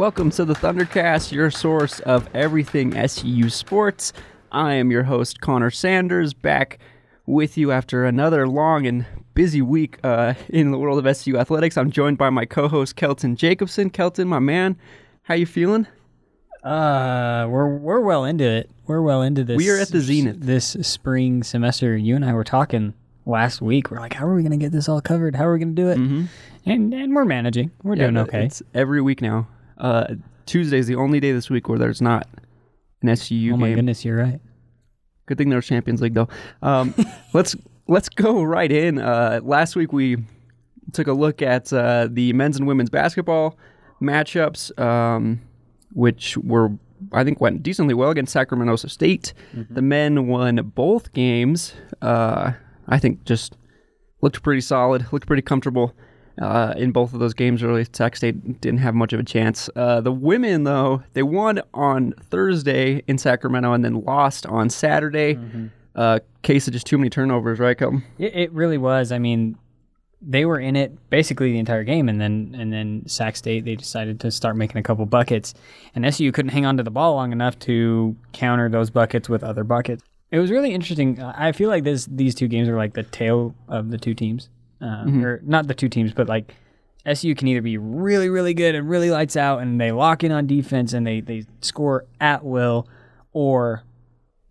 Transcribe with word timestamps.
Welcome 0.00 0.30
to 0.30 0.46
the 0.46 0.54
Thundercast, 0.54 1.30
your 1.30 1.50
source 1.50 2.00
of 2.00 2.26
everything 2.32 2.96
SU 2.96 3.50
sports. 3.50 4.14
I 4.50 4.72
am 4.72 4.90
your 4.90 5.02
host, 5.02 5.42
Connor 5.42 5.70
Sanders, 5.70 6.32
back 6.32 6.78
with 7.26 7.58
you 7.58 7.70
after 7.70 8.06
another 8.06 8.48
long 8.48 8.86
and 8.86 9.04
busy 9.34 9.60
week 9.60 9.98
uh, 10.02 10.32
in 10.48 10.70
the 10.70 10.78
world 10.78 10.98
of 10.98 11.06
SU 11.06 11.36
athletics. 11.36 11.76
I'm 11.76 11.90
joined 11.90 12.16
by 12.16 12.30
my 12.30 12.46
co-host, 12.46 12.96
Kelton 12.96 13.36
Jacobson. 13.36 13.90
Kelton, 13.90 14.26
my 14.26 14.38
man, 14.38 14.78
how 15.24 15.34
you 15.34 15.44
feeling? 15.44 15.86
Uh, 16.64 17.46
we're 17.50 17.76
we're 17.76 18.00
well 18.00 18.24
into 18.24 18.44
it. 18.44 18.70
We're 18.86 19.02
well 19.02 19.20
into 19.20 19.44
this. 19.44 19.58
We 19.58 19.68
are 19.68 19.78
at 19.78 19.88
the 19.88 20.00
zenith. 20.00 20.40
This 20.40 20.78
spring 20.80 21.42
semester. 21.42 21.94
You 21.94 22.16
and 22.16 22.24
I 22.24 22.32
were 22.32 22.42
talking 22.42 22.94
last 23.26 23.60
week. 23.60 23.90
We're 23.90 24.00
like, 24.00 24.14
how 24.14 24.26
are 24.26 24.34
we 24.34 24.40
going 24.40 24.58
to 24.58 24.64
get 24.64 24.72
this 24.72 24.88
all 24.88 25.02
covered? 25.02 25.36
How 25.36 25.44
are 25.44 25.52
we 25.52 25.58
going 25.58 25.76
to 25.76 25.82
do 25.82 25.90
it? 25.90 25.98
Mm-hmm. 25.98 26.24
And 26.64 26.94
and 26.94 27.14
we're 27.14 27.26
managing. 27.26 27.70
We're 27.82 27.96
doing 27.96 28.14
but 28.14 28.28
okay. 28.28 28.46
It's 28.46 28.62
every 28.72 29.02
week 29.02 29.20
now. 29.20 29.46
Uh, 29.80 30.14
is 30.52 30.86
the 30.88 30.96
only 30.96 31.20
day 31.20 31.32
this 31.32 31.48
week 31.48 31.68
where 31.68 31.78
there's 31.78 32.02
not 32.02 32.26
an 33.02 33.08
SU 33.08 33.52
oh 33.52 33.56
my 33.56 33.68
game. 33.68 33.76
goodness, 33.76 34.04
you're 34.04 34.16
right. 34.16 34.40
Good 35.26 35.38
thing 35.38 35.48
there's 35.48 35.66
Champions 35.66 36.02
League 36.02 36.14
though. 36.14 36.28
Um, 36.62 36.92
let's 37.32 37.54
let's 37.88 38.08
go 38.08 38.42
right 38.42 38.70
in. 38.70 38.98
Uh, 38.98 39.40
last 39.42 39.76
week 39.76 39.92
we 39.92 40.16
took 40.92 41.06
a 41.06 41.12
look 41.12 41.40
at 41.40 41.72
uh, 41.72 42.08
the 42.10 42.32
men's 42.32 42.56
and 42.56 42.66
women's 42.66 42.90
basketball 42.90 43.56
matchups, 44.02 44.76
um, 44.80 45.40
which 45.92 46.36
were 46.38 46.70
I 47.12 47.24
think 47.24 47.40
went 47.40 47.62
decently 47.62 47.94
well 47.94 48.10
against 48.10 48.32
Sacramento 48.32 48.76
State. 48.76 49.32
The 49.70 49.82
men 49.82 50.26
won 50.26 50.56
both 50.74 51.12
games. 51.12 51.74
Uh, 52.02 52.52
I 52.88 52.98
think 52.98 53.24
just 53.24 53.56
looked 54.20 54.42
pretty 54.42 54.60
solid, 54.60 55.06
looked 55.12 55.26
pretty 55.26 55.42
comfortable. 55.42 55.94
Uh, 56.40 56.72
in 56.76 56.90
both 56.90 57.12
of 57.12 57.20
those 57.20 57.34
games, 57.34 57.62
really, 57.62 57.86
Sac 57.92 58.16
State 58.16 58.60
didn't 58.60 58.78
have 58.80 58.94
much 58.94 59.12
of 59.12 59.20
a 59.20 59.24
chance. 59.24 59.68
Uh, 59.76 60.00
the 60.00 60.12
women, 60.12 60.64
though, 60.64 61.02
they 61.12 61.22
won 61.22 61.60
on 61.74 62.12
Thursday 62.30 63.02
in 63.06 63.18
Sacramento 63.18 63.72
and 63.72 63.84
then 63.84 64.02
lost 64.04 64.46
on 64.46 64.70
Saturday. 64.70 65.38
Uh, 65.94 66.20
case 66.42 66.66
of 66.66 66.72
just 66.72 66.86
too 66.86 66.96
many 66.96 67.10
turnovers, 67.10 67.58
right, 67.58 67.76
Kelton? 67.76 68.02
It, 68.18 68.34
it 68.34 68.52
really 68.52 68.78
was. 68.78 69.12
I 69.12 69.18
mean, 69.18 69.58
they 70.22 70.44
were 70.44 70.58
in 70.58 70.76
it 70.76 71.10
basically 71.10 71.52
the 71.52 71.58
entire 71.58 71.84
game, 71.84 72.08
and 72.08 72.20
then 72.20 72.54
and 72.58 72.72
then 72.72 73.02
Sac 73.06 73.36
State 73.36 73.64
they 73.64 73.74
decided 73.74 74.20
to 74.20 74.30
start 74.30 74.56
making 74.56 74.78
a 74.78 74.82
couple 74.82 75.04
buckets, 75.06 75.54
and 75.94 76.04
SU 76.04 76.30
couldn't 76.32 76.50
hang 76.50 76.66
on 76.66 76.76
to 76.76 76.82
the 76.82 76.90
ball 76.90 77.14
long 77.14 77.32
enough 77.32 77.58
to 77.60 78.14
counter 78.32 78.68
those 78.68 78.90
buckets 78.90 79.28
with 79.28 79.42
other 79.42 79.64
buckets. 79.64 80.02
It 80.30 80.38
was 80.38 80.50
really 80.50 80.72
interesting. 80.72 81.20
I 81.20 81.52
feel 81.52 81.68
like 81.68 81.84
this 81.84 82.06
these 82.06 82.34
two 82.34 82.48
games 82.48 82.68
are 82.68 82.76
like 82.76 82.94
the 82.94 83.02
tale 83.02 83.54
of 83.68 83.90
the 83.90 83.98
two 83.98 84.14
teams, 84.14 84.48
uh, 84.80 85.04
or 85.22 85.40
not 85.44 85.66
the 85.66 85.74
two 85.74 85.88
teams, 85.88 86.12
but 86.12 86.28
like 86.28 86.54
SU 87.06 87.34
can 87.34 87.48
either 87.48 87.62
be 87.62 87.78
really 87.78 88.28
really 88.28 88.54
good 88.54 88.74
and 88.74 88.88
really 88.88 89.10
lights 89.10 89.36
out, 89.36 89.60
and 89.60 89.80
they 89.80 89.92
lock 89.92 90.22
in 90.24 90.32
on 90.32 90.46
defense 90.46 90.92
and 90.92 91.06
they 91.06 91.20
they 91.20 91.44
score 91.60 92.06
at 92.20 92.44
will, 92.44 92.88
or 93.32 93.82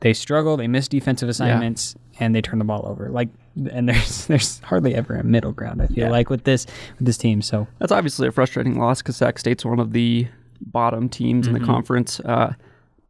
they 0.01 0.13
struggle, 0.13 0.55
they 0.57 0.67
miss 0.67 0.87
defensive 0.87 1.27
assignments, 1.29 1.95
and 2.19 2.33
they 2.33 2.41
turn 2.41 2.57
the 2.59 2.65
ball 2.65 2.85
over. 2.87 3.09
Like, 3.09 3.29
and 3.71 3.87
there's 3.89 4.25
there's 4.27 4.59
hardly 4.59 4.95
ever 4.95 5.15
a 5.15 5.23
middle 5.23 5.51
ground. 5.51 5.81
I 5.81 5.87
feel 5.87 6.05
Yeah. 6.05 6.09
like 6.09 6.29
with 6.29 6.43
this 6.43 6.65
with 6.97 7.05
this 7.05 7.17
team. 7.17 7.41
So 7.41 7.67
That's 7.79 7.91
obviously 7.91 8.27
a 8.27 8.31
frustrating 8.31 8.77
loss 8.79 9.01
because 9.01 9.17
Sac 9.17 9.37
State's 9.39 9.65
one 9.65 9.79
of 9.79 9.91
the 9.91 10.27
bottom 10.61 11.07
teams 11.09 11.47
in 11.47 11.53
the 11.53 11.59
conference. 11.59 12.19
Uh, 12.19 12.53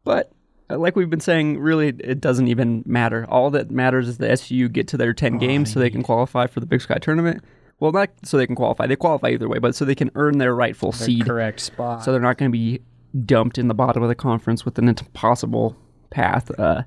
but 0.04 0.30
like 0.76 0.96
we've 0.96 1.10
been 1.10 1.20
saying, 1.20 1.58
really, 1.58 1.88
it 1.88 2.20
doesn't 2.20 2.48
even 2.48 2.82
matter. 2.86 3.26
All 3.28 3.50
that 3.50 3.70
matters 3.70 4.08
is 4.08 4.18
the 4.18 4.30
SU 4.30 4.68
get 4.68 4.88
to 4.88 4.96
their 4.96 5.12
10 5.12 5.38
games 5.38 5.72
so 5.72 5.80
they 5.80 5.90
can 5.90 6.02
qualify 6.02 6.46
for 6.46 6.60
the 6.60 6.66
Big 6.66 6.80
Sky 6.80 6.98
tournament. 6.98 7.42
Well, 7.78 7.92
not 7.92 8.10
so 8.24 8.36
they 8.36 8.46
can 8.46 8.56
qualify. 8.56 8.86
They 8.86 8.96
qualify 8.96 9.28
either 9.30 9.48
way, 9.48 9.58
but 9.58 9.74
so 9.74 9.84
they 9.84 9.94
can 9.94 10.10
earn 10.14 10.38
their 10.38 10.54
rightful 10.54 10.92
the 10.92 10.98
seed. 10.98 11.24
correct 11.24 11.60
spot. 11.60 12.04
So 12.04 12.12
they're 12.12 12.20
not 12.20 12.36
going 12.36 12.50
to 12.50 12.56
be 12.56 12.80
dumped 13.24 13.58
in 13.58 13.68
the 13.68 13.74
bottom 13.74 14.02
of 14.02 14.08
the 14.08 14.14
conference 14.14 14.64
with 14.64 14.78
an 14.78 14.88
impossible 14.88 15.76
path. 16.10 16.50
Uh, 16.58 16.82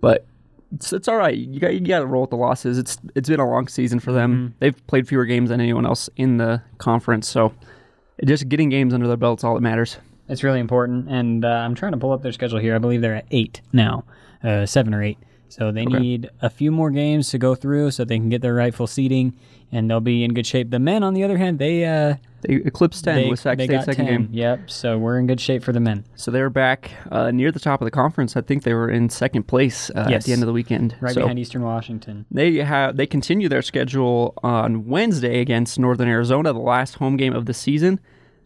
but 0.00 0.26
it's, 0.74 0.92
it's 0.92 1.06
all 1.06 1.16
right. 1.16 1.36
You 1.36 1.60
got 1.60 1.72
you 1.72 1.80
got 1.80 2.00
to 2.00 2.06
roll 2.06 2.22
with 2.22 2.30
the 2.30 2.36
losses. 2.36 2.78
It's 2.78 2.98
it's 3.14 3.28
been 3.28 3.38
a 3.38 3.48
long 3.48 3.68
season 3.68 4.00
for 4.00 4.12
them. 4.12 4.54
They've 4.58 4.86
played 4.88 5.06
fewer 5.06 5.24
games 5.24 5.50
than 5.50 5.60
anyone 5.60 5.86
else 5.86 6.10
in 6.16 6.38
the 6.38 6.62
conference. 6.78 7.28
So 7.28 7.54
just 8.24 8.48
getting 8.48 8.70
games 8.70 8.92
under 8.92 9.06
their 9.06 9.16
belt's 9.16 9.44
all 9.44 9.54
that 9.54 9.60
matters. 9.60 9.98
It's 10.28 10.42
really 10.42 10.60
important. 10.60 11.08
And 11.08 11.44
uh, 11.44 11.48
I'm 11.48 11.74
trying 11.74 11.92
to 11.92 11.98
pull 11.98 12.12
up 12.12 12.22
their 12.22 12.32
schedule 12.32 12.58
here. 12.58 12.74
I 12.74 12.78
believe 12.78 13.00
they're 13.00 13.16
at 13.16 13.26
eight 13.30 13.60
now, 13.72 14.04
uh, 14.42 14.66
seven 14.66 14.94
or 14.94 15.02
eight. 15.02 15.18
So 15.48 15.70
they 15.70 15.82
Okay. 15.86 15.98
need 16.00 16.30
a 16.42 16.50
few 16.50 16.72
more 16.72 16.90
games 16.90 17.28
to 17.30 17.38
go 17.38 17.54
through 17.54 17.92
so 17.92 18.04
they 18.04 18.18
can 18.18 18.28
get 18.28 18.42
their 18.42 18.54
rightful 18.54 18.88
seating, 18.88 19.36
and 19.70 19.88
they'll 19.88 20.00
be 20.00 20.24
in 20.24 20.34
good 20.34 20.46
shape. 20.46 20.70
The 20.70 20.80
men, 20.80 21.04
on 21.04 21.14
the 21.14 21.22
other 21.22 21.38
hand, 21.38 21.60
they 21.60 21.84
uh, 21.84 22.16
They 22.40 22.54
eclipsed 22.54 23.04
ten 23.04 23.14
they, 23.16 23.28
with 23.28 23.38
Sac 23.38 23.58
they 23.58 23.66
State 23.66 23.76
got 23.76 23.84
second 23.84 24.06
10. 24.06 24.14
game. 24.22 24.28
Yep. 24.32 24.70
So 24.70 24.98
we're 24.98 25.16
in 25.18 25.28
good 25.28 25.40
shape 25.40 25.62
for 25.62 25.72
the 25.72 25.78
men. 25.78 26.04
So 26.16 26.32
they're 26.32 26.50
back 26.50 26.90
uh, 27.12 27.30
near 27.30 27.52
the 27.52 27.60
top 27.60 27.80
of 27.80 27.84
the 27.84 27.92
conference. 27.92 28.36
I 28.36 28.40
think 28.40 28.64
they 28.64 28.74
were 28.74 28.90
in 28.90 29.08
second 29.10 29.44
place 29.44 29.90
uh, 29.90 30.08
at 30.10 30.24
the 30.24 30.32
end 30.32 30.42
of 30.42 30.46
the 30.48 30.52
weekend. 30.52 30.96
Right 31.00 31.14
so 31.14 31.20
behind 31.20 31.38
Eastern 31.38 31.62
Washington. 31.62 32.26
They 32.32 32.56
have 32.56 32.96
they 32.96 33.06
continue 33.06 33.48
their 33.48 33.62
schedule 33.62 34.34
on 34.42 34.86
Wednesday 34.88 35.40
against 35.40 35.78
Northern 35.78 36.08
Arizona, 36.08 36.52
the 36.52 36.58
last 36.58 36.96
home 36.96 37.16
game 37.16 37.32
of 37.34 37.46
the 37.46 37.54
season. 37.54 38.00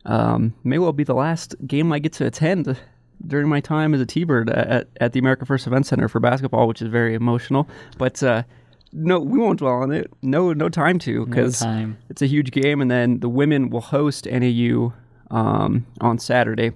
Um, 0.05 0.55
may 0.65 0.79
well 0.79 0.93
be 0.93 1.05
the 1.05 1.15
last 1.15 1.55
game 1.67 1.93
I 1.93 1.99
get 1.99 2.13
to 2.15 2.27
attend 2.27 2.79
during 3.27 3.49
my 3.49 3.61
time 3.61 3.95
as 3.95 4.01
a 4.01 4.07
T-bird 4.07 4.49
at, 4.51 4.89
at 5.01 5.13
the 5.13 5.19
America 5.19 5.45
First 5.45 5.67
Event 5.67 5.87
Center 5.87 6.09
for 6.09 6.21
basketball, 6.21 6.69
which 6.69 6.81
is 6.81 6.89
very 6.89 7.15
emotional. 7.15 7.69
But 7.99 8.23
uh, 8.23 8.45
no, 8.93 9.19
we 9.19 9.39
won't 9.39 9.59
dwell 9.59 9.75
on 9.75 9.93
it. 9.93 10.11
No, 10.23 10.53
no 10.53 10.69
time 10.69 10.99
to 11.01 11.27
because 11.27 11.61
time. 11.61 11.99
it's 12.09 12.23
a 12.23 12.27
huge 12.27 12.53
game, 12.53 12.81
and 12.81 12.91
then 12.91 13.21
the 13.21 13.29
women 13.29 13.71
will 13.71 13.81
host 13.81 14.27
NAU 14.27 14.93
um, 15.31 15.87
on 16.01 16.19
Saturday. 16.19 16.73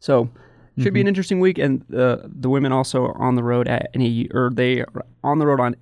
So 0.00 0.28
should 0.78 0.94
be 0.94 1.00
an 1.00 1.08
interesting 1.08 1.38
week, 1.38 1.58
and 1.58 1.82
uh, 1.94 2.18
the 2.24 2.48
women 2.48 2.72
also 2.72 3.04
are 3.04 3.22
on 3.22 3.34
the 3.34 3.42
road 3.42 3.68
at 3.68 3.90
NAU, 3.94 4.24
or 4.32 4.50
they 4.52 4.80
are 4.80 5.06
on 5.22 5.38
the 5.38 5.46
road 5.46 5.60
on 5.60 5.76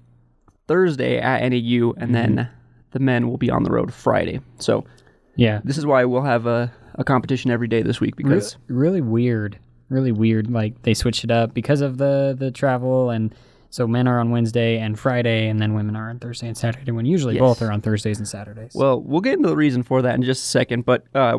Thursday 0.66 1.18
at 1.18 1.48
NAU, 1.48 1.92
and 1.96 2.14
then 2.14 2.48
the 2.90 2.98
men 2.98 3.28
will 3.28 3.36
be 3.36 3.50
on 3.50 3.62
the 3.62 3.70
road 3.70 3.94
Friday. 3.94 4.40
So 4.58 4.84
Yeah. 5.40 5.60
this 5.64 5.78
is 5.78 5.86
why 5.86 6.04
we'll 6.04 6.22
have 6.22 6.46
a, 6.46 6.72
a 6.96 7.04
competition 7.04 7.50
every 7.50 7.68
day 7.68 7.82
this 7.82 8.00
week 8.00 8.14
because 8.16 8.56
really 8.68 9.00
weird 9.00 9.58
really 9.88 10.12
weird 10.12 10.50
like 10.50 10.80
they 10.82 10.94
switched 10.94 11.24
it 11.24 11.30
up 11.30 11.52
because 11.54 11.80
of 11.80 11.98
the 11.98 12.36
the 12.38 12.50
travel 12.50 13.10
and 13.10 13.34
so 13.70 13.86
men 13.88 14.06
are 14.06 14.20
on 14.20 14.30
wednesday 14.30 14.78
and 14.78 14.98
friday 14.98 15.48
and 15.48 15.60
then 15.60 15.74
women 15.74 15.96
are 15.96 16.10
on 16.10 16.18
thursday 16.18 16.46
and 16.46 16.56
saturday 16.56 16.92
when 16.92 17.06
usually 17.06 17.34
Yes. 17.34 17.40
both 17.40 17.62
are 17.62 17.72
on 17.72 17.80
thursdays 17.80 18.18
and 18.18 18.28
saturdays 18.28 18.72
Well, 18.74 19.00
we'll 19.00 19.20
get 19.20 19.34
into 19.34 19.48
the 19.48 19.56
reason 19.56 19.82
for 19.82 20.02
that 20.02 20.14
in 20.14 20.22
just 20.22 20.44
a 20.44 20.46
second. 20.48 20.84
But 20.84 21.04
uh, 21.14 21.38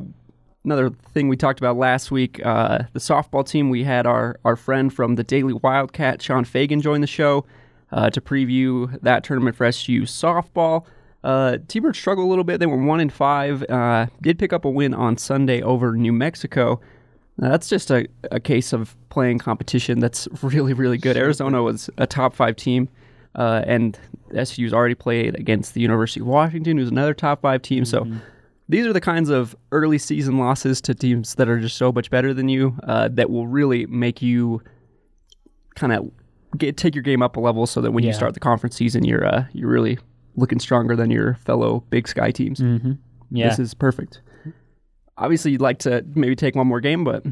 another 0.65 0.89
thing 1.13 1.27
we 1.29 1.37
talked 1.37 1.59
about 1.59 1.77
last 1.77 2.11
week, 2.11 2.39
uh, 2.45 2.79
the 2.93 2.99
softball 2.99 3.47
team, 3.47 3.69
we 3.69 3.83
had 3.83 4.05
our, 4.05 4.37
our 4.45 4.55
friend 4.55 4.93
from 4.93 5.15
the 5.15 5.23
Daily 5.23 5.53
Wildcat, 5.53 6.21
Sean 6.21 6.43
Fagan, 6.45 6.81
join 6.81 7.01
the 7.01 7.07
show 7.07 7.45
uh, 7.91 8.09
to 8.09 8.19
preview 8.21 8.99
that 9.01 9.23
tournament 9.23 9.55
for 9.55 9.65
SU 9.65 10.01
softball. 10.03 10.85
Uh, 11.23 11.57
T-Birds 11.67 11.97
struggled 11.97 12.25
a 12.25 12.29
little 12.29 12.43
bit. 12.43 12.59
They 12.59 12.65
were 12.65 12.83
one 12.83 12.99
in 12.99 13.09
five. 13.09 13.63
Uh, 13.69 14.07
did 14.21 14.39
pick 14.39 14.53
up 14.53 14.65
a 14.65 14.69
win 14.69 14.93
on 14.93 15.17
Sunday 15.17 15.61
over 15.61 15.95
New 15.95 16.11
Mexico. 16.11 16.81
Now, 17.37 17.49
that's 17.49 17.69
just 17.69 17.91
a, 17.91 18.07
a 18.31 18.39
case 18.39 18.73
of 18.73 18.95
playing 19.09 19.39
competition 19.39 19.99
that's 19.99 20.27
really, 20.41 20.73
really 20.73 20.97
good. 20.97 21.17
Arizona 21.17 21.61
was 21.61 21.89
a 21.97 22.07
top 22.07 22.33
five 22.33 22.55
team, 22.55 22.89
uh, 23.35 23.63
and 23.65 23.97
SU's 24.43 24.73
already 24.73 24.95
played 24.95 25.35
against 25.35 25.73
the 25.73 25.81
University 25.81 26.21
of 26.21 26.27
Washington, 26.27 26.77
who's 26.77 26.89
another 26.89 27.13
top 27.13 27.41
five 27.41 27.61
team. 27.61 27.85
So 27.85 28.07
these 28.67 28.85
are 28.85 28.93
the 28.93 29.01
kinds 29.01 29.29
of 29.29 29.55
early 29.71 29.97
season 29.97 30.37
losses 30.37 30.81
to 30.81 30.95
teams 30.95 31.35
that 31.35 31.49
are 31.49 31.59
just 31.59 31.77
so 31.77 31.91
much 31.91 32.09
better 32.09 32.33
than 32.33 32.49
you 32.49 32.77
uh, 32.83 33.09
that 33.09 33.29
will 33.29 33.47
really 33.47 33.85
make 33.85 34.21
you 34.21 34.61
kind 35.75 35.93
of 35.93 36.11
take 36.75 36.95
your 36.95 37.01
game 37.01 37.21
up 37.21 37.37
a 37.37 37.39
level 37.39 37.65
so 37.65 37.81
that 37.81 37.91
when 37.91 38.03
you 38.03 38.11
start 38.13 38.33
the 38.33 38.39
conference 38.39 38.75
season, 38.75 39.03
you're 39.05 39.25
uh, 39.25 39.45
you're 39.53 39.69
really 39.69 39.97
looking 40.35 40.59
stronger 40.59 40.95
than 40.95 41.11
your 41.11 41.35
fellow 41.35 41.83
Big 41.89 42.07
Sky 42.07 42.31
teams. 42.31 42.59
mm-hmm. 42.59 42.93
yeah 43.31 43.49
This 43.49 43.59
is 43.59 43.73
perfect. 43.73 44.21
Obviously, 45.17 45.51
you'd 45.51 45.61
like 45.61 45.79
to 45.79 46.03
maybe 46.15 46.35
take 46.35 46.55
one 46.55 46.67
more 46.67 46.79
game, 46.81 47.03
but 47.03 47.23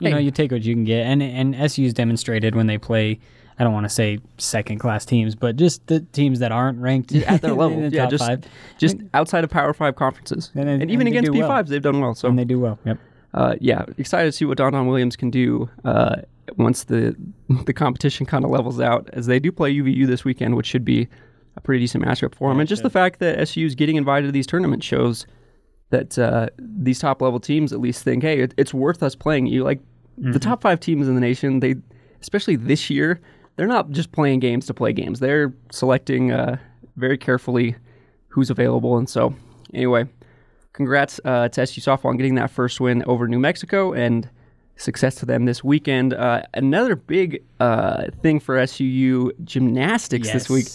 you 0.00 0.08
know 0.10 0.18
you 0.18 0.30
take 0.30 0.50
what 0.50 0.62
you 0.62 0.74
can 0.74 0.84
get 0.84 1.04
and 1.06 1.22
and 1.22 1.70
su's 1.70 1.92
demonstrated 1.92 2.54
when 2.54 2.66
they 2.66 2.78
play 2.78 3.18
i 3.58 3.62
don't 3.64 3.74
want 3.74 3.84
to 3.84 3.90
say 3.90 4.18
second 4.38 4.78
class 4.78 5.04
teams 5.04 5.34
but 5.34 5.56
just 5.56 5.86
the 5.88 6.00
teams 6.00 6.38
that 6.38 6.50
aren't 6.50 6.78
ranked 6.78 7.12
at 7.26 7.42
their 7.42 7.52
level, 7.62 7.78
the 7.82 7.90
yeah, 7.94 8.06
just 8.06 8.24
five 8.24 8.42
just 8.78 8.96
outside 9.12 9.44
of 9.44 9.50
Power 9.50 9.74
Five 9.74 9.96
conferences, 9.96 10.50
And- 10.54 10.70
and, 10.70 10.80
and- 10.80 10.90
even 10.90 11.06
and 11.06 11.14
against 11.16 11.30
P5s, 11.38 11.48
well. 11.48 11.64
they've 11.64 11.82
done 11.82 12.00
well. 12.00 12.14
So 12.14 12.28
and 12.28 12.38
they 12.38 12.46
do 12.46 12.58
well 12.58 12.78
yep 12.86 12.98
uh, 13.34 13.54
yeah, 13.60 13.84
excited 13.96 14.26
to 14.28 14.32
see 14.32 14.44
what 14.44 14.56
Don 14.58 14.72
Don 14.72 14.86
Williams 14.88 15.14
can 15.16 15.30
do 15.30 15.68
uh, 15.84 16.16
once 16.56 16.84
the 16.84 17.14
the 17.66 17.72
competition 17.72 18.26
kind 18.26 18.44
of 18.44 18.50
levels 18.50 18.80
out, 18.80 19.08
as 19.12 19.26
they 19.26 19.38
do 19.38 19.52
play 19.52 19.72
UVU 19.72 20.06
this 20.06 20.24
weekend, 20.24 20.56
which 20.56 20.66
should 20.66 20.84
be 20.84 21.06
a 21.56 21.60
pretty 21.60 21.80
decent 21.80 22.04
matchup 22.04 22.34
for 22.34 22.48
them. 22.48 22.58
Yeah, 22.58 22.62
and 22.62 22.68
just 22.68 22.82
the 22.82 22.90
fact 22.90 23.18
that 23.20 23.38
SU 23.38 23.64
is 23.64 23.74
getting 23.74 23.96
invited 23.96 24.26
to 24.26 24.32
these 24.32 24.46
tournaments 24.46 24.86
shows 24.86 25.26
that 25.90 26.18
uh, 26.18 26.48
these 26.58 26.98
top 26.98 27.20
level 27.20 27.40
teams 27.40 27.72
at 27.72 27.80
least 27.80 28.04
think, 28.04 28.22
hey, 28.22 28.40
it, 28.40 28.54
it's 28.56 28.72
worth 28.72 29.02
us 29.02 29.14
playing 29.14 29.46
you. 29.46 29.64
Like 29.64 29.80
the 30.16 30.38
top 30.38 30.62
five 30.62 30.80
teams 30.80 31.08
in 31.08 31.14
the 31.14 31.20
nation, 31.20 31.60
they 31.60 31.74
especially 32.20 32.56
this 32.56 32.90
year, 32.90 33.20
they're 33.56 33.66
not 33.66 33.90
just 33.90 34.12
playing 34.12 34.40
games 34.40 34.66
to 34.66 34.74
play 34.74 34.92
games. 34.92 35.20
They're 35.20 35.52
selecting 35.72 36.32
uh, 36.32 36.58
very 36.96 37.18
carefully 37.18 37.76
who's 38.28 38.50
available, 38.50 38.96
and 38.96 39.08
so 39.08 39.34
anyway. 39.74 40.06
congrats 40.72 41.20
uh, 41.24 41.48
to 41.48 41.60
SU 41.62 41.80
softball 41.80 42.06
on 42.06 42.16
getting 42.16 42.36
that 42.36 42.50
first 42.50 42.80
win 42.80 43.02
over 43.06 43.26
New 43.26 43.38
Mexico 43.40 43.92
and 43.92 44.28
success 44.76 45.14
to 45.16 45.26
them 45.26 45.44
this 45.44 45.62
weekend. 45.62 46.14
Uh, 46.14 46.42
another 46.54 46.96
big 46.96 47.42
uh, 47.58 48.04
thing 48.22 48.40
for 48.40 48.56
SUU 48.56 49.32
gymnastics 49.44 50.30
this 50.30 50.48
week. 50.48 50.66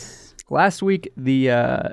Last 0.49 0.83
week, 0.83 1.11
the 1.17 1.49
uh, 1.49 1.89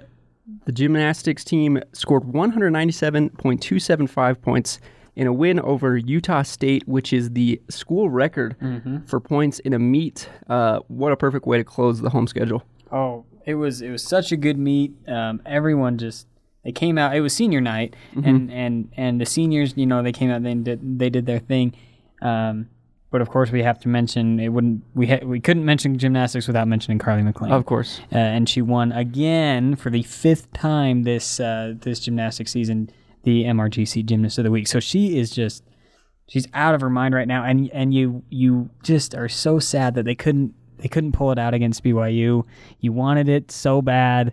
the 0.66 0.72
gymnastics 0.72 1.44
team 1.44 1.80
scored 1.92 2.24
197.275 2.24 4.42
points 4.42 4.80
in 5.14 5.26
a 5.26 5.32
win 5.32 5.60
over 5.60 5.96
Utah 5.96 6.42
State, 6.42 6.86
which 6.86 7.12
is 7.12 7.30
the 7.30 7.60
school 7.68 8.10
record 8.10 8.56
for 9.06 9.20
points 9.20 9.58
in 9.60 9.72
a 9.72 9.78
meet. 9.78 10.28
Uh, 10.48 10.80
what 10.88 11.12
a 11.12 11.16
perfect 11.16 11.46
way 11.46 11.58
to 11.58 11.64
close 11.64 12.00
the 12.00 12.10
home 12.10 12.26
schedule. 12.26 12.62
Oh, 12.90 13.24
it 13.46 13.54
was 13.54 13.82
it 13.82 13.90
was 13.90 14.02
such 14.02 14.32
a 14.32 14.36
good 14.36 14.58
meet. 14.58 14.92
Um, 15.08 15.40
everyone 15.46 15.98
just 15.98 16.26
they 16.64 16.72
came 16.72 16.98
out. 16.98 17.14
It 17.16 17.20
was 17.20 17.34
senior 17.34 17.60
night, 17.60 17.94
and 18.14 18.50
and 18.52 18.92
and 18.96 19.20
the 19.20 19.26
seniors, 19.26 19.74
you 19.76 19.86
know, 19.86 20.02
they 20.02 20.12
came 20.12 20.30
out. 20.30 20.42
They 20.42 20.54
did 20.54 20.98
they 20.98 21.10
did 21.10 21.26
their 21.26 21.40
thing. 21.40 21.74
Um, 22.20 22.68
but 23.12 23.20
of 23.20 23.28
course, 23.28 23.52
we 23.52 23.62
have 23.62 23.78
to 23.80 23.88
mention 23.88 24.40
it. 24.40 24.48
Wouldn't 24.48 24.82
we? 24.94 25.06
Ha- 25.06 25.20
we 25.24 25.38
couldn't 25.38 25.64
mention 25.64 25.96
gymnastics 25.98 26.48
without 26.48 26.66
mentioning 26.66 26.98
Carly 26.98 27.22
McLean. 27.22 27.52
Of 27.52 27.64
course. 27.66 28.00
uh, 28.12 28.16
and 28.16 28.48
she 28.48 28.60
won 28.60 28.90
again 28.90 29.76
for 29.76 29.90
the 29.90 30.02
fifth 30.02 30.52
time 30.52 31.04
this 31.04 31.38
uh, 31.38 31.74
this 31.80 32.00
gymnastics 32.00 32.50
season, 32.50 32.90
the 33.22 33.44
MRGC 33.44 34.04
Gymnast 34.04 34.38
of 34.38 34.44
the 34.44 34.50
Week. 34.50 34.66
So 34.66 34.80
she 34.80 35.16
is 35.18 35.30
just 35.30 35.62
she's 36.26 36.48
out 36.54 36.74
of 36.74 36.80
her 36.80 36.90
mind 36.90 37.14
right 37.14 37.28
now, 37.28 37.44
and 37.44 37.70
and 37.72 37.94
you 37.94 38.24
you 38.30 38.70
just 38.82 39.14
are 39.14 39.28
so 39.28 39.60
sad 39.60 39.94
that 39.94 40.04
they 40.04 40.16
couldn't 40.16 40.54
they 40.78 40.88
couldn't 40.88 41.12
pull 41.12 41.30
it 41.30 41.38
out 41.38 41.54
against 41.54 41.84
BYU. 41.84 42.44
You 42.80 42.92
wanted 42.92 43.28
it 43.28 43.52
so 43.52 43.80
bad. 43.82 44.32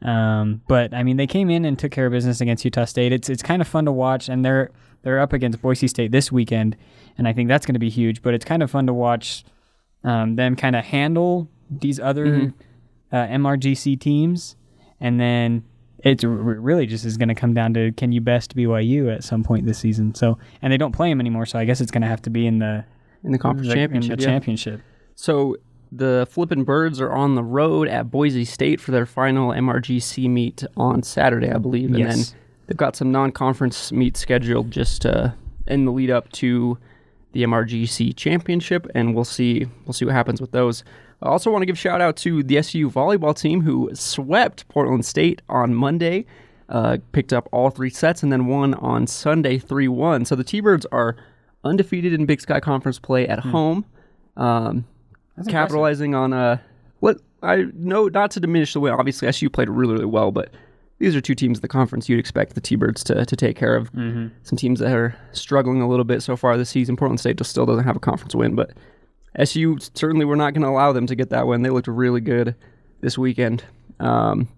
Um, 0.00 0.62
but 0.68 0.94
I 0.94 1.02
mean, 1.02 1.16
they 1.16 1.26
came 1.26 1.50
in 1.50 1.64
and 1.64 1.76
took 1.76 1.90
care 1.90 2.06
of 2.06 2.12
business 2.12 2.40
against 2.40 2.64
Utah 2.64 2.84
State. 2.84 3.12
It's 3.12 3.28
it's 3.28 3.42
kind 3.42 3.60
of 3.60 3.66
fun 3.66 3.84
to 3.86 3.92
watch, 3.92 4.28
and 4.28 4.44
they're 4.44 4.70
they're 5.02 5.18
up 5.18 5.32
against 5.32 5.60
Boise 5.60 5.88
State 5.88 6.12
this 6.12 6.30
weekend, 6.30 6.76
and 7.18 7.28
I 7.28 7.32
think 7.32 7.48
that's 7.48 7.66
going 7.66 7.74
to 7.74 7.78
be 7.80 7.90
huge. 7.90 8.22
But 8.22 8.32
it's 8.34 8.44
kind 8.44 8.62
of 8.62 8.70
fun 8.70 8.86
to 8.86 8.94
watch 8.94 9.44
um, 10.04 10.36
them 10.36 10.56
kind 10.56 10.74
of 10.76 10.84
handle 10.84 11.48
these 11.70 12.00
other 12.00 12.54
uh, 13.12 13.16
MRGC 13.26 13.98
teams, 14.00 14.56
and 15.00 15.20
then 15.20 15.64
it's 16.04 16.22
r- 16.24 16.30
really 16.30 16.86
just 16.86 17.04
is 17.04 17.16
going 17.16 17.28
to 17.28 17.34
come 17.34 17.52
down 17.54 17.74
to 17.74 17.92
can 17.92 18.12
you 18.12 18.20
best 18.20 18.56
BYU 18.56 19.12
at 19.14 19.24
some 19.24 19.42
point 19.42 19.66
this 19.66 19.78
season. 19.78 20.14
So, 20.14 20.38
and 20.62 20.72
they 20.72 20.76
don't 20.78 20.92
play 20.92 21.08
them 21.10 21.20
anymore, 21.20 21.44
so 21.46 21.58
I 21.58 21.64
guess 21.64 21.80
it's 21.80 21.90
going 21.90 22.02
to 22.02 22.08
have 22.08 22.22
to 22.22 22.30
be 22.30 22.46
in 22.46 22.58
the 22.60 22.84
In 23.24 23.32
the 23.32 23.38
conference 23.38 23.68
the- 23.68 23.74
championship. 23.74 24.12
In 24.12 24.18
the 24.18 24.22
yeah. 24.22 24.28
championship. 24.30 24.80
So 25.16 25.56
the 25.90 26.26
Flippin' 26.30 26.62
Birds 26.64 27.00
are 27.00 27.10
on 27.12 27.34
the 27.34 27.42
road 27.42 27.88
at 27.88 28.10
Boise 28.10 28.44
State 28.44 28.78
for 28.80 28.92
their 28.92 29.06
final 29.06 29.50
MRGC 29.50 30.28
meet 30.30 30.62
on 30.76 31.02
Saturday, 31.02 31.50
I 31.50 31.58
believe, 31.58 31.88
and 31.90 31.98
Yes. 31.98 32.30
then 32.30 32.38
they've 32.66 32.76
got 32.76 32.94
some 32.94 33.10
non-conference 33.10 33.90
meets 33.90 34.20
scheduled 34.20 34.70
just 34.70 35.04
uh, 35.06 35.30
in 35.66 35.86
the 35.86 35.90
lead 35.92 36.10
up 36.10 36.30
to 36.32 36.78
the 37.32 37.42
MRGC 37.44 38.16
championship, 38.16 38.86
and 38.94 39.14
we'll 39.14 39.24
see 39.24 39.66
we'll 39.84 39.92
see 39.92 40.04
what 40.04 40.14
happens 40.14 40.40
with 40.40 40.52
those. 40.52 40.84
I 41.22 41.28
also 41.28 41.50
want 41.50 41.62
to 41.62 41.66
give 41.66 41.78
shout 41.78 42.00
out 42.00 42.16
to 42.18 42.42
the 42.42 42.58
SU 42.58 42.90
volleyball 42.90 43.38
team 43.38 43.60
who 43.60 43.90
swept 43.94 44.68
Portland 44.68 45.04
State 45.04 45.42
on 45.48 45.74
Monday, 45.74 46.26
uh, 46.68 46.98
picked 47.12 47.32
up 47.32 47.48
all 47.52 47.70
three 47.70 47.90
sets, 47.90 48.22
and 48.22 48.32
then 48.32 48.46
won 48.46 48.74
on 48.74 49.06
Sunday 49.06 49.58
three 49.58 49.88
one. 49.88 50.24
So 50.24 50.36
the 50.36 50.44
T-Birds 50.44 50.86
are 50.92 51.16
undefeated 51.64 52.12
in 52.12 52.24
Big 52.24 52.40
Sky 52.40 52.60
Conference 52.60 52.98
play 52.98 53.26
at 53.26 53.40
home. 53.40 53.84
Um, 54.36 54.86
capitalizing 55.48 56.14
on 56.14 56.32
uh 56.32 56.58
what 57.00 57.20
I 57.42 57.66
know 57.74 58.08
not 58.08 58.30
to 58.32 58.40
diminish 58.40 58.72
the 58.72 58.80
win. 58.80 58.94
Obviously, 58.94 59.28
SU 59.28 59.50
played 59.50 59.68
really 59.68 59.94
really 59.94 60.06
well, 60.06 60.30
but 60.30 60.50
these 60.98 61.14
are 61.14 61.20
two 61.20 61.34
teams 61.34 61.58
in 61.58 61.62
the 61.62 61.68
conference 61.68 62.08
you'd 62.08 62.18
expect 62.18 62.54
the 62.54 62.60
T-Birds 62.60 63.04
to, 63.04 63.24
to 63.24 63.36
take 63.36 63.56
care 63.56 63.76
of. 63.76 63.92
Mm-hmm. 63.92 64.28
Some 64.42 64.56
teams 64.56 64.80
that 64.80 64.92
are 64.92 65.16
struggling 65.32 65.80
a 65.80 65.88
little 65.88 66.04
bit 66.04 66.22
so 66.22 66.36
far 66.36 66.56
this 66.56 66.70
season. 66.70 66.96
Portland 66.96 67.20
State 67.20 67.36
just 67.36 67.50
still 67.50 67.66
doesn't 67.66 67.84
have 67.84 67.96
a 67.96 68.00
conference 68.00 68.34
win, 68.34 68.54
but 68.54 68.72
SU 69.36 69.78
certainly 69.94 70.24
we're 70.24 70.34
not 70.34 70.54
going 70.54 70.62
to 70.62 70.68
allow 70.68 70.92
them 70.92 71.06
to 71.06 71.14
get 71.14 71.30
that 71.30 71.46
win. 71.46 71.62
They 71.62 71.70
looked 71.70 71.88
really 71.88 72.20
good 72.20 72.54
this 73.00 73.16
weekend. 73.16 73.64
Um, 74.00 74.48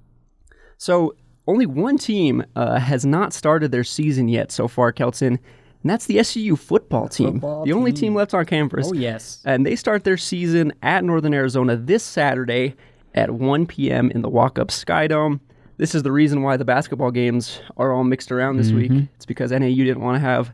so 0.78 1.14
only 1.46 1.66
one 1.66 1.98
team 1.98 2.44
uh, 2.56 2.78
has 2.78 3.04
not 3.04 3.32
started 3.32 3.70
their 3.72 3.84
season 3.84 4.28
yet 4.28 4.50
so 4.50 4.68
far, 4.68 4.92
Kelton, 4.92 5.38
and 5.82 5.90
that's 5.90 6.06
the 6.06 6.18
SU 6.18 6.56
football 6.56 7.08
team, 7.08 7.32
Football 7.34 7.64
the 7.64 7.72
only 7.72 7.92
team. 7.92 8.00
team 8.00 8.14
left 8.14 8.34
on 8.34 8.44
campus. 8.44 8.88
Oh 8.90 8.94
yes. 8.94 9.42
And 9.46 9.64
they 9.64 9.76
start 9.76 10.04
their 10.04 10.18
season 10.18 10.72
at 10.82 11.04
Northern 11.04 11.32
Arizona 11.32 11.76
this 11.76 12.02
Saturday 12.02 12.76
at 13.14 13.30
1 13.30 13.66
p.m. 13.66 14.10
in 14.10 14.20
the 14.22 14.28
Walkup 14.30 14.68
Skydome. 14.68 15.40
This 15.80 15.94
is 15.94 16.02
the 16.02 16.12
reason 16.12 16.42
why 16.42 16.58
the 16.58 16.64
basketball 16.66 17.10
games 17.10 17.58
are 17.78 17.90
all 17.90 18.04
mixed 18.04 18.30
around 18.30 18.58
this 18.58 18.70
week. 18.70 18.92
It's 19.16 19.24
because 19.24 19.50
NAU 19.50 19.76
didn't 19.76 20.02
want 20.02 20.16
to 20.16 20.20
have 20.20 20.52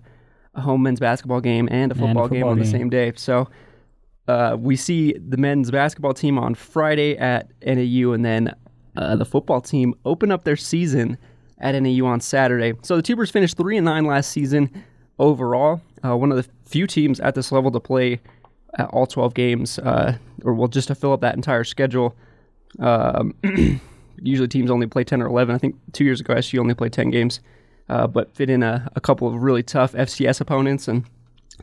a 0.55 0.61
home 0.61 0.85
men's 0.85 1.01
basketball 1.01 1.41
game 1.41 1.69
and 1.69 1.91
a 1.91 1.97
football, 1.97 2.29
game 2.29 2.43
football 2.43 2.51
on 2.51 2.61
the 2.61 2.65
same 2.65 2.89
day. 2.89 3.13
So 3.17 3.49
uh, 4.29 4.57
we 4.57 4.77
see 4.77 5.15
the 5.15 5.37
men's 5.37 5.73
basketball 5.73 6.15
team 6.15 6.39
on 6.39 6.55
Friday 6.55 7.19
at 7.19 7.51
NAU, 7.61 8.13
and 8.13 8.25
then 8.25 8.55
uh, 8.97 9.17
the 9.17 9.25
football 9.25 9.61
team 9.61 9.97
open 10.05 10.31
up 10.31 10.45
their 10.45 10.55
season 10.55 11.19
at 11.59 11.73
NAU 11.73 12.07
on 12.07 12.21
Saturday. 12.21 12.75
So 12.83 12.95
the 12.95 13.03
T-Birds 13.03 13.33
finished 13.33 13.57
three 13.57 13.77
and 13.77 13.85
nine 13.85 14.05
last 14.05 14.31
season 14.31 14.85
overall. 15.19 15.81
Uh, 16.05 16.17
one 16.17 16.31
of 16.31 16.37
the 16.37 16.49
few 16.67 16.87
teams 16.87 17.19
at 17.19 17.35
this 17.35 17.51
level 17.51 17.73
to 17.73 17.81
play 17.81 18.21
at 18.79 18.87
all 18.91 19.09
12 19.09 19.35
games, 19.35 19.81
uh, 19.81 20.19
or 20.45 20.55
well, 20.55 20.69
just 20.69 20.87
to 20.87 20.95
fill 20.95 21.13
up 21.13 21.23
that 21.23 21.35
entire 21.35 21.65
schedule. 21.65 22.15
Um, 22.79 23.35
usually 24.23 24.49
teams 24.49 24.71
only 24.71 24.87
play 24.87 25.05
10 25.05 25.23
or 25.23 25.27
11. 25.27 25.55
I 25.55 25.59
think 25.59 25.77
two 25.93 26.05
years 26.05 26.21
ago, 26.21 26.35
SU 26.35 26.59
only 26.61 26.75
played 26.75 26.93
10 26.93 27.11
games, 27.11 27.41
uh, 27.89 28.07
but 28.07 28.35
fit 28.35 28.51
in 28.51 28.63
a, 28.63 28.91
a 28.97 29.01
couple 29.01 29.29
of 29.29 29.35
really 29.43 29.63
tough 29.63 29.93
FCS 29.93 30.41
opponents. 30.41 30.89
And 30.89 31.05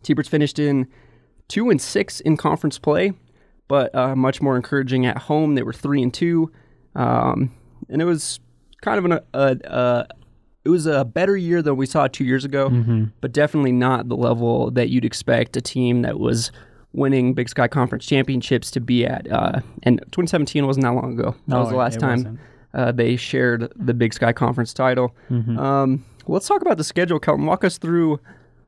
T-Birds 0.01 0.29
finished 0.29 0.59
in 0.59 0.87
two 1.47 1.69
and 1.69 1.81
six 1.81 2.19
in 2.21 2.37
conference 2.37 2.79
play, 2.79 3.13
but 3.67 3.93
uh, 3.95 4.15
much 4.15 4.41
more 4.41 4.55
encouraging 4.55 5.05
at 5.05 5.17
home. 5.17 5.55
They 5.55 5.63
were 5.63 5.73
three 5.73 6.01
and 6.01 6.13
two, 6.13 6.51
um, 6.95 7.51
and 7.89 8.01
it 8.01 8.05
was 8.05 8.39
kind 8.81 8.97
of 8.99 9.05
an, 9.05 9.19
a, 9.33 9.57
a 9.65 10.07
it 10.65 10.69
was 10.69 10.85
a 10.85 11.03
better 11.03 11.35
year 11.35 11.61
than 11.61 11.75
we 11.75 11.85
saw 11.85 12.07
two 12.07 12.23
years 12.23 12.45
ago, 12.45 12.69
but 13.19 13.33
definitely 13.33 13.73
not 13.73 14.07
the 14.07 14.15
level 14.15 14.71
that 14.71 14.89
you'd 14.89 15.03
expect 15.05 15.57
a 15.57 15.61
team 15.61 16.03
that 16.03 16.19
was 16.19 16.51
winning 16.93 17.33
Big 17.33 17.49
Sky 17.49 17.67
Conference 17.67 18.05
championships 18.05 18.71
to 18.71 18.79
be 18.79 19.05
at. 19.05 19.29
Uh, 19.29 19.59
and 19.81 19.99
2017 20.11 20.65
wasn't 20.65 20.83
that 20.85 20.91
long 20.93 21.19
ago. 21.19 21.31
That 21.47 21.55
No, 21.55 21.59
was 21.61 21.69
the 21.69 21.75
last 21.75 21.99
time 21.99 22.17
wasn't. 22.19 22.39
Uh, 22.73 22.91
they 22.91 23.15
shared 23.15 23.71
the 23.75 23.93
Big 23.93 24.13
Sky 24.13 24.33
Conference 24.33 24.73
title. 24.73 25.15
Mm-hmm. 25.29 25.57
Um, 25.57 26.05
let's 26.27 26.47
talk 26.47 26.61
about 26.61 26.77
the 26.77 26.83
schedule, 26.83 27.19
Kelton. 27.19 27.45
Walk 27.45 27.63
us 27.63 27.77
through 27.77 28.19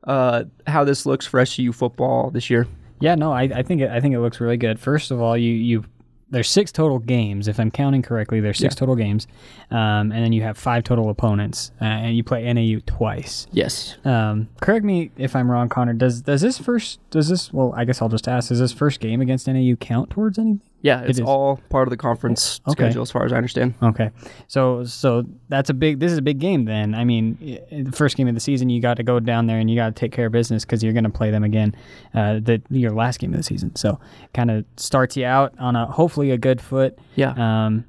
uh, 0.04 0.44
how 0.66 0.84
this 0.84 1.06
looks 1.06 1.26
for 1.26 1.40
SU 1.40 1.72
football 1.72 2.30
this 2.30 2.50
year. 2.50 2.66
Yeah, 3.00 3.14
no, 3.14 3.32
I, 3.32 3.42
I 3.42 3.62
think 3.62 3.80
it, 3.82 3.90
I 3.90 4.00
think 4.00 4.14
it 4.14 4.20
looks 4.20 4.40
really 4.40 4.56
good. 4.56 4.80
First 4.80 5.10
of 5.10 5.20
all, 5.20 5.36
you 5.36 5.52
you 5.52 5.84
there's 6.30 6.48
six 6.48 6.72
total 6.72 6.98
games, 6.98 7.46
if 7.46 7.60
I'm 7.60 7.70
counting 7.70 8.02
correctly. 8.02 8.40
There's 8.40 8.58
six 8.58 8.74
total 8.74 8.96
games, 8.96 9.28
um, 9.70 10.10
and 10.10 10.12
then 10.12 10.32
you 10.32 10.42
have 10.42 10.58
five 10.58 10.82
total 10.82 11.08
opponents, 11.08 11.70
uh, 11.80 11.84
and 11.84 12.16
you 12.16 12.24
play 12.24 12.52
NAU 12.52 12.80
twice. 12.84 13.46
Yes. 13.52 13.96
Um, 14.04 14.48
correct 14.60 14.84
me 14.84 15.12
if 15.16 15.36
I'm 15.36 15.50
wrong, 15.50 15.68
Connor. 15.68 15.92
Does 15.92 16.22
does 16.22 16.40
this 16.40 16.58
first 16.58 16.98
does 17.10 17.28
this? 17.28 17.52
Well, 17.52 17.72
I 17.76 17.84
guess 17.84 18.02
I'll 18.02 18.08
just 18.08 18.26
ask. 18.28 18.48
Does 18.48 18.58
this 18.58 18.72
first 18.72 19.00
game 19.00 19.20
against 19.20 19.46
NAU 19.46 19.76
count 19.76 20.10
towards 20.10 20.38
anything? 20.38 20.62
Yeah, 20.86 21.02
it's 21.02 21.18
is. 21.18 21.24
all 21.26 21.60
part 21.68 21.88
of 21.88 21.90
the 21.90 21.96
conference 21.96 22.60
Okay. 22.68 22.84
schedule 22.84 23.02
as 23.02 23.10
far 23.10 23.24
as 23.24 23.32
I 23.32 23.36
understand. 23.36 23.74
Okay, 23.82 24.10
so 24.46 24.84
so 24.84 25.24
that's 25.48 25.68
a 25.68 25.74
big. 25.74 25.98
This 26.00 26.12
is 26.12 26.18
a 26.18 26.22
big 26.22 26.38
game 26.38 26.64
then. 26.64 26.94
I 26.94 27.04
mean, 27.04 27.36
the 27.70 27.92
first 27.92 28.16
game 28.16 28.28
of 28.28 28.34
the 28.34 28.40
season, 28.40 28.70
you 28.70 28.80
got 28.80 28.96
to 28.98 29.02
go 29.02 29.20
down 29.20 29.46
there 29.46 29.58
and 29.58 29.68
you 29.68 29.76
got 29.76 29.86
to 29.94 29.98
take 30.00 30.12
care 30.12 30.26
of 30.26 30.32
business 30.32 30.64
because 30.64 30.82
you're 30.82 30.92
going 30.92 31.04
to 31.04 31.10
play 31.10 31.30
them 31.30 31.44
again, 31.44 31.74
uh, 32.14 32.34
the 32.34 32.62
your 32.70 32.92
last 32.92 33.18
game 33.18 33.32
of 33.32 33.36
the 33.38 33.42
season. 33.42 33.74
So 33.76 33.98
kind 34.32 34.50
of 34.50 34.64
starts 34.76 35.16
you 35.16 35.26
out 35.26 35.54
on 35.58 35.76
a 35.76 35.86
hopefully 35.86 36.30
a 36.30 36.38
good 36.38 36.60
foot. 36.60 36.98
Yeah. 37.16 37.34
Um, 37.36 37.84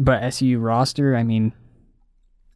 but 0.00 0.22
SU 0.24 0.58
roster, 0.58 1.14
I 1.16 1.22
mean, 1.22 1.52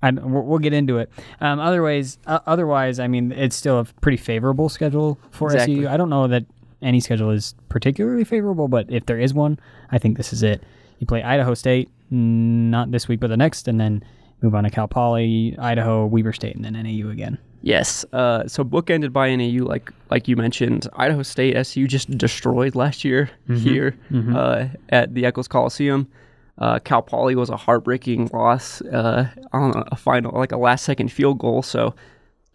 I, 0.02 0.10
we'll, 0.10 0.42
we'll 0.44 0.58
get 0.58 0.72
into 0.72 0.98
it. 0.98 1.10
Um, 1.40 1.60
otherwise, 1.60 2.18
uh, 2.26 2.40
otherwise, 2.46 2.98
I 2.98 3.06
mean, 3.06 3.32
it's 3.32 3.54
still 3.56 3.78
a 3.80 3.84
pretty 4.00 4.16
favorable 4.16 4.68
schedule 4.68 5.18
for 5.30 5.52
Exactly. 5.52 5.80
SU. 5.84 5.88
I 5.88 5.96
don't 5.96 6.10
know 6.10 6.26
that 6.28 6.46
any 6.82 7.00
schedule 7.00 7.30
is 7.30 7.54
particularly 7.68 8.24
favorable, 8.24 8.68
but 8.68 8.86
if 8.90 9.06
there 9.06 9.18
is 9.18 9.34
one, 9.34 9.58
I 9.90 9.98
think 9.98 10.16
this 10.16 10.32
is 10.32 10.42
it. 10.42 10.62
You 10.98 11.06
play 11.06 11.22
Idaho 11.22 11.54
State, 11.54 11.88
not 12.10 12.90
this 12.90 13.08
week, 13.08 13.20
but 13.20 13.28
the 13.28 13.36
next, 13.36 13.68
and 13.68 13.80
then 13.80 14.02
move 14.42 14.54
on 14.54 14.64
to 14.64 14.70
Cal 14.70 14.88
Poly, 14.88 15.56
Idaho, 15.58 16.06
Weber 16.06 16.32
State, 16.32 16.54
and 16.56 16.64
then 16.64 16.72
NAU 16.74 17.10
again. 17.10 17.38
Yes. 17.62 18.04
Uh, 18.12 18.46
so 18.46 18.62
bookended 18.64 19.12
by 19.12 19.34
NAU, 19.34 19.64
like 19.64 19.90
like 20.10 20.28
you 20.28 20.36
mentioned, 20.36 20.86
Idaho 20.94 21.22
State 21.22 21.56
SU 21.56 21.86
just 21.88 22.08
destroyed 22.16 22.74
last 22.76 23.04
year 23.04 23.30
here 23.48 23.96
Uh, 24.14 24.68
at 24.90 25.14
the 25.14 25.26
Eccles 25.26 25.48
Coliseum. 25.48 26.06
Uh, 26.58 26.78
Cal 26.80 27.02
Poly 27.02 27.34
was 27.36 27.50
a 27.50 27.56
heartbreaking 27.56 28.30
loss 28.32 28.80
uh, 28.82 29.28
on 29.52 29.84
a 29.92 29.96
final, 29.96 30.32
like 30.36 30.52
a 30.52 30.56
last 30.56 30.84
second 30.84 31.10
field 31.12 31.38
goal. 31.38 31.62
So 31.62 31.94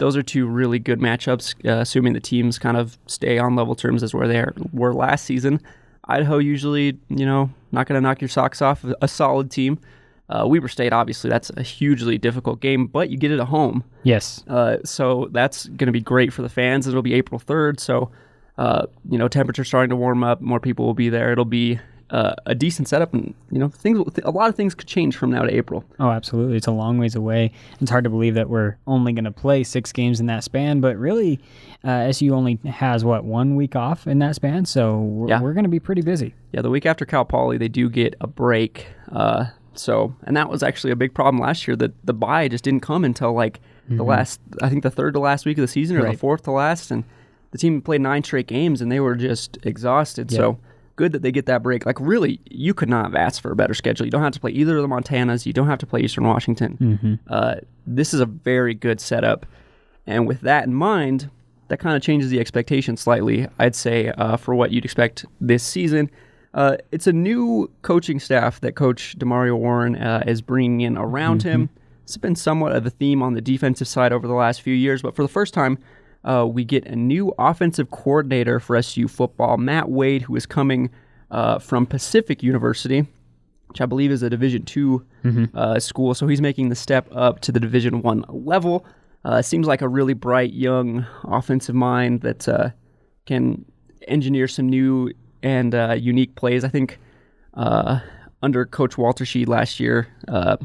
those 0.04 0.18
are 0.18 0.22
two 0.22 0.46
really 0.46 0.80
good 0.80 1.00
matchups, 1.00 1.56
uh, 1.66 1.80
assuming 1.80 2.12
the 2.12 2.20
teams 2.20 2.60
kind 2.60 2.76
of 2.76 2.98
stay 3.08 3.40
on 3.40 3.56
level 3.56 3.74
terms 3.74 4.04
as 4.04 4.14
where 4.14 4.28
they 4.28 4.38
are, 4.38 4.54
were 4.74 4.94
last 4.94 5.24
season. 5.24 5.62
Idaho 6.10 6.40
usually, 6.40 6.98
you 7.08 7.26
know, 7.26 7.50
not 7.72 7.88
going 7.88 7.96
to 7.96 8.02
knock 8.06 8.20
your 8.20 8.28
socks 8.28 8.62
off. 8.62 8.84
A 9.02 9.08
solid 9.08 9.50
team. 9.50 9.80
Uh, 10.28 10.46
Weber 10.46 10.68
State, 10.68 10.92
obviously, 10.92 11.30
that's 11.30 11.52
a 11.52 11.64
hugely 11.64 12.18
difficult 12.18 12.60
game, 12.60 12.86
but 12.86 13.12
you 13.12 13.18
get 13.18 13.32
it 13.32 13.40
at 13.40 13.48
home. 13.48 13.82
Yes. 14.04 14.44
Uh, 14.50 14.80
so 14.84 15.30
that's 15.32 15.68
going 15.68 15.88
to 15.88 15.94
be 15.94 16.02
great 16.02 16.34
for 16.34 16.42
the 16.42 16.50
fans. 16.50 16.86
It'll 16.86 17.02
be 17.02 17.14
April 17.14 17.40
3rd. 17.40 17.80
So, 17.80 18.12
uh, 18.58 18.88
you 19.10 19.18
know, 19.18 19.30
temperature's 19.30 19.70
starting 19.70 19.92
to 19.92 19.96
warm 19.96 20.22
up. 20.22 20.42
More 20.42 20.60
people 20.60 20.86
will 20.86 20.94
be 20.94 21.08
there. 21.08 21.32
It'll 21.32 21.46
be 21.46 21.80
uh, 22.14 22.34
a 22.46 22.56
decent 22.56 22.88
setup. 22.88 23.14
And, 23.14 23.34
you 23.52 23.60
know, 23.60 23.68
things. 23.68 24.00
a 24.24 24.32
lot 24.32 24.48
of 24.48 24.56
things 24.56 24.74
could 24.74 24.88
change 24.88 25.18
from 25.18 25.32
now 25.32 25.42
to 25.44 25.54
April. 25.54 25.84
Oh, 26.00 26.10
absolutely. 26.12 26.56
It's 26.56 26.68
a 26.68 26.72
long 26.72 26.98
ways 27.00 27.16
away. 27.16 27.52
It's 27.82 27.92
hard 27.92 28.06
to 28.06 28.10
believe 28.10 28.36
that 28.36 28.50
we're 28.50 28.78
only 28.88 29.12
going 29.14 29.26
to 29.26 29.32
play 29.32 29.64
six 29.64 29.92
games 29.92 30.20
in 30.22 30.28
that 30.28 30.44
span, 30.44 30.80
but 30.80 30.96
really, 30.98 31.40
uh, 31.84 32.08
SU 32.12 32.34
only 32.34 32.60
has, 32.70 33.04
what, 33.04 33.26
one 33.26 33.56
week 33.56 33.76
off 33.76 34.08
in 34.08 34.20
that 34.20 34.36
span? 34.36 34.64
So 34.66 35.00
we're, 35.00 35.28
Yeah. 35.30 35.42
we're 35.42 35.54
going 35.54 35.66
to 35.66 35.70
be 35.70 35.80
pretty 35.80 36.02
busy. 36.02 36.34
Yeah, 36.54 36.62
the 36.62 36.70
week 36.70 36.86
after 36.86 37.04
Cal 37.04 37.26
Poly, 37.26 37.58
they 37.58 37.68
do 37.68 37.90
get 37.90 38.16
a 38.22 38.28
break. 38.28 38.88
Uh, 39.12 39.48
so, 39.74 40.16
and 40.24 40.38
that 40.38 40.50
was 40.50 40.62
actually 40.64 40.92
a 40.92 40.96
big 40.96 41.14
problem 41.16 41.42
last 41.42 41.68
year. 41.68 41.76
That 41.76 41.94
the 42.06 42.14
bye 42.14 42.48
just 42.48 42.64
didn't 42.64 42.82
come 42.84 43.04
until 43.04 43.34
like 43.34 43.60
the 43.90 44.04
last, 44.04 44.40
I 44.62 44.70
think 44.70 44.84
the 44.84 44.92
third 44.92 45.16
to 45.16 45.20
last 45.20 45.46
week 45.46 45.58
of 45.58 45.64
the 45.64 45.68
season, 45.68 45.98
or 45.98 46.10
the 46.12 46.18
fourth 46.18 46.44
to 46.44 46.52
last, 46.52 46.92
and 46.92 47.04
the 47.52 47.58
team 47.58 47.82
played 47.82 48.02
nine 48.02 48.24
straight 48.24 48.48
games, 48.48 48.82
and 48.82 48.92
they 48.92 49.00
were 49.00 49.16
just 49.16 49.58
exhausted. 49.64 50.30
So 50.32 50.58
good 50.96 51.12
that 51.12 51.22
they 51.22 51.32
get 51.32 51.46
that 51.48 51.64
break. 51.64 51.86
Like 51.86 52.00
really, 52.00 52.40
you 52.50 52.74
could 52.74 52.90
not 52.90 53.06
have 53.06 53.16
asked 53.16 53.42
for 53.42 53.52
a 53.52 53.56
better 53.56 53.74
schedule. 53.74 54.06
You 54.06 54.12
don't 54.12 54.22
have 54.24 54.34
to 54.34 54.40
play 54.40 54.52
either 54.52 54.78
of 54.78 54.82
the 54.82 54.88
Montanas. 54.88 55.46
You 55.46 55.54
don't 55.54 55.68
have 55.68 55.80
to 55.80 55.86
play 55.88 56.02
Eastern 56.02 56.26
Washington. 56.26 57.20
Uh, 57.28 57.56
this 57.88 58.14
is 58.14 58.20
a 58.20 58.26
very 58.26 58.74
good 58.74 59.02
setup, 59.02 59.46
and 60.06 60.28
with 60.28 60.42
that 60.42 60.66
in 60.66 60.74
mind, 60.74 61.30
that 61.70 61.80
kind 61.80 61.96
of 61.96 62.02
changes 62.02 62.30
the 62.30 62.40
expectation 62.40 62.98
slightly. 62.98 63.48
I'd 63.58 63.76
say 63.76 64.10
uh, 64.10 64.38
for 64.38 64.54
what 64.54 64.72
you'd 64.72 64.86
expect 64.86 65.26
this 65.42 65.64
season. 65.64 66.12
Uh, 66.54 66.78
it's 66.92 67.08
a 67.08 67.14
new 67.14 67.72
coaching 67.82 68.20
staff 68.20 68.60
that 68.62 68.76
Coach 68.76 69.18
Demario 69.18 69.58
Warren 69.58 69.96
uh, 69.96 70.24
is 70.28 70.40
bringing 70.42 70.82
in 70.82 70.98
around 70.98 71.42
him. 71.42 71.70
It's 72.04 72.18
been 72.18 72.36
somewhat 72.36 72.76
of 72.76 72.86
a 72.86 72.92
theme 72.92 73.24
on 73.24 73.34
the 73.34 73.42
defensive 73.42 73.88
side 73.88 74.14
over 74.14 74.28
the 74.28 74.36
last 74.36 74.62
few 74.62 74.76
years, 74.76 75.02
but 75.02 75.16
for 75.16 75.24
the 75.24 75.30
first 75.30 75.54
time, 75.54 75.80
uh, 76.24 76.46
we 76.48 76.64
get 76.64 76.86
a 76.86 76.96
new 76.96 77.34
offensive 77.38 77.92
coordinator 77.92 78.60
for 78.60 78.76
SU 78.76 79.08
football, 79.08 79.58
Matt 79.58 79.90
Wade, 79.90 80.24
who 80.24 80.36
is 80.36 80.46
coming 80.46 80.90
uh, 81.32 81.60
from 81.60 81.86
Pacific 81.86 82.44
University, 82.44 83.06
which 83.68 83.82
I 83.82 83.86
believe 83.86 84.12
is 84.12 84.24
a 84.24 84.30
Division 84.30 84.64
two 84.64 85.06
uh, 85.56 85.80
school. 85.80 86.14
So 86.14 86.28
he's 86.28 86.42
making 86.42 86.70
the 86.70 86.76
step 86.76 87.08
up 87.12 87.40
to 87.42 87.52
the 87.52 87.60
Division 87.60 88.02
one 88.02 88.24
level. 88.30 88.86
Uh, 89.26 89.42
seems 89.42 89.68
like 89.68 89.82
a 89.82 89.88
really 89.88 90.14
bright 90.14 90.54
young 90.54 91.06
offensive 91.24 91.76
mind 91.76 92.22
that 92.22 92.48
uh, 92.48 92.70
can 93.26 93.66
engineer 94.08 94.48
some 94.48 94.68
new 94.68 95.12
and 95.42 95.74
uh, 95.74 95.96
unique 95.98 96.36
plays. 96.36 96.64
I 96.64 96.70
think 96.70 97.00
uh, 97.54 98.00
under 98.42 98.66
Coach 98.66 98.98
Walter 98.98 99.24
Sheed 99.24 99.48
last 99.48 99.80
year, 99.80 100.08
uh, 100.28 100.58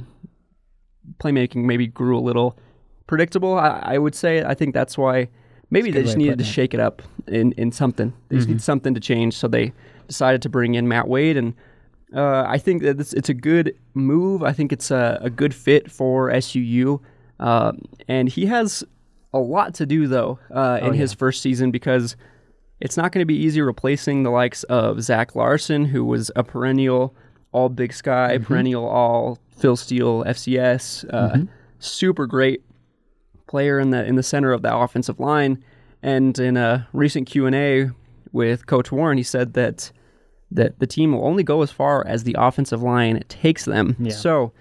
playmaking 1.19 1.65
maybe 1.65 1.87
grew 1.87 2.19
a 2.19 2.21
little 2.21 2.59
predictable. 3.07 3.55
I, 3.57 3.81
I 3.83 3.99
would 3.99 4.15
say. 4.15 4.43
I 4.45 4.55
think 4.55 4.75
that's 4.75 4.99
why 4.99 5.29
maybe 5.71 5.91
they 5.91 6.03
just 6.03 6.17
needed 6.17 6.39
to 6.39 6.45
shake 6.45 6.75
it 6.75 6.81
up 6.81 7.03
in, 7.27 7.53
in 7.53 7.73
something. 7.73 8.13
They 8.29 8.37
just 8.37 8.49
need 8.49 8.63
something 8.63 8.95
to 8.95 9.01
change. 9.01 9.35
So 9.35 9.49
they 9.49 9.73
decided 10.07 10.43
to 10.43 10.49
bring 10.49 10.75
in 10.75 10.89
Matt 10.89 11.09
Wade, 11.09 11.37
and 11.37 11.55
uh, 12.15 12.45
I 12.47 12.59
think 12.59 12.83
that 12.83 12.99
it's, 12.99 13.13
it's 13.13 13.29
a 13.29 13.35
good 13.35 13.75
move. 13.95 14.43
I 14.43 14.53
think 14.53 14.73
it's 14.73 14.91
a, 14.91 15.19
a 15.21 15.31
good 15.31 15.55
fit 15.55 15.91
for 15.91 16.31
SUU, 16.31 17.01
um, 17.39 17.83
and 18.09 18.29
he 18.29 18.47
has 18.47 18.85
a 19.35 19.39
lot 19.39 19.75
to 19.75 19.85
do 19.85 20.07
though 20.07 20.39
uh, 20.51 20.79
in 20.83 20.95
his 20.95 21.13
first 21.13 21.43
season 21.43 21.71
because 21.71 22.17
it's 22.81 22.97
not 22.97 23.13
going 23.13 23.21
to 23.21 23.27
be 23.27 23.37
easy 23.37 23.61
replacing 23.61 24.23
the 24.23 24.31
likes 24.31 24.63
of 24.65 25.03
Zach 25.03 25.35
Larson, 25.35 25.85
who 25.85 26.05
was 26.05 26.31
a 26.37 26.43
perennial 26.45 27.15
All 27.53 27.69
Big 27.69 27.93
Sky, 27.93 28.39
perennial 28.39 28.87
All 28.87 29.39
Phil 29.59 29.77
Steele 29.77 30.25
FCS, 30.25 31.05
uh, 31.13 31.39
super 31.79 32.27
great 32.27 32.63
player 33.49 33.79
in 33.79 33.91
the 33.91 34.05
in 34.05 34.15
the 34.15 34.23
center 34.23 34.53
of 34.53 34.63
the 34.63 34.75
offensive 34.75 35.19
line. 35.19 35.63
And 36.03 36.39
in 36.39 36.57
a 36.57 36.87
recent 36.93 37.27
Q 37.27 37.47
and 37.47 37.57
A 37.57 37.91
with 38.33 38.67
Coach 38.67 38.93
Warren, 38.93 39.19
he 39.19 39.25
said 39.25 39.55
that 39.55 39.91
that 40.51 40.79
the 40.79 40.87
team 40.87 41.13
will 41.13 41.27
only 41.27 41.43
go 41.43 41.63
as 41.63 41.71
far 41.71 42.07
as 42.07 42.25
the 42.25 42.37
offensive 42.39 42.83
line 42.83 43.23
takes 43.29 43.65
them. 43.65 43.97
Yeah. 43.99 44.13
So, 44.13 44.53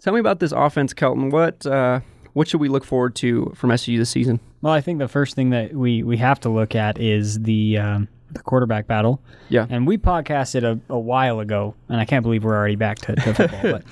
tell 0.00 0.14
me 0.14 0.20
about 0.20 0.40
this 0.40 0.52
offense, 0.52 0.94
Kelton. 0.94 1.30
What 1.30 1.66
uh, 1.66 2.00
what 2.32 2.48
should 2.48 2.60
we 2.60 2.68
look 2.68 2.84
forward 2.84 3.16
to 3.16 3.52
from 3.56 3.70
SU 3.72 3.98
this 3.98 4.10
season? 4.10 4.40
Well, 4.62 4.72
I 4.72 4.80
think 4.80 4.98
the 4.98 5.08
first 5.08 5.34
thing 5.34 5.50
that 5.50 5.74
we, 5.74 6.02
we 6.02 6.16
have 6.18 6.40
to 6.40 6.48
look 6.48 6.74
at 6.74 6.98
is 6.98 7.40
the 7.42 7.78
um, 7.78 8.08
the 8.32 8.42
quarterback 8.42 8.86
battle. 8.86 9.20
Yeah. 9.48 9.66
And 9.70 9.86
we 9.86 9.96
podcasted 9.98 10.62
a, 10.62 10.78
a 10.92 10.98
while 10.98 11.40
ago, 11.40 11.74
and 11.88 11.98
I 12.00 12.04
can't 12.04 12.22
believe 12.22 12.44
we're 12.44 12.54
already 12.56 12.76
back 12.76 12.98
to, 12.98 13.14
to 13.16 13.34
football. 13.34 13.62
but 13.62 13.84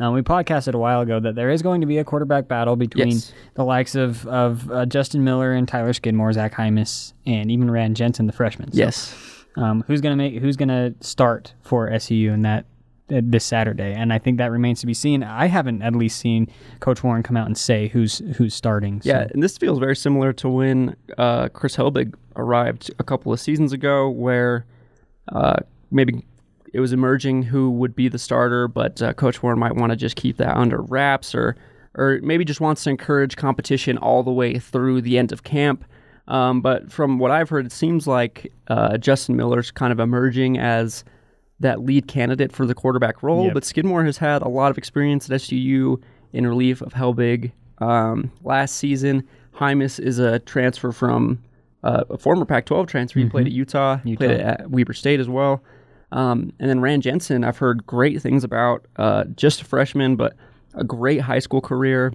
um, 0.00 0.14
we 0.14 0.22
podcasted 0.22 0.74
a 0.74 0.78
while 0.78 1.02
ago 1.02 1.20
that 1.20 1.34
there 1.34 1.50
is 1.50 1.60
going 1.62 1.80
to 1.82 1.86
be 1.86 1.98
a 1.98 2.04
quarterback 2.04 2.48
battle 2.48 2.76
between 2.76 3.08
Yes. 3.08 3.32
the 3.54 3.64
likes 3.64 3.94
of 3.94 4.26
of 4.26 4.70
uh, 4.70 4.86
Justin 4.86 5.24
Miller 5.24 5.52
and 5.52 5.68
Tyler 5.68 5.92
Skidmore, 5.92 6.32
Zach 6.32 6.54
Hymas, 6.54 7.12
and 7.26 7.50
even 7.50 7.70
Rand 7.70 7.96
Jensen, 7.96 8.26
the 8.26 8.32
freshman. 8.32 8.72
So, 8.72 8.78
Yes. 8.78 9.14
um, 9.56 9.84
who's 9.86 10.00
gonna 10.00 10.16
make 10.16 10.40
who's 10.40 10.56
gonna 10.56 10.94
start 11.00 11.52
for 11.62 11.90
SUU 11.90 12.32
in 12.32 12.42
that 12.42 12.64
uh, 12.64 12.64
this 13.20 13.44
Saturday? 13.44 13.92
And 13.92 14.12
I 14.12 14.18
think 14.18 14.38
that 14.38 14.50
remains 14.50 14.80
to 14.80 14.86
be 14.86 14.94
seen. 14.94 15.22
I 15.22 15.46
haven't 15.46 15.82
at 15.82 15.94
least 15.94 16.18
seen 16.18 16.48
Coach 16.80 17.02
Warren 17.02 17.22
come 17.22 17.36
out 17.36 17.46
and 17.46 17.56
say 17.56 17.88
who's 17.88 18.18
who's 18.36 18.54
starting. 18.54 19.02
So. 19.02 19.08
Yeah, 19.08 19.28
and 19.32 19.42
this 19.42 19.58
feels 19.58 19.78
very 19.78 19.96
similar 19.96 20.32
to 20.34 20.48
when 20.48 20.96
uh, 21.18 21.48
Chris 21.48 21.76
Helbig 21.76 22.14
arrived 22.36 22.90
a 22.98 23.04
couple 23.04 23.32
of 23.32 23.40
seasons 23.40 23.72
ago, 23.72 24.08
where 24.08 24.64
uh, 25.32 25.56
maybe 25.90 26.24
it 26.72 26.80
was 26.80 26.92
emerging 26.92 27.42
who 27.42 27.70
would 27.70 27.94
be 27.94 28.08
the 28.08 28.18
starter, 28.18 28.66
but 28.66 29.02
uh, 29.02 29.12
Coach 29.12 29.42
Warren 29.42 29.58
might 29.58 29.76
want 29.76 29.90
to 29.90 29.96
just 29.96 30.16
keep 30.16 30.38
that 30.38 30.56
under 30.56 30.80
wraps, 30.80 31.34
or 31.34 31.56
or 31.94 32.20
maybe 32.22 32.44
just 32.44 32.60
wants 32.60 32.84
to 32.84 32.90
encourage 32.90 33.36
competition 33.36 33.98
all 33.98 34.22
the 34.22 34.32
way 34.32 34.58
through 34.58 35.02
the 35.02 35.18
end 35.18 35.32
of 35.32 35.42
camp. 35.42 35.84
Um, 36.28 36.60
but 36.62 36.90
from 36.90 37.18
what 37.18 37.30
I've 37.30 37.48
heard, 37.48 37.66
it 37.66 37.72
seems 37.72 38.06
like 38.06 38.52
uh, 38.68 38.96
Justin 38.96 39.36
Miller's 39.36 39.70
kind 39.70 39.92
of 39.92 40.00
emerging 40.00 40.58
as 40.58 41.04
that 41.62 41.80
lead 41.80 42.06
candidate 42.06 42.52
for 42.52 42.66
the 42.66 42.74
quarterback 42.74 43.22
role. 43.22 43.46
Yep. 43.46 43.54
But 43.54 43.64
Skidmore 43.64 44.04
has 44.04 44.18
had 44.18 44.42
a 44.42 44.48
lot 44.48 44.70
of 44.70 44.78
experience 44.78 45.30
at 45.30 45.40
SUU 45.40 46.00
in 46.32 46.46
relief 46.46 46.80
of 46.82 46.92
Helbig. 46.92 47.52
Um, 47.78 48.30
last 48.42 48.76
season, 48.76 49.26
Hymus 49.52 49.98
is 49.98 50.18
a 50.18 50.38
transfer 50.40 50.92
from 50.92 51.42
uh, 51.82 52.04
a 52.10 52.18
former 52.18 52.44
Pac-12 52.44 52.86
transfer. 52.86 53.18
He 53.18 53.28
played 53.28 53.46
at 53.46 53.52
Utah, 53.52 53.96
He 53.98 54.16
played 54.16 54.40
at 54.40 54.70
Weber 54.70 54.92
State 54.92 55.20
as 55.20 55.28
well. 55.28 55.62
Um, 56.12 56.52
and 56.60 56.68
then 56.68 56.80
Rand 56.80 57.02
Jensen, 57.02 57.42
I've 57.42 57.58
heard 57.58 57.86
great 57.86 58.20
things 58.20 58.44
about. 58.44 58.86
Uh, 58.96 59.24
just 59.34 59.62
a 59.62 59.64
freshman, 59.64 60.14
but 60.16 60.36
a 60.74 60.84
great 60.84 61.22
high 61.22 61.38
school 61.38 61.60
career. 61.60 62.12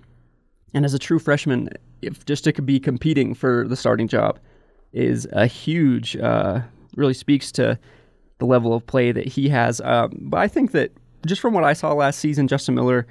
And 0.74 0.86
as 0.86 0.94
a 0.94 1.00
true 1.00 1.20
freshman, 1.20 1.70
if 2.02 2.26
just 2.26 2.44
to 2.44 2.62
be 2.62 2.80
competing 2.80 3.34
for 3.34 3.68
the 3.68 3.76
starting 3.76 4.08
job 4.08 4.40
is 4.94 5.28
a 5.32 5.48
huge, 5.48 6.16
uh, 6.18 6.62
really 6.96 7.14
speaks 7.14 7.52
to 7.54 7.78
the 8.40 8.46
level 8.46 8.74
of 8.74 8.86
play 8.86 9.12
that 9.12 9.28
he 9.28 9.50
has. 9.50 9.82
Um, 9.82 10.12
but 10.22 10.40
I 10.40 10.48
think 10.48 10.72
that 10.72 10.92
just 11.26 11.42
from 11.42 11.54
what 11.54 11.64
I 11.64 11.74
saw 11.74 11.94
last 11.94 12.20
season, 12.20 12.48
Justin 12.48 12.76
Miller 12.76 13.08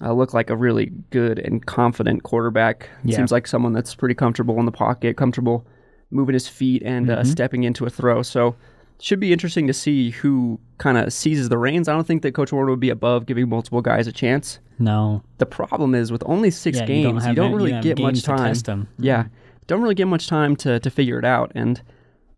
uh, 0.00 0.12
looked 0.12 0.34
like 0.34 0.50
a 0.50 0.56
really 0.56 0.86
good 1.10 1.38
and 1.38 1.64
confident 1.64 2.22
quarterback. 2.22 2.88
Yeah. 3.04 3.16
Seems 3.16 3.30
like 3.32 3.46
someone 3.46 3.72
that's 3.72 3.94
pretty 3.94 4.14
comfortable 4.14 4.58
in 4.58 4.66
the 4.66 4.72
pocket, 4.72 5.16
comfortable 5.16 5.66
moving 6.10 6.34
his 6.34 6.48
feet 6.48 6.82
and 6.82 7.10
uh, 7.10 7.24
stepping 7.24 7.64
into 7.64 7.86
a 7.86 7.90
throw. 7.90 8.22
So 8.22 8.54
should 9.00 9.18
be 9.20 9.32
interesting 9.32 9.66
to 9.66 9.72
see 9.72 10.10
who 10.10 10.60
kind 10.78 10.96
of 10.96 11.12
seizes 11.12 11.48
the 11.48 11.58
reins. 11.58 11.88
I 11.88 11.92
don't 11.92 12.06
think 12.06 12.22
that 12.22 12.32
Coach 12.34 12.52
Warren 12.52 12.70
would 12.70 12.80
be 12.80 12.90
above 12.90 13.26
giving 13.26 13.48
multiple 13.48 13.82
guys 13.82 14.06
a 14.06 14.12
chance. 14.12 14.60
No. 14.78 15.22
The 15.38 15.46
problem 15.46 15.94
is 15.94 16.12
with 16.12 16.22
only 16.26 16.50
six 16.50 16.78
Yeah, 16.78 16.86
games, 16.86 17.04
you 17.04 17.12
don't 17.12 17.20
have, 17.22 17.36
don't 17.36 17.54
really 17.54 17.74
you 17.74 17.82
get 17.82 17.98
much 17.98 18.22
time. 18.22 18.88
Yeah, 18.98 19.26
don't 19.66 19.82
really 19.82 19.94
get 19.94 20.06
much 20.06 20.28
time 20.28 20.56
to 20.56 20.78
to 20.80 20.90
figure 20.90 21.18
it 21.18 21.24
out. 21.24 21.52
And 21.54 21.82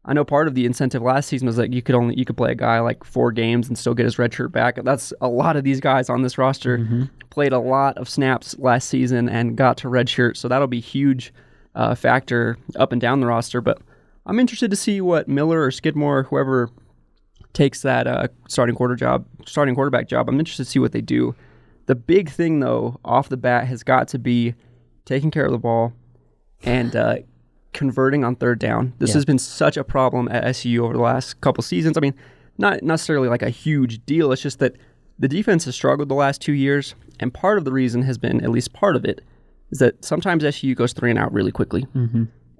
I 0.06 0.12
know 0.12 0.24
part 0.24 0.48
of 0.48 0.54
the 0.54 0.66
incentive 0.66 1.00
last 1.02 1.28
season 1.28 1.46
was 1.46 1.56
that 1.56 1.72
you 1.72 1.80
could 1.80 1.94
only 1.94 2.14
you 2.16 2.24
could 2.24 2.36
play 2.36 2.52
a 2.52 2.54
guy 2.54 2.78
like 2.80 3.04
four 3.04 3.32
games 3.32 3.68
and 3.68 3.78
still 3.78 3.94
get 3.94 4.04
his 4.04 4.18
red 4.18 4.34
shirt 4.34 4.52
back. 4.52 4.82
That's 4.84 5.12
a 5.20 5.28
lot 5.28 5.56
of 5.56 5.64
these 5.64 5.80
guys 5.80 6.10
on 6.10 6.22
this 6.22 6.36
roster 6.38 6.78
Mm-hmm. 6.78 7.04
played 7.30 7.52
a 7.52 7.58
lot 7.58 7.96
of 7.96 8.08
snaps 8.08 8.54
last 8.58 8.88
season 8.88 9.28
and 9.28 9.56
got 9.56 9.76
to 9.78 9.88
red 9.88 10.08
shirt, 10.08 10.36
so 10.36 10.46
that'll 10.48 10.66
be 10.68 10.80
huge 10.80 11.32
uh, 11.74 11.94
factor 11.94 12.58
up 12.76 12.92
and 12.92 13.00
down 13.00 13.20
the 13.20 13.26
roster. 13.26 13.60
But 13.60 13.78
I'm 14.26 14.38
interested 14.38 14.70
to 14.70 14.76
see 14.76 15.00
what 15.00 15.26
Miller 15.28 15.62
or 15.62 15.70
Skidmore, 15.70 16.24
whoever 16.24 16.70
takes 17.54 17.82
that 17.82 18.06
uh, 18.06 18.28
starting 18.48 18.74
quarter 18.74 18.96
job, 18.96 19.26
starting 19.46 19.74
quarterback 19.74 20.08
job. 20.08 20.28
I'm 20.28 20.38
interested 20.38 20.64
to 20.64 20.70
see 20.70 20.78
what 20.78 20.92
they 20.92 21.00
do. 21.00 21.34
The 21.86 21.94
big 21.94 22.28
thing, 22.30 22.60
though, 22.60 22.98
off 23.04 23.28
the 23.28 23.36
bat, 23.36 23.66
has 23.68 23.82
got 23.82 24.08
to 24.08 24.18
be 24.18 24.54
taking 25.04 25.30
care 25.30 25.44
of 25.44 25.52
the 25.52 25.58
ball 25.58 25.92
and 26.62 26.94
uh, 26.96 27.16
converting 27.74 28.24
on 28.24 28.36
third 28.36 28.58
down. 28.58 28.94
This 28.98 29.10
Yeah. 29.10 29.14
has 29.14 29.24
been 29.26 29.38
such 29.38 29.76
a 29.76 29.84
problem 29.84 30.28
at 30.28 30.44
SU 30.44 30.82
over 30.84 30.94
the 30.94 31.02
last 31.02 31.40
couple 31.42 31.62
seasons. 31.62 31.98
I 31.98 32.00
mean, 32.00 32.14
not 32.56 32.82
necessarily 32.82 33.28
like 33.28 33.42
a 33.42 33.50
huge 33.50 34.04
deal. 34.06 34.32
It's 34.32 34.40
just 34.42 34.58
that 34.60 34.76
the 35.18 35.28
defense 35.28 35.64
has 35.66 35.74
struggled 35.74 36.08
the 36.08 36.14
last 36.14 36.40
two 36.40 36.52
years, 36.54 36.94
and 37.20 37.32
part 37.34 37.58
of 37.58 37.64
the 37.64 37.72
reason 37.72 38.02
has 38.02 38.16
been, 38.18 38.42
at 38.42 38.50
least 38.50 38.72
part 38.72 38.96
of 38.96 39.04
it, 39.04 39.20
is 39.70 39.78
that 39.80 40.04
sometimes 40.04 40.42
SU 40.44 40.74
goes 40.74 40.92
three 40.92 41.10
and 41.10 41.18
out 41.18 41.32
really 41.32 41.52
quickly 41.52 41.86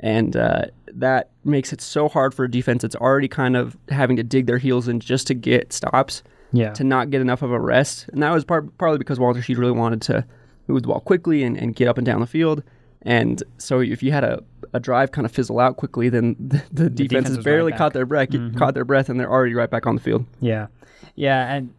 and 0.00 0.36
uh, 0.36 0.62
that 0.92 1.30
makes 1.44 1.72
it 1.72 1.80
so 1.80 2.08
hard 2.08 2.34
for 2.34 2.44
a 2.44 2.50
defense 2.50 2.82
that's 2.82 2.96
already 2.96 3.28
kind 3.28 3.56
of 3.56 3.76
having 3.88 4.16
to 4.16 4.22
dig 4.22 4.46
their 4.46 4.58
heels 4.58 4.86
in 4.88 5.00
just 5.00 5.26
to 5.28 5.34
get 5.34 5.72
stops. 5.72 6.22
Yeah. 6.52 6.70
to 6.74 6.84
not 6.84 7.10
get 7.10 7.20
enough 7.20 7.42
of 7.42 7.50
a 7.50 7.58
rest, 7.58 8.08
and 8.12 8.22
that 8.22 8.30
was 8.30 8.44
part, 8.44 8.78
partly 8.78 8.98
because 8.98 9.18
Walter 9.18 9.40
Sheed 9.40 9.58
really 9.58 9.72
wanted 9.72 10.00
to 10.02 10.24
move 10.68 10.82
the 10.82 10.88
ball 10.88 11.00
quickly 11.00 11.42
and, 11.42 11.56
and 11.56 11.74
get 11.74 11.88
up 11.88 11.98
and 11.98 12.06
down 12.06 12.20
the 12.20 12.28
field. 12.28 12.62
And 13.04 13.42
so 13.58 13.80
if 13.80 14.02
you 14.02 14.12
had 14.12 14.24
a, 14.24 14.42
a 14.72 14.80
drive 14.80 15.12
kind 15.12 15.24
of 15.24 15.32
fizzle 15.32 15.60
out 15.60 15.76
quickly, 15.76 16.08
then 16.08 16.36
the, 16.40 16.62
the, 16.72 16.90
defense, 16.90 16.96
defense 16.96 17.28
has 17.28 17.44
barely 17.44 17.72
right 17.72 17.78
caught 17.78 17.92
their 17.92 18.06
breath, 18.06 18.30
caught 18.56 18.74
their 18.74 18.84
breath, 18.84 19.08
and 19.08 19.20
they're 19.20 19.30
already 19.30 19.54
right 19.54 19.70
back 19.70 19.86
on 19.86 19.94
the 19.94 20.00
field. 20.00 20.24
Yeah, 20.40 20.68
yeah, 21.14 21.54
and 21.54 21.74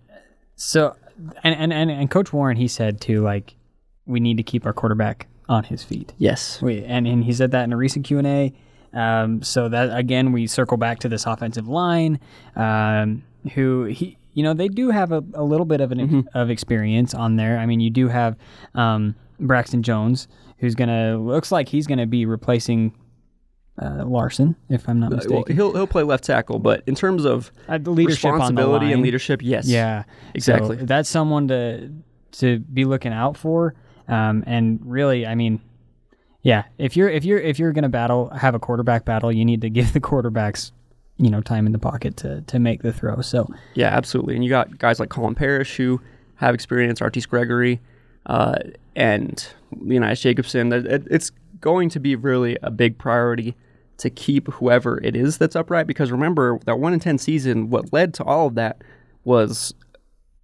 so 0.56 0.96
and 1.44 1.56
and 1.56 1.74
and, 1.74 1.92
and 1.92 2.12
Coach 2.12 2.32
Warren 2.32 2.58
he 2.58 2.68
said 2.68 3.02
too 3.02 3.22
like 3.22 3.56
we 4.06 4.20
need 4.20 4.38
to 4.38 4.44
keep 4.44 4.66
our 4.66 4.74
quarterback 4.74 5.28
on 5.50 5.64
his 5.64 5.84
feet. 5.84 6.14
Yes. 6.18 6.62
We, 6.62 6.84
and 6.84 7.08
and 7.08 7.24
he 7.24 7.34
said 7.34 7.52
that 7.52 7.64
in 7.64 7.74
a 7.74 7.78
recent 7.78 8.06
Q 8.06 8.20
and 8.20 8.28
A. 8.28 8.54
Um, 8.94 9.42
so 9.44 9.68
that 9.70 9.98
again, 9.98 10.32
we 10.32 10.48
circle 10.48 10.78
back 10.78 11.00
to 11.00 11.10
this 11.10 11.26
offensive 11.26 11.68
line, 11.68 12.20
um, 12.56 13.24
who 13.54 13.86
he, 13.86 14.18
you 14.34 14.44
know, 14.44 14.54
they 14.54 14.70
do 14.70 14.90
have 14.90 15.12
a, 15.12 15.24
a 15.34 15.44
little 15.44 15.66
bit 15.66 15.82
of 15.82 15.92
an 15.92 16.28
of 16.34 16.50
experience 16.50 17.14
on 17.14 17.36
there. 17.36 17.58
I 17.58 17.66
mean, 17.66 17.82
you 17.82 17.90
do 17.90 18.08
have 18.08 18.38
um, 18.74 19.16
Braxton 19.40 19.84
Jones, 19.84 20.28
who's 20.60 20.76
gonna 20.76 21.18
looks 21.18 21.52
like 21.52 21.70
he's 21.70 21.88
gonna 21.88 22.08
be 22.08 22.26
replacing 22.26 22.94
uh, 23.82 24.06
Larson, 24.06 24.56
if 24.70 24.88
I'm 24.88 25.00
not 25.02 25.10
Well, 25.10 25.18
mistaken. 25.18 25.56
he'll 25.56 25.74
he'll 25.74 25.88
play 25.88 26.04
left 26.04 26.24
tackle, 26.24 26.60
but 26.60 26.82
in 26.88 26.96
terms 26.96 27.26
of 27.26 27.52
Uh, 27.68 27.78
leadership 27.84 28.32
responsibility 28.32 28.94
and 28.94 29.02
leadership, 29.02 29.42
yes. 29.44 29.68
Yeah, 29.68 30.04
Exactly. 30.34 30.78
So 30.80 30.86
that's 30.86 31.10
someone 31.10 31.48
to 31.50 31.92
to 32.34 32.60
be 32.60 32.86
looking 32.86 33.12
out 33.14 33.36
for. 33.38 33.76
Um, 34.08 34.44
and 34.48 34.80
really, 34.84 35.26
I 35.28 35.36
mean, 35.36 35.60
yeah, 36.42 36.64
if 36.78 36.96
you're 36.96 37.10
if 37.10 37.26
you're 37.26 37.40
if 37.40 37.60
you're 37.60 37.74
gonna 37.74 37.90
battle, 37.90 38.30
have 38.30 38.56
a 38.56 38.60
quarterback 38.60 39.04
battle, 39.04 39.32
you 39.32 39.44
need 39.44 39.62
to 39.62 39.70
give 39.70 39.92
the 39.94 40.00
quarterbacks, 40.00 40.72
you 41.18 41.30
know, 41.30 41.42
time 41.42 41.66
in 41.66 41.72
the 41.74 41.80
pocket 41.80 42.16
to 42.18 42.42
to 42.42 42.60
make 42.60 42.82
the 42.82 42.94
throw. 42.94 43.20
So 43.22 43.48
Yeah, 43.74 43.88
absolutely. 43.88 44.36
And 44.36 44.44
you 44.44 44.50
got 44.50 44.78
guys 44.78 45.00
like 45.02 45.10
Colin 45.10 45.36
Parrish 45.36 45.76
who 45.76 46.00
have 46.36 46.54
experience, 46.56 47.02
Artis 47.02 47.26
Gregory, 47.26 47.82
uh, 48.26 48.56
and 48.96 49.48
Leonidas 49.78 50.22
Jacobson. 50.22 50.72
It- 50.72 50.86
it- 50.86 51.08
It's 51.12 51.32
going 51.62 51.90
to 51.90 52.00
be 52.00 52.16
really 52.16 52.58
a 52.62 52.70
big 52.72 52.98
priority 52.98 53.56
to 53.98 54.10
keep 54.10 54.48
whoever 54.54 55.00
it 55.04 55.16
is 55.16 55.38
that's 55.38 55.56
upright 55.56 55.88
because 55.88 56.12
remember 56.12 56.60
that 56.66 56.80
1 56.80 56.94
in 56.94 57.00
10 57.00 57.18
season, 57.18 57.70
what 57.70 57.94
led 57.94 58.14
to 58.16 58.24
all 58.24 58.48
of 58.48 58.56
that 58.56 58.82
was 59.24 59.74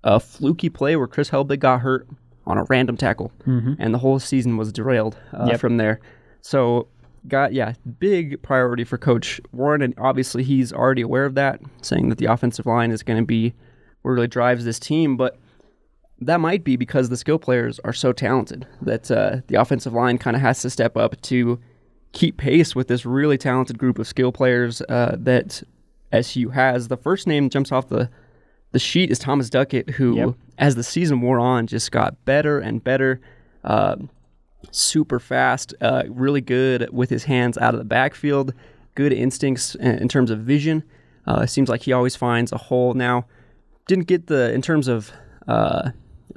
a 0.04 0.20
fluky 0.20 0.70
play 0.70 0.96
where 0.96 1.08
Chris 1.08 1.30
Helbig 1.30 1.60
got 1.60 1.82
hurt 1.82 2.08
on 2.48 2.58
a 2.58 2.64
random 2.70 2.98
tackle, 2.98 3.32
and 3.46 3.94
the 3.94 4.00
whole 4.00 4.18
season 4.20 4.58
was 4.58 4.72
derailed 4.72 5.16
uh, 5.34 5.46
Yep. 5.52 5.60
from 5.60 5.78
there. 5.78 6.00
So, 6.42 6.88
got 7.28 7.54
yeah, 7.54 7.74
big 8.00 8.42
priority 8.42 8.84
for 8.84 8.98
Coach 8.98 9.40
Warren, 9.52 9.84
and 9.84 9.94
obviously 10.00 10.42
he's 10.44 10.74
already 10.74 11.04
aware 11.04 11.26
of 11.26 11.36
that, 11.36 11.60
saying 11.82 12.10
that 12.10 12.18
the 12.18 12.26
offensive 12.26 12.66
line 12.66 12.90
is 12.92 13.04
going 13.04 13.20
to 13.22 13.26
be 13.26 13.54
what 14.02 14.12
really 14.12 14.28
drives 14.28 14.66
this 14.66 14.80
team. 14.80 15.18
But 15.18 15.38
that 16.22 16.40
might 16.40 16.64
be 16.64 16.76
because 16.76 17.10
the 17.10 17.18
skill 17.18 17.40
players 17.40 17.80
are 17.84 17.94
so 17.94 18.14
talented 18.14 18.68
that 18.82 19.10
uh, 19.12 19.38
the 19.48 19.56
offensive 19.56 19.94
line 19.94 20.18
kind 20.18 20.36
of 20.36 20.42
has 20.42 20.62
to 20.62 20.70
step 20.70 20.96
up 20.96 21.20
to 21.24 21.60
keep 22.14 22.38
pace 22.38 22.76
with 22.76 22.88
this 22.88 23.06
really 23.06 23.38
talented 23.38 23.78
group 23.78 23.98
of 23.98 24.08
skill 24.08 24.32
players 24.32 24.82
uh, 24.90 25.16
that 25.18 25.64
SU 26.12 26.50
has. 26.50 26.88
The 26.90 26.98
first 26.98 27.26
name 27.28 27.50
jumps 27.50 27.72
off 27.72 27.88
the 27.90 28.10
the 28.72 28.80
sheet 28.80 29.12
is 29.12 29.20
Thomas 29.20 29.50
Duckett, 29.50 29.90
who, 29.90 30.16
Yep. 30.16 30.30
as 30.58 30.76
the 30.76 30.84
season 30.84 31.20
wore 31.20 31.40
on, 31.40 31.68
just 31.68 31.92
got 31.92 32.24
better 32.24 32.58
and 32.60 32.82
better. 32.82 33.20
Uh, 33.66 33.98
super 34.72 35.20
fast, 35.20 35.74
uh, 35.82 36.04
really 36.08 36.40
good 36.40 36.88
with 36.94 37.10
his 37.10 37.26
hands 37.26 37.58
out 37.58 37.74
of 37.74 37.80
the 37.80 37.84
backfield, 37.86 38.54
good 38.96 39.12
instincts 39.12 39.76
in, 39.76 39.98
in 39.98 40.08
terms 40.08 40.32
of 40.32 40.40
vision. 40.40 40.84
Uh, 41.28 41.42
it 41.42 41.48
seems 41.50 41.68
like 41.68 41.82
he 41.82 41.92
always 41.92 42.16
finds 42.16 42.52
a 42.54 42.58
hole. 42.58 42.94
Now, 42.94 43.26
didn't 43.88 44.08
get 44.08 44.28
the 44.28 44.54
in 44.54 44.62
terms 44.62 44.88
of 44.88 45.12
uh, 45.50 45.92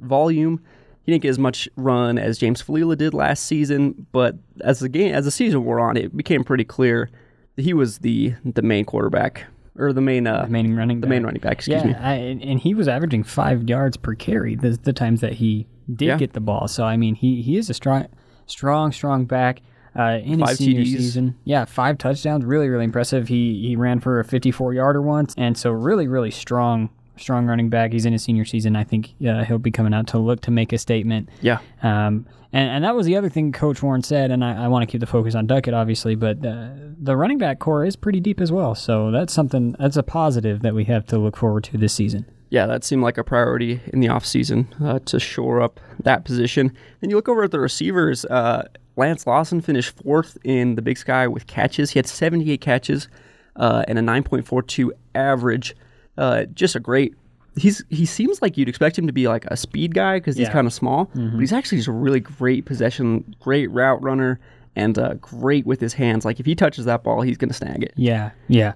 volume. 0.05 0.61
He 1.03 1.13
didn't 1.13 1.23
get 1.23 1.29
as 1.31 1.39
much 1.39 1.69
run 1.77 2.17
as 2.19 2.39
James 2.39 2.63
Falila 2.63 2.97
did 2.97 3.13
last 3.13 3.45
season, 3.45 4.07
but 4.13 4.37
as 4.63 4.81
the 4.81 4.89
game 4.89 5.15
as 5.15 5.25
the 5.27 5.31
season 5.31 5.65
wore 5.65 5.79
on, 5.81 5.97
it 5.97 6.17
became 6.17 6.45
pretty 6.45 6.65
clear 6.65 7.11
that 7.57 7.63
he 7.63 7.75
was 7.75 7.99
the 7.99 8.35
the 8.45 8.63
main 8.63 8.85
quarterback 8.87 9.45
or 9.77 9.93
the 9.93 10.01
main 10.01 10.27
uh, 10.27 10.45
the 10.45 10.51
main 10.51 10.75
running 10.75 11.01
the 11.01 11.07
back. 11.07 11.11
main 11.11 11.23
running 11.25 11.41
back. 11.41 11.53
Excuse 11.55 11.83
yeah, 11.83 11.89
me. 11.89 11.95
I, 11.95 12.15
and 12.15 12.59
he 12.61 12.75
was 12.75 12.89
averaging 12.89 13.23
five 13.25 13.69
yards 13.69 13.97
per 13.99 14.15
carry 14.15 14.55
the, 14.55 14.71
the 14.83 14.93
times 14.95 15.21
that 15.21 15.35
he 15.35 15.67
did 15.95 16.07
Yeah. 16.07 16.17
get 16.17 16.33
the 16.33 16.41
ball. 16.41 16.69
So 16.69 16.85
I 16.85 16.97
mean, 16.97 17.15
he 17.17 17.43
he 17.43 17.59
is 17.59 17.69
a 17.69 17.75
strong, 17.75 18.07
strong, 18.47 18.91
strong 18.93 19.27
back. 19.27 19.61
Uh, 19.97 20.19
in 20.25 20.41
Five 20.41 20.49
his 20.49 20.59
senior 20.59 20.81
TDs. 20.81 20.87
season, 20.89 21.37
yeah, 21.45 21.65
five 21.67 21.99
touchdowns, 21.99 22.45
really, 22.45 22.69
really 22.69 22.83
impressive. 22.83 23.29
He 23.29 23.61
he 23.69 23.77
ran 23.77 24.01
for 24.01 24.19
a 24.19 24.25
54 24.25 24.75
yarder 24.75 25.01
once, 25.01 25.35
and 25.39 25.57
so 25.57 25.71
really, 25.71 26.09
really 26.09 26.33
strong, 26.33 26.89
strong 27.17 27.47
running 27.47 27.69
back. 27.69 27.93
He's 27.93 28.07
in 28.07 28.13
his 28.13 28.23
senior 28.23 28.45
season. 28.45 28.77
I 28.77 28.85
think 28.85 29.15
uh, 29.27 29.45
he'll 29.45 29.59
be 29.59 29.71
coming 29.71 29.95
out 29.95 30.07
to 30.09 30.19
look 30.19 30.41
to 30.43 30.51
make 30.51 30.73
a 30.73 30.79
statement. 30.79 31.29
Yeah. 31.41 31.59
Um, 31.83 32.27
and, 32.53 32.71
and 32.71 32.85
that 32.85 32.95
was 32.95 33.07
the 33.07 33.17
other 33.17 33.29
thing 33.29 33.53
Coach 33.53 33.83
Warren 33.83 34.03
said, 34.03 34.31
and 34.31 34.45
I, 34.45 34.65
I 34.65 34.69
want 34.69 34.83
to 34.83 34.87
keep 34.91 35.01
the 35.01 35.07
focus 35.07 35.35
on 35.35 35.47
Duckett, 35.47 35.75
obviously, 35.75 36.15
but 36.15 36.45
uh, 36.45 36.69
the 37.01 37.17
running 37.17 37.39
back 37.39 37.59
corps 37.59 37.85
is 37.85 37.97
pretty 37.97 38.21
deep 38.21 38.41
as 38.41 38.53
well. 38.53 38.75
So 38.75 39.11
that's 39.11 39.33
something, 39.33 39.75
that's 39.79 39.97
a 39.97 40.03
positive 40.03 40.63
that 40.63 40.75
we 40.75 40.85
have 40.85 41.05
to 41.07 41.19
look 41.19 41.37
forward 41.37 41.65
to 41.65 41.79
this 41.79 41.93
season. 41.93 42.27
yeah, 42.51 42.67
that 42.67 42.85
seemed 42.85 43.03
like 43.03 43.19
a 43.19 43.25
priority 43.25 43.81
in 43.93 43.99
the 43.99 44.07
offseason 44.07 44.67
uh, 44.81 45.01
to 45.07 45.19
shore 45.19 45.61
up 45.61 45.81
that 46.05 46.25
position. 46.25 46.73
Then 47.01 47.11
you 47.11 47.17
look 47.17 47.29
over 47.29 47.43
at 47.43 47.51
the 47.51 47.59
receivers. 47.59 48.25
Uh, 48.27 48.69
Lance 48.97 49.27
Lawson 49.27 49.61
finished 49.61 49.97
fourth 49.97 50.39
in 50.45 50.77
the 50.77 50.83
Big 50.83 50.97
Sky 50.97 51.27
with 51.27 51.49
catches. 51.49 51.91
He 51.91 51.99
had 51.99 52.07
78 52.07 52.61
catches 52.61 53.09
uh, 53.57 53.85
and 53.89 53.99
a 53.99 54.03
9.42 54.03 54.91
average. 55.17 55.75
Uh, 56.17 56.45
just 56.55 56.75
a 56.77 56.81
great. 56.81 57.15
He's 57.57 57.85
he 57.89 58.05
seems 58.07 58.43
like 58.43 58.57
you'd 58.59 58.69
expect 58.69 58.99
him 58.99 59.07
to 59.07 59.13
be 59.13 59.29
like 59.29 59.45
a 59.47 59.57
speed 59.57 59.95
guy 59.95 60.17
because 60.19 60.37
he's 60.37 60.49
Yeah. 60.49 60.53
kind 60.53 60.67
of 60.67 60.73
small, 60.73 61.11
but 61.15 61.39
he's 61.39 61.53
actually 61.53 61.79
just 61.79 61.89
a 61.89 61.93
really 61.93 62.21
great 62.21 62.65
possession, 62.65 63.35
great 63.41 63.71
route 63.71 64.03
runner, 64.03 64.41
and 64.75 64.99
uh, 64.99 65.15
great 65.15 65.65
with 65.65 65.81
his 65.81 65.93
hands. 65.93 66.25
Like 66.25 66.41
if 66.41 66.47
he 66.47 66.55
touches 66.57 66.85
that 66.87 67.05
ball, 67.05 67.21
he's 67.23 67.37
gonna 67.37 67.53
snag 67.53 67.83
it. 67.85 67.93
Yeah, 67.97 68.31
yeah, 68.49 68.73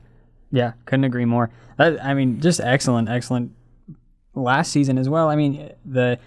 yeah. 0.52 0.72
Couldn't 0.84 1.04
agree 1.04 1.24
more. 1.24 1.50
That, 1.76 2.04
I 2.04 2.14
mean, 2.14 2.40
just 2.40 2.60
excellent, 2.60 3.08
excellent. 3.08 3.50
Last 4.34 4.70
season 4.70 4.98
as 4.98 5.08
well. 5.08 5.28
I 5.28 5.34
mean, 5.34 5.70
the 5.84 6.18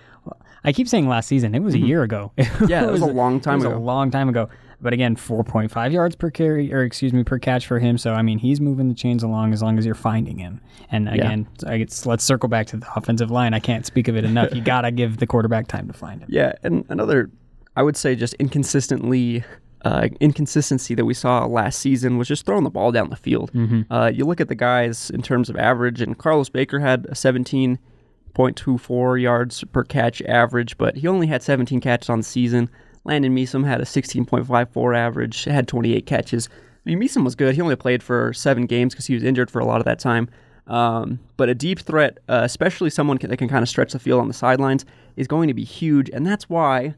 I 0.65 0.73
keep 0.73 0.87
saying 0.89 1.07
last 1.07 1.27
season. 1.27 1.55
It 1.55 1.59
was 1.63 1.73
a 1.73 1.79
year 1.79 2.03
ago. 2.03 2.31
Mm-hmm. 2.37 2.65
Yeah, 2.67 2.83
it 2.85 2.91
was 2.91 3.01
a 3.01 3.05
long 3.05 3.39
time 3.39 3.55
it 3.55 3.57
was 3.57 3.65
ago. 3.65 3.77
a 3.77 3.79
long 3.79 4.11
time 4.11 4.27
ago. 4.29 4.49
But 4.81 4.93
again, 4.93 5.15
4.5 5.15 5.91
yards 5.91 6.15
per 6.15 6.31
carry, 6.31 6.73
or 6.73 6.81
excuse 6.81 7.13
me, 7.13 7.23
per 7.23 7.37
catch 7.37 7.67
for 7.67 7.77
him. 7.79 7.97
So 7.97 8.13
I 8.13 8.23
mean, 8.23 8.39
he's 8.39 8.59
moving 8.59 8.89
the 8.89 8.95
chains 8.95 9.21
along 9.21 9.53
as 9.53 9.61
long 9.61 9.77
as 9.77 9.85
you're 9.85 9.93
finding 9.93 10.39
him. 10.39 10.59
And 10.91 11.07
again, 11.07 11.47
I 11.67 11.77
guess, 11.77 12.05
let's 12.05 12.23
circle 12.23 12.49
back 12.49 12.65
to 12.67 12.77
the 12.77 12.87
offensive 12.95 13.29
line. 13.29 13.53
I 13.53 13.59
can't 13.59 13.85
speak 13.85 14.07
of 14.07 14.17
it 14.17 14.25
enough. 14.25 14.55
You 14.55 14.61
gotta 14.63 14.91
give 14.91 15.17
the 15.17 15.27
quarterback 15.27 15.67
time 15.67 15.87
to 15.87 15.93
find 15.93 16.21
him. 16.21 16.29
Yeah, 16.31 16.53
and 16.63 16.83
another, 16.89 17.29
I 17.75 17.83
would 17.83 17.95
say, 17.95 18.15
just 18.15 18.33
inconsistently, 18.35 19.43
uh, 19.85 20.09
inconsistency 20.19 20.95
that 20.95 21.05
we 21.05 21.13
saw 21.13 21.45
last 21.45 21.79
season 21.79 22.17
was 22.17 22.27
just 22.27 22.45
throwing 22.45 22.63
the 22.63 22.69
ball 22.71 22.91
down 22.91 23.09
the 23.09 23.15
field. 23.15 23.51
Uh, 23.91 24.11
you 24.13 24.25
look 24.25 24.41
at 24.41 24.47
the 24.47 24.55
guys 24.55 25.09
in 25.11 25.21
terms 25.21 25.49
of 25.49 25.57
average, 25.57 26.01
and 26.01 26.17
Carlos 26.17 26.49
Baker 26.49 26.79
had 26.79 27.05
a 27.05 27.13
17.24 27.13 29.21
yards 29.21 29.63
per 29.65 29.83
catch 29.83 30.21
average, 30.23 30.77
but 30.77 30.97
he 30.97 31.07
only 31.07 31.27
had 31.27 31.43
17 31.43 31.79
catches 31.81 32.09
on 32.09 32.19
the 32.19 32.23
season. 32.23 32.69
Landon 33.03 33.35
Meesum 33.35 33.65
had 33.65 33.81
a 33.81 33.85
16.54 33.85 34.97
average, 34.97 35.45
had 35.45 35.67
28 35.67 36.05
catches. 36.05 36.49
I 36.85 36.89
mean, 36.89 36.99
Meesum 36.99 37.23
was 37.23 37.35
good. 37.35 37.55
He 37.55 37.61
only 37.61 37.75
played 37.75 38.03
for 38.03 38.33
seven 38.33 38.65
games 38.65 38.93
because 38.93 39.05
he 39.07 39.13
was 39.13 39.23
injured 39.23 39.49
for 39.49 39.59
a 39.59 39.65
lot 39.65 39.79
of 39.79 39.85
that 39.85 39.99
time. 39.99 40.29
Um, 40.67 41.19
but 41.37 41.49
a 41.49 41.55
deep 41.55 41.79
threat, 41.79 42.19
uh, 42.29 42.41
especially 42.43 42.89
someone 42.89 43.17
that 43.17 43.37
can 43.37 43.49
kind 43.49 43.63
of 43.63 43.69
stretch 43.69 43.93
the 43.93 43.99
field 43.99 44.21
on 44.21 44.27
the 44.27 44.33
sidelines, 44.33 44.85
is 45.15 45.27
going 45.27 45.47
to 45.47 45.53
be 45.53 45.63
huge, 45.63 46.09
and 46.09 46.25
that's 46.25 46.49
why 46.49 46.95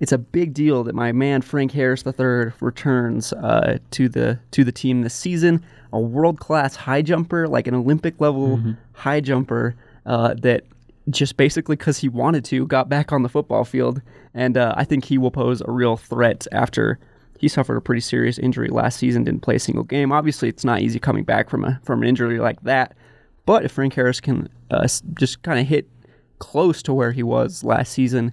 it's 0.00 0.12
a 0.12 0.18
big 0.18 0.52
deal 0.52 0.84
that 0.84 0.94
my 0.94 1.12
man 1.12 1.40
Frank 1.40 1.72
Harris 1.72 2.04
III 2.06 2.52
returns 2.60 3.32
uh, 3.32 3.78
to 3.92 4.08
the 4.08 4.38
to 4.50 4.64
the 4.64 4.72
team 4.72 5.02
this 5.02 5.14
season. 5.14 5.64
A 5.92 6.00
world 6.00 6.38
class 6.38 6.76
high 6.76 7.00
jumper, 7.00 7.48
like 7.48 7.66
an 7.66 7.74
Olympic 7.74 8.20
level 8.20 8.60
high 8.92 9.20
jumper, 9.20 9.76
uh, 10.04 10.34
that 10.34 10.64
just 11.10 11.36
basically 11.36 11.76
because 11.76 11.98
he 11.98 12.08
wanted 12.08 12.44
to 12.46 12.66
got 12.66 12.88
back 12.88 13.12
on 13.12 13.22
the 13.22 13.28
football 13.28 13.64
field, 13.64 14.02
and 14.34 14.56
uh, 14.56 14.74
I 14.76 14.84
think 14.84 15.04
he 15.04 15.18
will 15.18 15.30
pose 15.30 15.60
a 15.60 15.70
real 15.70 15.96
threat 15.96 16.46
after 16.52 16.98
he 17.38 17.48
suffered 17.48 17.76
a 17.76 17.80
pretty 17.80 18.00
serious 18.00 18.38
injury 18.38 18.68
last 18.68 18.98
season. 18.98 19.24
Didn't 19.24 19.42
play 19.42 19.56
a 19.56 19.60
single 19.60 19.84
game. 19.84 20.12
Obviously, 20.12 20.48
it's 20.48 20.64
not 20.64 20.80
easy 20.80 20.98
coming 20.98 21.24
back 21.24 21.50
from 21.50 21.64
a 21.64 21.80
from 21.84 22.02
an 22.02 22.08
injury 22.08 22.38
like 22.38 22.60
that. 22.62 22.96
But 23.44 23.64
if 23.64 23.72
Frank 23.72 23.94
Harris 23.94 24.20
can 24.20 24.48
uh, 24.70 24.88
just 25.14 25.42
kind 25.42 25.60
of 25.60 25.66
hit 25.66 25.88
close 26.38 26.82
to 26.82 26.92
where 26.92 27.12
he 27.12 27.22
was 27.22 27.62
last 27.62 27.92
season, 27.92 28.32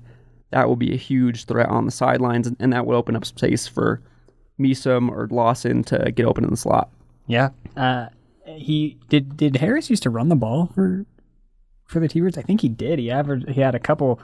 that 0.49 0.67
will 0.67 0.75
be 0.75 0.93
a 0.93 0.97
huge 0.97 1.45
threat 1.45 1.69
on 1.69 1.85
the 1.85 1.91
sidelines, 1.91 2.47
and, 2.47 2.57
and 2.59 2.73
that 2.73 2.85
will 2.85 2.97
open 2.97 3.15
up 3.15 3.25
space 3.25 3.67
for 3.67 4.01
Meesum 4.59 5.09
or 5.09 5.27
Lawson 5.29 5.83
to 5.85 6.11
get 6.11 6.25
open 6.25 6.43
in 6.43 6.49
the 6.49 6.57
slot. 6.57 6.89
Yeah. 7.27 7.49
Uh, 7.77 8.07
he 8.45 8.97
did. 9.09 9.37
Did 9.37 9.57
Harris 9.57 9.89
used 9.89 10.03
to 10.03 10.09
run 10.09 10.29
the 10.29 10.35
ball 10.35 10.71
for 10.73 11.05
for 11.85 11.99
the 11.99 12.07
T-Birds? 12.07 12.37
I 12.37 12.41
think 12.41 12.61
he 12.61 12.69
did. 12.69 12.99
He 12.99 13.11
averaged. 13.11 13.49
He 13.49 13.61
had 13.61 13.75
a 13.75 13.79
couple 13.79 14.19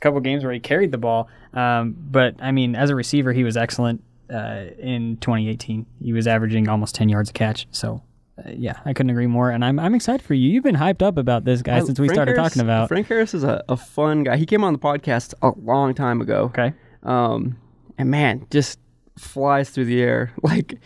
couple 0.00 0.18
games 0.20 0.42
where 0.44 0.52
he 0.52 0.58
carried 0.60 0.90
the 0.92 0.98
ball. 0.98 1.28
Um, 1.54 1.94
but 1.96 2.34
I 2.40 2.50
mean, 2.52 2.74
as 2.74 2.90
a 2.90 2.94
receiver, 2.96 3.32
he 3.32 3.44
was 3.44 3.56
excellent 3.56 4.02
uh, 4.32 4.64
in 4.78 5.16
2018. 5.18 5.86
He 6.02 6.12
was 6.12 6.26
averaging 6.26 6.68
almost 6.68 6.94
10 6.96 7.08
yards 7.08 7.30
a 7.30 7.32
catch. 7.32 7.68
So 7.70 8.02
uh, 8.38 8.50
yeah, 8.52 8.80
I 8.84 8.94
couldn't 8.94 9.10
agree 9.10 9.26
more. 9.28 9.50
And 9.50 9.64
I'm 9.64 9.78
I'm 9.78 9.94
excited 9.94 10.24
for 10.24 10.34
you. 10.34 10.48
You've 10.48 10.64
been 10.64 10.74
hyped 10.76 11.02
up 11.02 11.18
about 11.18 11.44
this 11.44 11.62
guy 11.62 11.76
I- 11.76 11.80
since 11.80 12.00
we 12.00 12.08
Frank 12.08 12.16
started 12.16 12.36
Harris- 12.36 12.50
talking 12.52 12.62
about. 12.62 12.88
Frank 12.88 13.06
Harris 13.06 13.34
is 13.34 13.44
a, 13.44 13.62
a 13.68 13.76
fun 13.76 14.24
guy. 14.24 14.36
He 14.36 14.46
came 14.46 14.64
on 14.64 14.72
the 14.72 14.78
podcast 14.78 15.34
a 15.42 15.52
long 15.60 15.94
time 15.94 16.20
ago. 16.20 16.44
Okay. 16.46 16.72
Um, 17.04 17.58
and 17.98 18.10
man, 18.10 18.46
just 18.50 18.78
flies 19.18 19.70
through 19.70 19.84
the 19.84 20.00
air. 20.02 20.32
Like, 20.42 20.80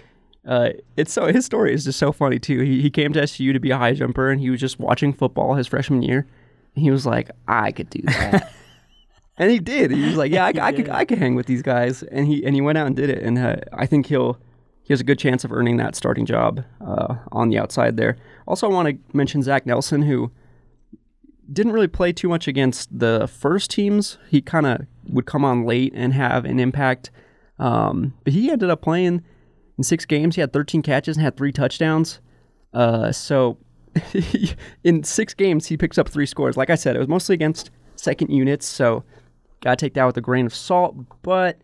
uh, 0.47 0.71
it's 0.97 1.13
so 1.13 1.27
his 1.27 1.45
story 1.45 1.75
is 1.75 1.85
just 1.85 1.99
so 1.99 2.13
funny 2.13 2.39
too. 2.39 2.61
He 2.61 2.81
he 2.81 2.91
came 2.91 3.13
to 3.13 3.23
SU 3.23 3.53
to 3.53 3.61
be 3.61 3.71
a 3.71 3.79
high 3.79 3.95
jumper, 3.95 4.31
and 4.31 4.41
he 4.41 4.51
was 4.51 4.61
just 4.61 4.79
watching 4.79 5.13
football 5.13 5.55
his 5.55 5.67
freshman 5.67 6.03
year, 6.03 6.27
and 6.75 6.85
he 6.85 6.91
was 6.91 7.05
like, 7.05 7.31
I 7.49 7.73
could 7.73 7.91
do 7.91 8.03
that. 8.03 8.53
And 9.39 9.51
he 9.51 9.59
did. 9.59 9.91
He 9.91 10.03
was 10.03 10.17
like, 10.17 10.33
"Yeah, 10.33 10.47
I, 10.47 10.53
I 10.61 10.73
could, 10.73 10.89
I 10.89 11.05
could 11.05 11.19
hang 11.19 11.35
with 11.35 11.47
these 11.47 11.63
guys." 11.63 12.03
And 12.03 12.27
he 12.27 12.45
and 12.45 12.55
he 12.55 12.61
went 12.61 12.79
out 12.79 12.87
and 12.87 12.97
did 12.97 13.11
it. 13.11 13.23
And 13.23 13.39
uh, 13.39 13.57
I 13.73 13.85
think 13.85 14.07
he'll 14.07 14.39
he 14.83 14.93
has 14.93 15.01
a 15.01 15.05
good 15.05 15.19
chance 15.19 15.45
of 15.45 15.53
earning 15.53 15.77
that 15.77 15.95
starting 15.95 16.25
job 16.25 16.65
uh, 16.81 17.17
on 17.33 17.51
the 17.51 17.59
outside 17.59 17.97
there. 17.97 18.17
Also, 18.47 18.69
I 18.69 18.73
want 18.73 18.89
to 18.89 19.17
mention 19.17 19.43
Zach 19.43 19.67
Nelson, 19.67 20.03
who 20.03 20.31
didn't 21.53 21.73
really 21.73 21.89
play 21.89 22.13
too 22.13 22.29
much 22.29 22.49
against 22.49 22.99
the 22.99 23.29
first 23.29 23.71
teams. 23.71 24.17
He 24.31 24.41
kind 24.41 24.65
of 24.65 24.87
would 25.09 25.27
come 25.27 25.45
on 25.45 25.65
late 25.65 25.93
and 25.95 26.15
have 26.15 26.45
an 26.45 26.59
impact. 26.59 27.11
Um, 27.59 28.15
but 28.25 28.33
he 28.33 28.51
ended 28.51 28.71
up 28.71 28.81
playing 28.81 29.23
in 29.79 29.85
six 29.85 30.05
games. 30.05 30.35
He 30.35 30.41
had 30.41 30.53
13 30.53 30.83
catches 30.83 31.17
and 31.17 31.25
had 31.25 31.37
three 31.37 31.53
touchdowns. 31.53 32.21
Uh, 32.73 33.13
so 33.13 33.59
in 34.85 35.03
six 35.05 35.35
games, 35.35 35.67
he 35.67 35.77
picks 35.77 35.99
up 35.99 36.09
three 36.09 36.27
scores. 36.27 36.57
Like 36.57 36.71
I 36.71 36.75
said, 36.75 36.97
it 36.97 36.99
was 36.99 37.09
mostly 37.09 37.35
against 37.35 37.71
second 37.97 38.31
units. 38.31 38.67
So 38.67 39.05
got 39.63 39.79
to 39.79 39.85
take 39.85 39.95
that 39.95 40.05
with 40.05 40.17
a 40.17 40.21
grain 40.21 40.47
of 40.47 40.55
salt. 40.55 40.97
But 41.23 41.59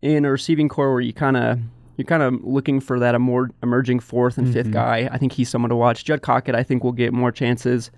in 0.00 0.24
a 0.24 0.30
receiving 0.30 0.68
corps 0.68 0.92
where 0.92 1.00
you 1.00 1.12
kind 1.12 1.36
of 1.36 1.58
you're 1.96 2.06
kind 2.06 2.22
of 2.22 2.42
looking 2.42 2.80
for 2.80 2.98
that 2.98 3.18
more 3.20 3.50
emerging 3.62 4.00
fourth 4.00 4.38
and 4.38 4.52
5th 4.52 4.72
guy, 4.72 5.08
I 5.12 5.18
think 5.18 5.32
he's 5.32 5.50
someone 5.50 5.68
to 5.68 5.76
watch. 5.76 6.04
Judd 6.04 6.22
Cockett, 6.22 6.54
I 6.54 6.62
think, 6.62 6.82
will 6.82 6.92
get 6.92 7.12
more 7.12 7.30
chances 7.30 7.90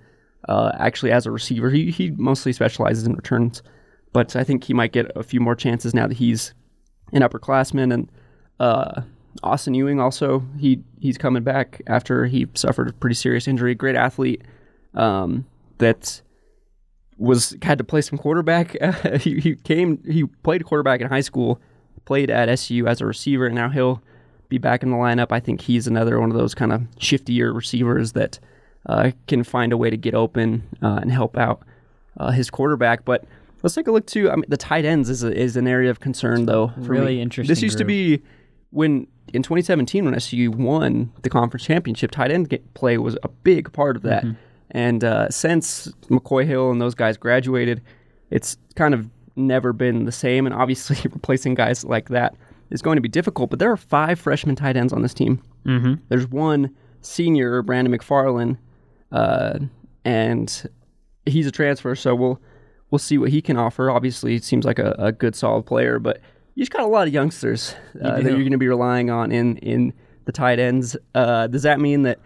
uh, 0.49 0.73
actually 0.79 1.13
as 1.13 1.27
a 1.27 1.31
receiver. 1.31 1.71
He 1.71 1.91
he 1.91 2.11
mostly 2.13 2.53
specializes 2.53 3.07
in 3.07 3.15
returns, 3.15 3.63
but 4.13 4.35
I 4.37 4.45
think 4.45 4.65
he 4.65 4.75
might 4.75 4.93
get 4.93 5.11
a 5.17 5.23
few 5.23 5.41
more 5.41 5.55
chances 5.55 5.95
now 5.95 6.07
that 6.07 6.17
he's 6.17 6.55
an 7.13 7.23
upperclassman. 7.23 7.95
And 7.95 8.11
uh, 8.61 9.03
Austin 9.43 9.75
Ewing 9.75 10.01
also 10.01 10.45
he 10.59 10.81
he's 11.01 11.19
coming 11.19 11.43
back 11.43 11.83
after 11.87 12.27
he 12.27 12.47
suffered 12.55 12.89
a 12.89 12.93
pretty 12.93 13.15
serious 13.15 13.49
injury. 13.49 13.75
Great 13.75 13.97
athlete 13.97 14.43
um, 14.95 15.45
that 15.79 16.23
was 17.19 17.57
had 17.63 17.79
to 17.79 17.85
play 17.85 18.01
some 18.01 18.19
quarterback. 18.19 18.77
he, 19.21 19.41
he 19.41 19.57
came 19.57 20.03
he 20.05 20.25
played 20.25 20.65
quarterback 20.65 21.01
in 21.01 21.09
high 21.09 21.21
school, 21.21 21.61
played 22.05 22.31
at 22.31 22.49
SU 22.49 22.87
as 22.87 23.01
a 23.01 23.07
receiver, 23.07 23.47
and 23.47 23.55
now 23.55 23.69
he'll 23.69 24.03
be 24.49 24.59
back 24.59 24.83
in 24.83 24.91
the 24.91 24.97
lineup. 24.97 25.29
I 25.31 25.41
think 25.41 25.63
he's 25.63 25.87
another 25.87 26.21
one 26.21 26.31
of 26.31 26.37
those 26.37 26.55
kind 26.55 26.73
of 26.73 26.83
shiftier 26.99 27.55
receivers 27.55 28.13
that 28.13 28.39
uh, 28.87 29.11
can 29.27 29.45
find 29.45 29.73
a 29.73 29.77
way 29.77 29.91
to 29.91 29.97
get 29.97 30.15
open 30.15 30.63
uh, 30.83 30.99
and 31.03 31.11
help 31.11 31.37
out 31.37 31.63
uh, 32.19 32.31
his 32.31 32.51
quarterback. 32.51 33.05
But 33.05 33.25
let's 33.63 33.75
take 33.75 33.87
a 33.87 33.93
look 33.93 34.07
too. 34.07 34.31
I 34.31 34.37
mean, 34.37 34.45
the 34.49 34.57
tight 34.57 34.85
ends 34.85 35.09
is 35.09 35.25
a, 35.25 35.35
is 35.35 35.57
an 35.57 35.67
area 35.67 35.91
of 35.91 36.01
concern 36.01 36.47
though. 36.47 36.69
For 36.69 36.81
Really 36.81 37.17
me. 37.17 37.23
interesting 37.23 37.51
This 37.51 37.63
used 37.63 37.79
to 37.79 37.85
be 37.85 38.23
when 38.71 39.07
in 39.33 39.43
2017 39.43 40.05
when 40.05 40.15
SU 40.15 40.51
won 40.51 41.13
the 41.23 41.31
conference 41.31 41.65
championship. 41.65 42.11
Tight 42.11 42.31
end 42.31 42.57
play 42.75 42.99
was 42.99 43.17
a 43.23 43.29
big 43.29 43.73
part 43.73 43.97
of 43.97 44.03
that. 44.03 44.25
And 44.71 45.05
uh, 45.05 45.31
since 45.31 45.89
McCoy 46.09 46.47
Hill 46.47 46.71
and 46.71 46.81
those 46.81 46.95
guys 46.95 47.17
graduated, 47.17 47.81
it's 48.31 48.57
kind 48.75 48.93
of 48.93 49.09
never 49.37 49.73
been 49.73 50.05
the 50.05 50.13
same. 50.13 50.47
And 50.47 50.55
obviously, 50.55 50.97
replacing 51.05 51.55
guys 51.55 51.85
like 51.85 52.09
that 52.09 52.35
is 52.71 52.83
going 52.83 52.97
to 52.97 53.03
be 53.03 53.09
difficult. 53.09 53.51
But 53.51 53.59
there 53.59 53.71
are 53.71 53.77
five 53.77 54.19
freshman 54.19 54.57
tight 54.57 54.77
ends 54.77 54.93
on 54.93 55.03
this 55.03 55.15
team. 55.15 55.43
Mm-hmm. 55.65 55.95
There's 56.09 56.27
one 56.27 56.75
senior, 57.01 57.63
Brandon 57.63 57.97
McFarland, 57.97 58.59
uh, 59.13 59.61
and 60.05 60.71
he's 61.27 61.47
a 61.47 61.53
transfer, 61.53 61.95
so 61.95 62.15
we'll 62.15 62.41
we'll 62.91 62.99
see 62.99 63.19
what 63.19 63.31
he 63.31 63.41
can 63.41 63.57
offer. 63.57 63.91
Obviously, 63.91 64.35
it 64.35 64.45
seems 64.45 64.65
like 64.65 64.79
a, 64.79 64.95
a 64.99 65.13
good, 65.13 65.35
solid 65.35 65.65
player, 65.65 65.99
but 65.99 66.21
you 66.55 66.63
just 66.63 66.73
got 66.73 66.83
a 66.83 66.87
lot 66.87 67.07
of 67.07 67.15
youngsters 67.15 67.75
uh, 68.03 68.17
that 68.17 68.25
you're 68.25 68.39
going 68.39 68.53
to 68.53 68.59
be 68.59 68.69
relying 68.69 69.11
on 69.11 69.33
in 69.33 69.57
in 69.59 69.93
the 70.25 70.33
tight 70.33 70.59
ends. 70.59 70.97
Uh, 71.15 71.47
does 71.47 71.63
that 71.65 71.81
mean 71.81 72.03
that 72.03 72.19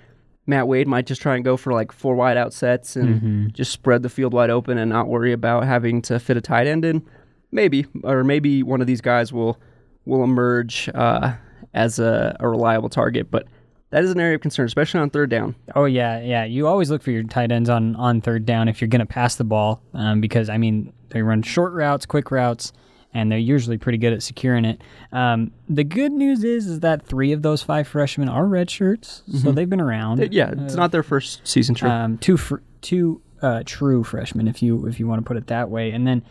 Matt 0.47 0.69
Wade 0.69 0.87
might 0.87 1.07
just 1.07 1.21
try 1.21 1.35
and 1.35 1.45
go 1.45 1.57
for 1.57 1.73
like 1.73 1.93
four 1.93 2.15
wide 2.15 2.37
out 2.37 2.53
sets 2.53 2.97
and 2.97 3.53
just 3.53 3.73
spread 3.73 4.03
the 4.03 4.09
field 4.09 4.33
wide 4.33 4.51
open 4.51 4.79
and 4.79 4.91
not 4.91 5.09
worry 5.09 5.33
about 5.33 5.65
having 5.65 6.01
to 6.03 6.19
fit 6.19 6.37
a 6.37 6.41
tight 6.41 6.67
end 6.67 6.85
in? 6.85 7.07
Maybe, 7.51 7.87
or 8.05 8.25
maybe 8.25 8.63
one 8.63 8.81
of 8.81 8.87
these 8.87 9.01
guys 9.01 9.33
will 9.33 9.59
will 10.05 10.23
emerge 10.25 10.89
uh, 10.95 11.35
as 11.75 11.99
a, 11.99 12.37
a 12.41 12.49
reliable 12.49 12.89
target, 12.89 13.31
but. 13.31 13.47
That 13.91 14.05
is 14.05 14.11
an 14.11 14.21
area 14.21 14.35
of 14.35 14.43
concern, 14.43 14.67
especially 14.67 15.01
on 15.01 15.09
third 15.09 15.31
down. 15.31 15.55
Oh 15.75 15.87
yeah, 15.87 16.21
yeah. 16.21 16.45
You 16.45 16.67
always 16.67 16.91
look 16.91 17.01
for 17.01 17.11
your 17.11 17.23
tight 17.23 17.51
ends 17.51 17.71
on 17.71 17.97
on 17.97 18.21
third 18.21 18.45
down 18.45 18.69
if 18.69 18.83
you're 18.83 18.89
going 18.89 18.99
to 18.99 19.07
pass 19.07 19.37
the 19.37 19.45
ball, 19.45 19.81
um, 19.95 20.21
because 20.21 20.51
I 20.51 20.59
mean 20.59 20.93
they 21.09 21.23
run 21.23 21.41
short 21.41 21.73
routes, 21.73 22.05
quick 22.05 22.31
routes, 22.31 22.71
and 23.19 23.31
they're 23.31 23.39
usually 23.39 23.79
pretty 23.79 23.99
good 23.99 24.13
at 24.13 24.23
securing 24.23 24.65
it. 24.65 24.81
Um, 25.13 25.51
the 25.69 25.85
good 25.85 26.13
news 26.13 26.45
is 26.45 26.67
is 26.67 26.81
that 26.81 27.05
three 27.07 27.33
of 27.33 27.43
those 27.43 27.63
five 27.63 27.87
freshmen 27.89 28.29
are 28.29 28.47
red 28.47 28.71
shirts, 28.71 29.23
so 29.43 29.53
they've 29.53 29.69
been 29.69 29.81
around. 29.81 30.21
Uh, 30.21 30.29
Yeah, 30.31 30.53
it's 30.57 30.75
not 30.77 30.93
their 30.93 31.03
first 31.03 31.47
season 31.47 31.75
trip. 31.75 31.91
um, 31.91 32.19
two 32.19 32.37
fr- 32.37 32.57
two 32.81 33.21
uh, 33.43 33.63
true 33.67 34.05
freshmen, 34.05 34.49
if 34.49 34.63
you 34.63 34.87
if 34.87 34.99
you 35.01 35.07
want 35.07 35.21
to 35.23 35.27
put 35.27 35.37
it 35.37 35.47
that 35.49 35.69
way. 35.71 35.91
And 35.93 36.07
then 36.07 36.23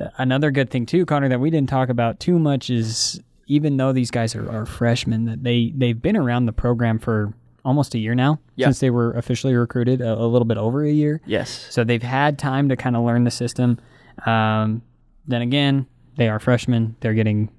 uh, 0.00 0.08
another 0.18 0.50
good 0.50 0.70
thing 0.70 0.86
too, 0.86 1.04
Connor, 1.06 1.28
that 1.28 1.40
we 1.40 1.50
didn't 1.50 1.68
talk 1.70 1.88
about 1.88 2.20
too 2.20 2.38
much 2.38 2.70
is 2.70 3.20
even 3.46 3.76
though 3.76 3.92
these 3.92 4.10
guys 4.10 4.34
are, 4.34 4.48
are 4.50 4.64
freshmen, 4.66 5.24
that 5.26 5.42
they 5.42 5.72
they've 5.76 6.00
been 6.00 6.16
around 6.16 6.46
the 6.46 6.52
program 6.52 6.98
for 6.98 7.32
almost 7.64 7.94
a 7.94 7.98
year 7.98 8.14
now 8.14 8.40
Yeah. 8.56 8.66
since 8.66 8.80
they 8.80 8.90
were 8.90 9.12
officially 9.12 9.54
recruited, 9.54 10.00
a, 10.00 10.14
a 10.14 10.26
little 10.26 10.46
bit 10.46 10.56
over 10.58 10.84
a 10.84 10.90
year. 10.90 11.20
yes. 11.26 11.66
So 11.70 11.84
they've 11.84 12.02
had 12.02 12.36
time 12.38 12.68
to 12.70 12.76
kind 12.76 12.96
of 12.96 13.04
learn 13.04 13.22
the 13.24 13.30
system. 13.30 13.78
Um, 14.26 14.82
then 15.28 15.42
again, 15.42 15.86
they 16.16 16.28
are 16.28 16.38
freshmen. 16.38 16.96
They're 17.00 17.14
getting 17.14 17.50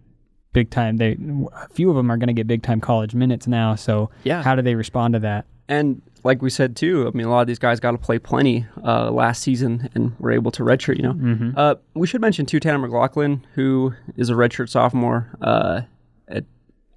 big 0.53 0.69
time. 0.69 0.97
They 0.97 1.17
a 1.53 1.67
few 1.69 1.89
of 1.89 1.95
them 1.95 2.11
are 2.11 2.17
going 2.17 2.27
to 2.27 2.33
get 2.33 2.47
big 2.47 2.63
time 2.63 2.79
college 2.81 3.15
minutes 3.15 3.47
now. 3.47 3.75
So 3.75 4.09
Yeah. 4.23 4.43
how 4.43 4.55
do 4.55 4.61
they 4.61 4.75
respond 4.75 5.13
to 5.15 5.19
that? 5.21 5.45
And 5.67 6.01
like 6.23 6.41
we 6.41 6.49
said 6.49 6.75
too, 6.75 7.07
I 7.11 7.17
mean, 7.17 7.25
a 7.25 7.29
lot 7.29 7.41
of 7.41 7.47
these 7.47 7.57
guys 7.59 7.79
got 7.79 7.91
to 7.91 7.97
play 7.97 8.19
plenty 8.19 8.65
uh, 8.83 9.09
last 9.11 9.41
season 9.41 9.89
and 9.95 10.17
were 10.19 10.31
able 10.31 10.51
to 10.51 10.63
redshirt. 10.63 10.97
You 10.97 11.03
know, 11.03 11.13
Mm-hmm. 11.13 11.51
uh, 11.57 11.75
we 11.95 12.05
should 12.07 12.21
mention 12.21 12.45
too 12.45 12.59
Tanner 12.59 12.77
McLaughlin, 12.79 13.45
who 13.55 13.93
is 14.15 14.29
a 14.29 14.33
redshirt 14.33 14.69
sophomore. 14.69 15.29
Uh, 15.41 15.81
at, 16.27 16.45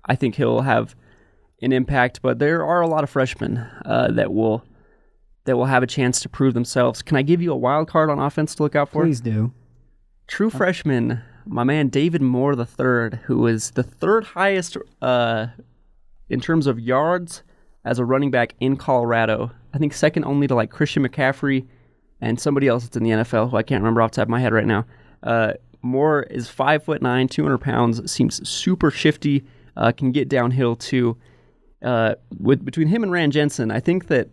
I 0.05 0.15
think 0.17 0.35
he'll 0.35 0.61
have 0.63 0.95
an 1.63 1.73
impact, 1.73 2.21
but 2.23 2.39
there 2.39 2.65
are 2.65 2.81
a 2.83 2.87
lot 2.89 3.03
of 3.05 3.09
freshmen 3.11 3.59
uh, 3.85 4.11
that 4.13 4.33
will 4.33 4.63
that 5.45 5.57
will 5.57 5.67
have 5.67 5.83
a 5.83 5.87
chance 5.87 6.19
to 6.21 6.29
prove 6.29 6.55
themselves. 6.55 7.03
Can 7.03 7.17
I 7.17 7.23
give 7.23 7.41
you 7.41 7.53
a 7.53 7.57
wild 7.57 7.89
card 7.89 8.11
on 8.11 8.19
offense 8.19 8.55
to 8.57 8.63
look 8.65 8.75
out 8.77 8.89
for? 8.91 9.05
Please 9.05 9.21
do. 9.21 9.53
True 10.27 10.51
freshman, 10.51 11.23
my 11.47 11.65
man 11.65 11.89
David 11.89 12.23
Moore 12.23 12.55
III, 12.55 13.19
who 13.25 13.47
is 13.47 13.71
the 13.73 13.83
third 13.83 14.25
highest 14.25 14.77
uh, 15.01 15.47
in 16.29 16.41
terms 16.41 16.67
of 16.67 16.81
yards 16.81 17.43
as 17.85 17.99
a 17.99 18.05
running 18.05 18.31
back 18.31 18.55
in 18.61 18.77
Colorado. 18.77 19.51
I 19.73 19.79
think 19.79 19.95
second 19.95 20.25
only 20.25 20.47
to 20.47 20.55
like 20.55 20.71
Christian 20.71 21.07
McCaffrey 21.07 21.67
and 22.21 22.41
somebody 22.41 22.67
else 22.67 22.85
that's 22.85 22.97
in 22.97 23.05
the 23.05 23.11
NFL 23.11 23.51
who 23.51 23.57
I 23.57 23.63
can't 23.63 23.83
remember 23.83 24.03
off 24.03 24.11
the 24.13 24.17
top 24.17 24.27
of 24.27 24.31
my 24.31 24.41
head 24.41 24.53
right 24.53 24.67
now. 24.67 24.85
Uh, 25.23 25.53
Moore 25.83 26.25
is 26.25 26.49
five 26.49 26.83
foot 26.83 27.01
nine, 27.01 27.29
200 27.29 27.59
pounds, 27.59 28.11
seems 28.11 28.47
super 28.49 28.91
shifty, 28.91 29.45
uh, 29.77 29.93
can 29.93 30.13
get 30.13 30.29
downhill 30.29 30.77
too. 30.77 31.17
Uh, 31.83 32.15
with 32.39 32.65
between 32.65 32.89
him 32.89 33.03
and 33.03 33.13
Rand 33.13 33.33
Jensen, 33.33 33.71
I 33.71 33.81
think 33.81 34.09
that 34.09 34.29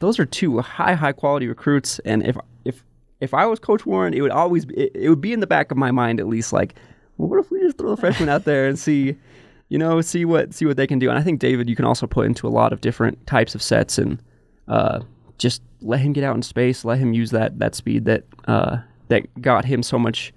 those 0.00 0.18
are 0.18 0.26
two 0.26 0.58
high, 0.60 0.94
high 0.94 1.12
quality 1.12 1.48
recruits. 1.48 1.98
And 2.00 2.26
if 2.26 2.36
if 2.64 2.84
if 3.20 3.34
I 3.34 3.46
was 3.46 3.58
Coach 3.58 3.84
Warren, 3.84 4.14
it 4.14 4.20
would 4.20 4.30
always 4.30 4.64
be, 4.64 4.74
it, 4.74 4.92
it 4.94 5.08
would 5.08 5.20
be 5.20 5.32
in 5.32 5.40
the 5.40 5.46
back 5.46 5.70
of 5.70 5.76
my 5.76 5.90
mind 5.90 6.20
at 6.20 6.28
least 6.28 6.52
like, 6.52 6.74
well, 7.16 7.28
what 7.28 7.40
if 7.40 7.50
we 7.50 7.60
just 7.60 7.78
throw 7.78 7.90
the 7.90 7.96
freshman 7.96 8.28
out 8.28 8.44
there 8.44 8.66
and 8.66 8.78
see, 8.78 9.16
you 9.68 9.78
know, 9.78 10.00
see 10.00 10.24
what 10.24 10.54
see 10.54 10.66
what 10.66 10.76
they 10.76 10.86
can 10.86 10.98
do. 10.98 11.10
And 11.10 11.18
I 11.18 11.22
think 11.22 11.40
David, 11.40 11.68
you 11.68 11.76
can 11.76 11.84
also 11.84 12.06
put 12.06 12.26
into 12.26 12.46
a 12.46 12.50
lot 12.50 12.72
of 12.72 12.80
different 12.80 13.26
types 13.26 13.54
of 13.54 13.62
sets 13.62 13.98
and 13.98 14.22
uh, 14.68 15.00
just 15.36 15.62
let 15.80 16.00
him 16.00 16.12
get 16.12 16.24
out 16.24 16.36
in 16.36 16.42
space, 16.42 16.84
let 16.84 16.98
him 16.98 17.12
use 17.12 17.30
that 17.32 17.58
that 17.58 17.74
speed 17.74 18.04
that 18.04 18.24
uh, 18.46 18.78
that 19.08 19.40
got 19.40 19.64
him 19.64 19.82
so 19.82 19.98
much 19.98 20.32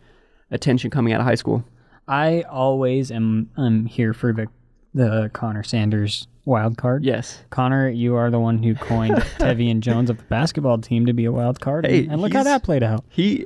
attention 0.50 0.90
coming 0.90 1.14
out 1.14 1.22
of 1.22 1.26
high 1.26 1.36
school. 1.36 1.64
I 2.08 2.42
always 2.44 3.12
am 3.12 3.50
I'm 3.58 3.86
here 3.86 4.14
for 4.14 4.34
the 4.34 4.48
the 4.94 5.30
Connor 5.34 5.64
Sanders 5.64 6.28
wild 6.46 6.78
card. 6.78 7.04
Yes. 7.04 7.40
Connor, 7.50 7.90
you 7.90 8.16
are 8.16 8.30
the 8.32 8.40
one 8.40 8.62
who 8.64 8.76
coined 8.76 9.16
Tevian 9.40 9.80
Jones 9.80 10.10
of 10.10 10.18
the 10.18 10.24
basketball 10.24 10.78
team 10.80 11.06
to 11.06 11.14
be 11.14 11.26
a 11.26 11.32
wild 11.32 11.60
card, 11.60 11.86
Hey, 11.86 12.08
and, 12.08 12.22
look 12.22 12.34
how 12.34 12.44
that 12.44 12.64
played 12.64 12.84
out. 12.84 13.04
He, 13.10 13.46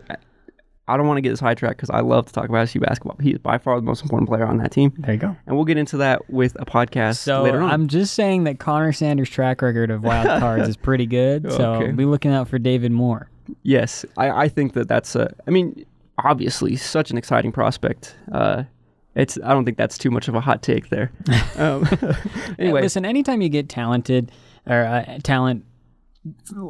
I 0.87 0.97
don't 0.97 1.07
want 1.07 1.17
to 1.17 1.21
get 1.21 1.29
this 1.31 1.39
sidetracked 1.39 1.77
because 1.77 1.89
I 1.89 2.01
love 2.01 2.27
to 2.27 2.33
talk 2.33 2.47
about 2.47 2.67
SU 2.67 2.79
basketball. 2.79 3.17
He 3.19 3.31
is 3.31 3.39
by 3.39 3.57
far 3.57 3.75
the 3.79 3.85
most 3.85 4.03
important 4.03 4.29
player 4.29 4.45
on 4.45 4.57
that 4.59 4.71
team, 4.71 4.93
There 4.97 5.13
you 5.15 5.19
go. 5.19 5.35
and 5.47 5.55
we'll 5.55 5.65
get 5.65 5.77
into 5.77 5.97
that 5.97 6.29
with 6.29 6.55
a 6.59 6.65
podcast 6.65 7.17
So 7.17 7.41
later 7.43 7.61
on. 7.61 7.71
I'm 7.71 7.87
just 7.87 8.13
saying 8.13 8.43
that 8.43 8.59
Connor 8.59 8.91
Sanders' 8.93 9.29
track 9.29 9.61
record 9.63 9.89
of 9.89 10.03
wild 10.03 10.27
cards 10.39 10.67
is 10.69 10.77
pretty 10.77 11.07
good. 11.07 11.51
So 11.51 11.73
Okay. 11.75 11.91
be 11.91 12.05
looking 12.05 12.31
out 12.31 12.47
for 12.47 12.59
David 12.59 12.91
Moore. 12.91 13.29
yes, 13.63 14.05
I, 14.17 14.29
I 14.43 14.47
think 14.47 14.73
that 14.73 14.87
that's 14.87 15.15
a. 15.15 15.33
I 15.47 15.51
mean, 15.51 15.85
obviously, 16.23 16.75
such 16.75 17.09
an 17.11 17.17
exciting 17.17 17.51
prospect. 17.51 18.15
Uh, 18.31 18.63
it's. 19.15 19.37
I 19.43 19.49
don't 19.49 19.65
think 19.65 19.77
that's 19.77 19.97
too 19.97 20.11
much 20.11 20.27
of 20.27 20.35
a 20.35 20.41
hot 20.41 20.61
take 20.61 20.89
there. 20.89 21.11
um, 21.55 21.87
anyway, 22.59 22.81
listen, 22.81 23.05
anytime 23.05 23.41
you 23.41 23.49
get 23.49 23.69
talented, 23.69 24.31
or 24.67 24.85
uh, 24.85 25.19
talent 25.23 25.65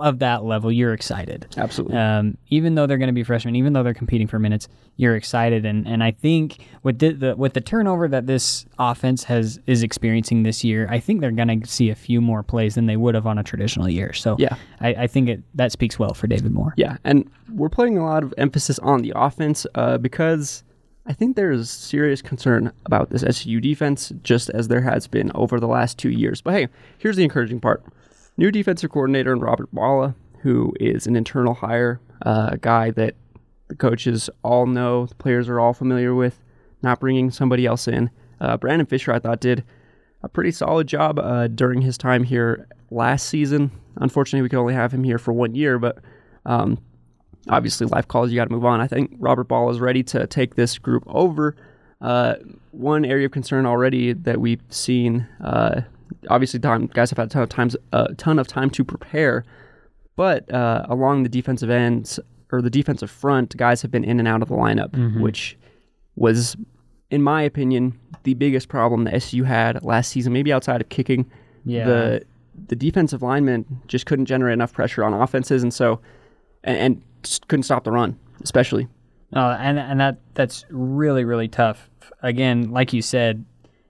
of 0.02 0.20
that 0.20 0.44
level, 0.44 0.72
you're 0.72 0.94
excited. 0.94 1.48
Absolutely. 1.58 1.98
Um, 1.98 2.38
even 2.50 2.76
though 2.76 2.88
they're 2.88 2.98
going 2.98 3.08
to 3.08 3.14
be 3.14 3.24
freshmen, 3.24 3.56
even 3.56 3.74
though 3.74 3.84
they're 3.84 3.94
competing 3.94 4.28
for 4.28 4.38
minutes, 4.38 4.68
you're 4.98 5.16
excited. 5.16 5.66
And, 5.66 5.88
and 5.88 6.04
I 6.04 6.12
think 6.12 6.66
with 6.84 7.00
the, 7.00 7.12
the 7.14 7.36
with 7.36 7.54
the 7.54 7.62
turnover 7.62 8.08
that 8.10 8.28
this 8.28 8.66
offense 8.80 9.24
has 9.26 9.60
is 9.66 9.82
experiencing 9.82 10.44
this 10.44 10.64
year, 10.64 10.88
I 10.90 11.00
think 11.00 11.22
they're 11.22 11.32
going 11.32 11.62
to 11.62 11.68
see 11.68 11.90
a 11.90 11.96
few 11.96 12.20
more 12.20 12.44
plays 12.44 12.76
than 12.76 12.86
they 12.86 12.98
would 12.98 13.16
have 13.16 13.26
on 13.26 13.38
a 13.38 13.44
traditional 13.44 13.88
year. 13.88 14.12
So 14.14 14.36
Yeah. 14.38 14.56
I, 14.82 14.90
I 14.90 15.08
think 15.08 15.30
it 15.30 15.44
that 15.56 15.72
speaks 15.72 15.98
well 15.98 16.14
for 16.14 16.28
David 16.28 16.52
Moore. 16.52 16.74
Yeah, 16.76 16.98
and 17.04 17.30
we're 17.50 17.70
putting 17.70 17.98
a 17.98 18.06
lot 18.06 18.24
of 18.24 18.34
emphasis 18.38 18.78
on 18.80 19.02
the 19.04 19.14
offense 19.16 19.66
uh, 19.76 19.98
because 19.98 20.64
I 21.08 21.14
think 21.14 21.36
there 21.36 21.52
is 21.52 21.70
serious 21.70 22.22
concern 22.22 22.72
about 22.86 23.12
this 23.12 23.24
SU 23.24 23.62
defense, 23.62 24.12
just 24.24 24.50
as 24.50 24.68
there 24.68 24.82
has 24.82 25.08
been 25.08 25.32
over 25.36 25.60
the 25.60 25.68
last 25.68 26.00
two 26.00 26.10
years. 26.10 26.42
But 26.42 26.54
hey, 26.54 26.68
here's 26.98 27.16
the 27.16 27.24
encouraging 27.24 27.60
part: 27.60 27.84
new 28.38 28.52
defensive 28.52 28.92
coordinator 28.92 29.34
in 29.34 29.40
Robert 29.40 29.70
Balla, 29.72 30.16
who 30.42 30.74
is 30.80 31.06
an 31.06 31.16
internal 31.16 31.54
hire, 31.54 32.00
uh, 32.26 32.50
a 32.54 32.58
guy 32.58 32.90
that 32.92 33.16
the 33.68 33.76
coaches 33.76 34.30
all 34.44 34.66
know, 34.66 35.06
the 35.06 35.16
players 35.16 35.48
are 35.48 35.60
all 35.60 35.74
familiar 35.74 36.14
with, 36.14 36.42
not 36.82 37.00
bringing 37.00 37.30
somebody 37.32 37.66
else 37.66 37.88
in. 37.88 38.10
Uh, 38.40 38.58
Brandon 38.58 38.86
Fisher, 38.86 39.12
I 39.12 39.20
thought, 39.20 39.40
did 39.40 39.64
a 40.24 40.30
pretty 40.30 40.52
solid 40.52 40.88
job 40.88 41.20
uh, 41.20 41.48
during 41.48 41.82
his 41.82 41.98
time 41.98 42.24
here 42.24 42.68
last 42.90 43.28
season. 43.28 43.72
Unfortunately, 43.98 44.42
we 44.42 44.50
could 44.50 44.60
only 44.60 44.74
have 44.74 44.92
him 44.92 45.04
here 45.04 45.18
for 45.18 45.34
one 45.34 45.56
year, 45.56 45.78
but 45.80 46.00
um, 46.46 46.80
obviously, 47.50 47.88
life 47.88 48.08
calls 48.08 48.32
you 48.32 48.36
got 48.36 48.46
to 48.46 48.52
move 48.52 48.66
on. 48.66 48.82
I 48.82 48.88
think 48.88 49.16
Robert 49.20 49.48
Balla 49.48 49.72
is 49.72 49.80
ready 49.80 50.04
to 50.04 50.28
take 50.28 50.56
this 50.56 50.78
group 50.78 51.04
over. 51.08 51.56
Uh, 52.02 52.36
one 52.72 53.06
area 53.06 53.26
of 53.26 53.32
concern 53.32 53.66
already 53.66 54.14
that 54.14 54.40
we've 54.42 54.62
seen, 54.70 55.28
uh, 55.44 55.82
obviously, 56.30 56.60
time, 56.60 56.88
guys 56.88 57.10
have 57.10 57.18
had 57.18 57.28
a 57.28 57.30
ton 57.30 57.42
of 57.44 57.50
times, 57.50 57.76
a 57.94 58.14
ton 58.16 58.38
of 58.40 58.48
time 58.48 58.70
to 58.72 58.84
prepare, 58.84 59.44
but 60.16 60.52
uh, 60.54 60.86
along 60.90 61.24
the 61.24 61.30
defensive 61.30 61.70
ends 61.70 62.20
or 62.52 62.62
the 62.62 62.70
defensive 62.70 63.10
front, 63.10 63.56
guys 63.58 63.82
have 63.82 63.92
been 63.92 64.04
in 64.04 64.20
and 64.20 64.28
out 64.28 64.42
of 64.42 64.50
the 64.50 64.56
lineup, 64.56 65.20
which 65.22 65.58
was, 66.16 66.56
in 67.10 67.22
my 67.24 67.42
opinion, 67.42 67.98
the 68.24 68.34
biggest 68.34 68.68
problem 68.70 69.04
that 69.06 69.14
SU 69.16 69.44
had 69.44 69.84
last 69.84 70.10
season. 70.12 70.32
Maybe 70.34 70.52
outside 70.54 70.82
of 70.82 70.90
kicking, 70.90 71.30
Yeah. 71.66 71.86
the 71.86 72.22
the 72.68 72.76
defensive 72.76 73.22
linemen 73.22 73.66
just 73.88 74.06
couldn't 74.06 74.28
generate 74.28 74.54
enough 74.54 74.72
pressure 74.72 75.04
on 75.04 75.14
offenses, 75.14 75.62
and 75.64 75.74
so 75.74 76.00
and, 76.66 76.78
and 76.78 77.40
couldn't 77.48 77.64
stop 77.64 77.84
the 77.86 77.92
run, 77.92 78.20
especially. 78.42 78.88
Oh, 79.34 79.52
and 79.52 79.80
and 79.80 80.00
that 80.00 80.20
that's 80.34 80.66
really 80.70 81.24
really 81.24 81.48
tough. 81.48 81.90
Again, 82.22 82.72
like 82.72 82.92
you 82.94 83.02
said, 83.02 83.46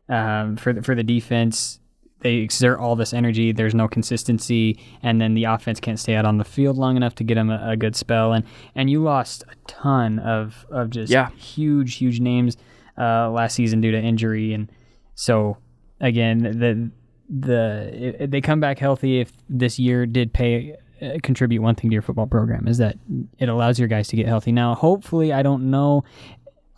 um, 0.10 0.56
for 0.58 0.74
the, 0.74 0.82
for 0.82 0.96
the 0.96 1.04
defense, 1.04 1.80
they 2.22 2.36
exert 2.36 2.80
all 2.80 2.96
this 2.96 3.14
energy. 3.14 3.52
There's 3.52 3.76
no 3.76 3.88
consistency, 3.88 4.80
and 5.04 5.20
then 5.22 5.34
the 5.36 5.44
offense 5.46 5.80
can't 5.80 6.00
stay 6.00 6.16
out 6.16 6.26
on 6.26 6.38
the 6.38 6.44
field 6.46 6.78
long 6.78 6.96
enough 6.98 7.16
to 7.16 7.24
get 7.24 7.36
them 7.36 7.50
a, 7.50 7.72
a 7.72 7.78
good 7.78 7.96
spell. 7.96 8.34
And 8.34 8.46
and 8.76 8.90
you 8.90 9.02
lost 9.04 9.44
a 9.44 9.56
ton 9.68 10.20
of 10.20 10.66
of 10.70 10.90
just 10.90 11.12
Yeah. 11.12 11.30
huge 11.32 11.96
huge 11.96 12.20
names 12.20 12.58
uh, 12.98 13.30
last 13.30 13.56
season 13.56 13.82
due 13.82 13.92
to 13.92 14.00
injury, 14.00 14.54
and 14.54 14.72
so 15.16 15.58
again 16.02 16.40
the 16.40 16.92
the 17.30 18.20
if 18.22 18.30
they 18.30 18.42
come 18.42 18.60
back 18.60 18.78
healthy 18.80 19.20
if 19.20 19.32
this 19.50 19.80
year 19.80 20.06
did 20.06 20.32
pay 20.34 20.74
uh, 20.74 20.76
contribute 21.24 21.62
one 21.62 21.76
thing 21.76 21.90
to 21.90 21.94
your 21.94 22.02
football 22.02 22.28
program 22.28 22.68
is 22.68 22.78
that 22.78 22.98
it 23.38 23.50
allows 23.50 23.78
your 23.80 23.88
guys 23.88 24.08
to 24.08 24.16
get 24.16 24.28
healthy 24.28 24.52
now 24.52 24.74
hopefully 24.76 25.34
i 25.34 25.42
don't 25.44 25.70
know 25.70 26.04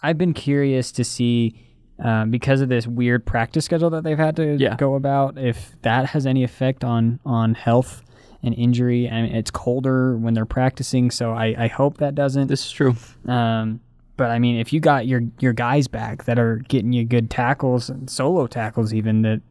i've 0.02 0.18
been 0.18 0.34
curious 0.34 0.92
to 0.92 1.04
see 1.04 1.56
uh, 2.04 2.26
because 2.26 2.62
of 2.62 2.70
this 2.70 2.86
weird 2.88 3.26
practice 3.26 3.66
schedule 3.66 3.90
that 3.90 4.04
they've 4.04 4.18
had 4.18 4.36
to 4.36 4.56
Yeah. 4.60 4.76
go 4.76 4.96
about 4.96 5.38
if 5.38 5.76
that 5.82 6.08
has 6.08 6.26
any 6.26 6.44
effect 6.44 6.84
on 6.84 7.20
on 7.26 7.54
health 7.56 8.04
and 8.44 8.54
injury 8.54 9.10
I 9.10 9.24
mean, 9.24 9.36
it's 9.36 9.50
colder 9.52 10.16
when 10.18 10.34
they're 10.36 10.46
practicing 10.46 11.10
so 11.12 11.32
i, 11.34 11.56
I 11.58 11.68
hope 11.68 11.98
that 11.98 12.14
doesn't 12.16 12.48
This 12.48 12.66
is 12.66 12.72
true. 12.72 12.96
um, 13.28 13.80
but 14.16 14.32
I 14.32 14.40
mean, 14.40 14.60
if 14.60 14.74
you 14.74 14.80
got 14.80 15.06
your 15.06 15.22
your 15.40 15.54
guys 15.54 15.88
back 15.88 16.24
that 16.26 16.40
are 16.40 16.56
getting 16.68 16.92
you 16.92 17.06
good 17.06 17.30
tackles, 17.30 17.88
and 17.88 18.10
solo 18.10 18.48
tackles, 18.48 18.92
even 18.92 19.22
that 19.22 19.42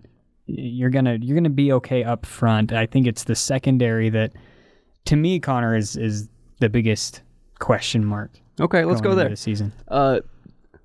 you're 0.47 0.91
gonna 0.91 1.19
you're 1.23 1.37
gonna 1.37 1.51
be 1.51 1.71
okay 1.75 2.03
up 2.03 2.27
front. 2.27 2.73
I 2.73 2.87
think 2.87 3.07
it's 3.07 3.23
the 3.23 3.37
secondary 3.37 4.09
that, 4.11 4.33
to 5.07 5.17
me, 5.17 5.41
Connor 5.41 5.77
is 5.77 5.97
is 5.97 6.29
the 6.61 6.69
biggest 6.69 7.23
question 7.59 8.05
mark. 8.05 8.31
Okay, 8.61 8.85
let's 8.85 9.01
go 9.01 9.15
there. 9.15 9.29
This 9.29 9.41
season. 9.41 9.73
Uh, 9.89 10.21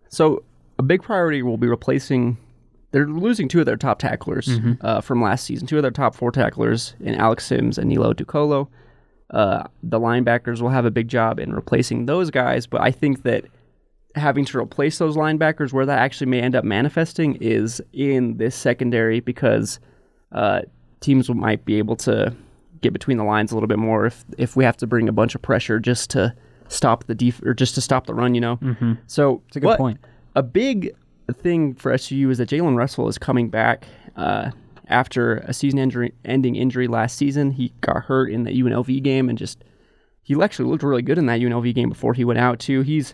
so 0.09 0.43
a 0.79 0.83
big 0.83 1.03
priority 1.03 1.43
will 1.43 1.57
be 1.57 1.67
replacing. 1.67 2.37
They're 2.91 3.07
losing 3.07 3.47
two 3.47 3.61
of 3.61 3.65
their 3.65 3.77
top 3.77 3.99
tacklers 3.99 4.49
uh, 4.81 4.99
from 4.99 5.21
last 5.21 5.45
season. 5.45 5.65
Two 5.65 5.77
of 5.77 5.81
their 5.81 5.91
top 5.91 6.13
four 6.13 6.31
tacklers 6.31 6.93
in 6.99 7.15
Alex 7.15 7.45
Sims 7.45 7.77
and 7.77 7.89
Nilo 7.89 8.13
Ducolo. 8.13 8.67
Uh, 9.29 9.63
the 9.81 9.97
linebackers 9.97 10.61
will 10.61 10.69
have 10.69 10.83
a 10.83 10.91
big 10.91 11.07
job 11.07 11.39
in 11.39 11.53
replacing 11.53 12.05
those 12.05 12.29
guys, 12.29 12.67
but 12.67 12.81
I 12.81 12.91
think 12.91 13.23
that 13.23 13.45
having 14.15 14.43
to 14.43 14.59
replace 14.59 14.97
those 14.97 15.15
linebackers, 15.15 15.71
where 15.71 15.85
that 15.85 15.99
actually 15.99 16.27
may 16.27 16.41
end 16.41 16.53
up 16.53 16.65
manifesting, 16.65 17.35
is 17.39 17.81
in 17.93 18.35
this 18.35 18.55
secondary 18.55 19.21
because 19.21 19.79
uh, 20.33 20.63
teams 20.99 21.29
might 21.29 21.63
be 21.63 21.77
able 21.77 21.95
to 21.95 22.35
get 22.81 22.93
between 22.93 23.17
the 23.17 23.23
lines 23.23 23.51
a 23.51 23.55
little 23.55 23.67
bit 23.67 23.79
more 23.79 24.05
if 24.05 24.25
if 24.37 24.55
we 24.55 24.63
have 24.63 24.77
to 24.77 24.87
bring 24.87 25.07
a 25.07 25.11
bunch 25.11 25.35
of 25.35 25.41
pressure 25.41 25.79
just 25.79 26.09
to 26.11 26.33
stop 26.67 27.05
the 27.05 27.15
def- 27.15 27.41
or 27.43 27.53
just 27.53 27.75
to 27.75 27.81
stop 27.81 28.07
the 28.07 28.13
run, 28.13 28.33
you 28.35 28.41
know. 28.41 28.57
Mm-hmm. 28.57 28.93
So 29.07 29.41
It's 29.47 29.57
a 29.57 29.59
good 29.59 29.77
point. 29.77 29.99
a 30.35 30.43
big 30.43 30.95
thing 31.33 31.73
for 31.75 31.91
SU 31.93 32.29
is 32.29 32.37
that 32.39 32.49
Jalen 32.49 32.75
Russell 32.77 33.07
is 33.07 33.17
coming 33.17 33.49
back 33.49 33.85
uh, 34.15 34.51
after 34.87 35.37
a 35.37 35.53
season-ending 35.53 36.55
injury 36.55 36.87
last 36.87 37.17
season. 37.17 37.51
He 37.51 37.73
got 37.81 38.03
hurt 38.03 38.31
in 38.31 38.43
the 38.43 38.51
UNLV 38.51 39.01
game 39.03 39.29
and 39.29 39.37
just 39.37 39.63
he 40.23 40.41
actually 40.41 40.69
looked 40.69 40.83
really 40.83 41.01
good 41.01 41.17
in 41.17 41.25
that 41.27 41.39
UNLV 41.39 41.73
game 41.75 41.89
before 41.89 42.13
he 42.13 42.23
went 42.25 42.39
out 42.39 42.59
too. 42.59 42.81
He's 42.81 43.13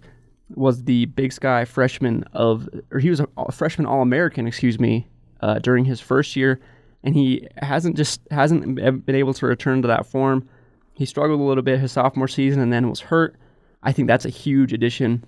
was 0.56 0.84
the 0.86 1.06
Big 1.08 1.34
Sky 1.34 1.65
freshman 1.65 2.23
of, 2.34 2.69
or 2.91 2.99
he 2.99 3.10
was 3.10 3.19
a, 3.19 3.27
a 3.38 3.51
freshman 3.51 3.86
All 3.86 4.01
American, 4.01 4.47
excuse 4.47 4.80
me, 4.80 5.08
uh, 5.41 5.60
during 5.60 5.84
his 5.86 5.99
first 5.99 6.36
year, 6.38 6.60
and 7.03 7.15
he 7.15 7.47
hasn't 7.57 7.95
just 7.95 8.21
hasn't 8.31 8.75
been 9.05 9.15
able 9.15 9.33
to 9.33 9.45
return 9.45 9.81
to 9.81 9.88
that 9.88 10.05
form. 10.05 10.47
He 10.93 11.05
struggled 11.05 11.39
a 11.39 11.43
little 11.43 11.63
bit 11.63 11.79
his 11.79 11.91
sophomore 11.91 12.27
season 12.27 12.62
and 12.62 12.73
then 12.73 12.89
was 12.89 12.99
hurt. 12.99 13.36
I 13.83 13.91
think 13.91 14.07
that's 14.07 14.25
a 14.25 14.29
huge 14.29 14.73
addition 14.73 15.23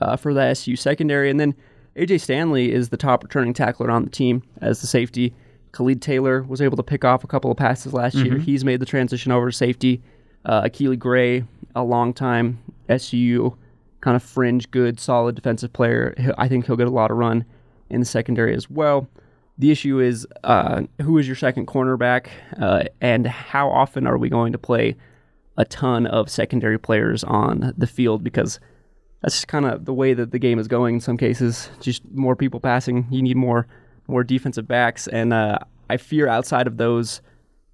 uh, 0.00 0.16
for 0.16 0.32
the 0.32 0.40
SU 0.40 0.76
secondary. 0.76 1.30
And 1.30 1.38
then 1.38 1.54
AJ 1.96 2.22
Stanley 2.22 2.72
is 2.72 2.88
the 2.88 2.96
top 2.96 3.22
returning 3.22 3.52
tackler 3.54 3.90
on 3.90 4.04
the 4.04 4.10
team 4.10 4.42
as 4.60 4.80
the 4.80 4.86
safety. 4.86 5.34
Khalid 5.72 6.00
Taylor 6.00 6.42
was 6.42 6.62
able 6.62 6.76
to 6.78 6.82
pick 6.82 7.04
off 7.04 7.24
a 7.24 7.26
couple 7.26 7.50
of 7.50 7.58
passes 7.58 7.92
last 7.92 8.14
year. 8.16 8.38
He's 8.38 8.64
made 8.64 8.80
the 8.80 8.86
transition 8.86 9.30
over 9.32 9.50
to 9.50 9.56
safety. 9.56 10.02
Uh, 10.46 10.62
Akili 10.62 10.98
Gray, 10.98 11.44
a 11.74 11.82
long 11.82 12.14
time 12.14 12.58
SU 12.88 13.56
kind 14.00 14.16
of 14.16 14.22
fringe, 14.22 14.70
good, 14.70 14.98
solid 15.00 15.34
defensive 15.34 15.72
player. 15.72 16.14
I 16.38 16.48
think 16.48 16.66
he'll 16.66 16.76
get 16.76 16.86
a 16.86 16.90
lot 16.90 17.10
of 17.10 17.18
run 17.18 17.44
in 17.90 18.00
the 18.00 18.06
secondary 18.06 18.54
as 18.54 18.70
well. 18.70 19.08
The 19.58 19.70
issue 19.70 20.00
is 20.00 20.26
uh, 20.44 20.82
who 21.00 21.18
is 21.18 21.26
your 21.26 21.36
second 21.36 21.66
cornerback, 21.66 22.28
uh, 22.60 22.84
and 23.00 23.26
how 23.26 23.70
often 23.70 24.06
are 24.06 24.18
we 24.18 24.28
going 24.28 24.52
to 24.52 24.58
play 24.58 24.96
a 25.56 25.64
ton 25.64 26.06
of 26.06 26.28
secondary 26.30 26.78
players 26.78 27.24
on 27.24 27.72
the 27.76 27.86
field? 27.86 28.22
Because 28.22 28.60
that's 29.22 29.34
just 29.34 29.48
kind 29.48 29.64
of 29.64 29.86
the 29.86 29.94
way 29.94 30.12
that 30.12 30.30
the 30.30 30.38
game 30.38 30.58
is 30.58 30.68
going 30.68 30.96
in 30.96 31.00
some 31.00 31.16
cases. 31.16 31.70
Just 31.80 32.02
more 32.12 32.36
people 32.36 32.60
passing. 32.60 33.06
You 33.10 33.22
need 33.22 33.36
more 33.36 33.66
more 34.08 34.22
defensive 34.22 34.68
backs, 34.68 35.08
and 35.08 35.32
uh, 35.32 35.58
I 35.90 35.96
fear 35.96 36.28
outside 36.28 36.66
of 36.66 36.76
those 36.76 37.20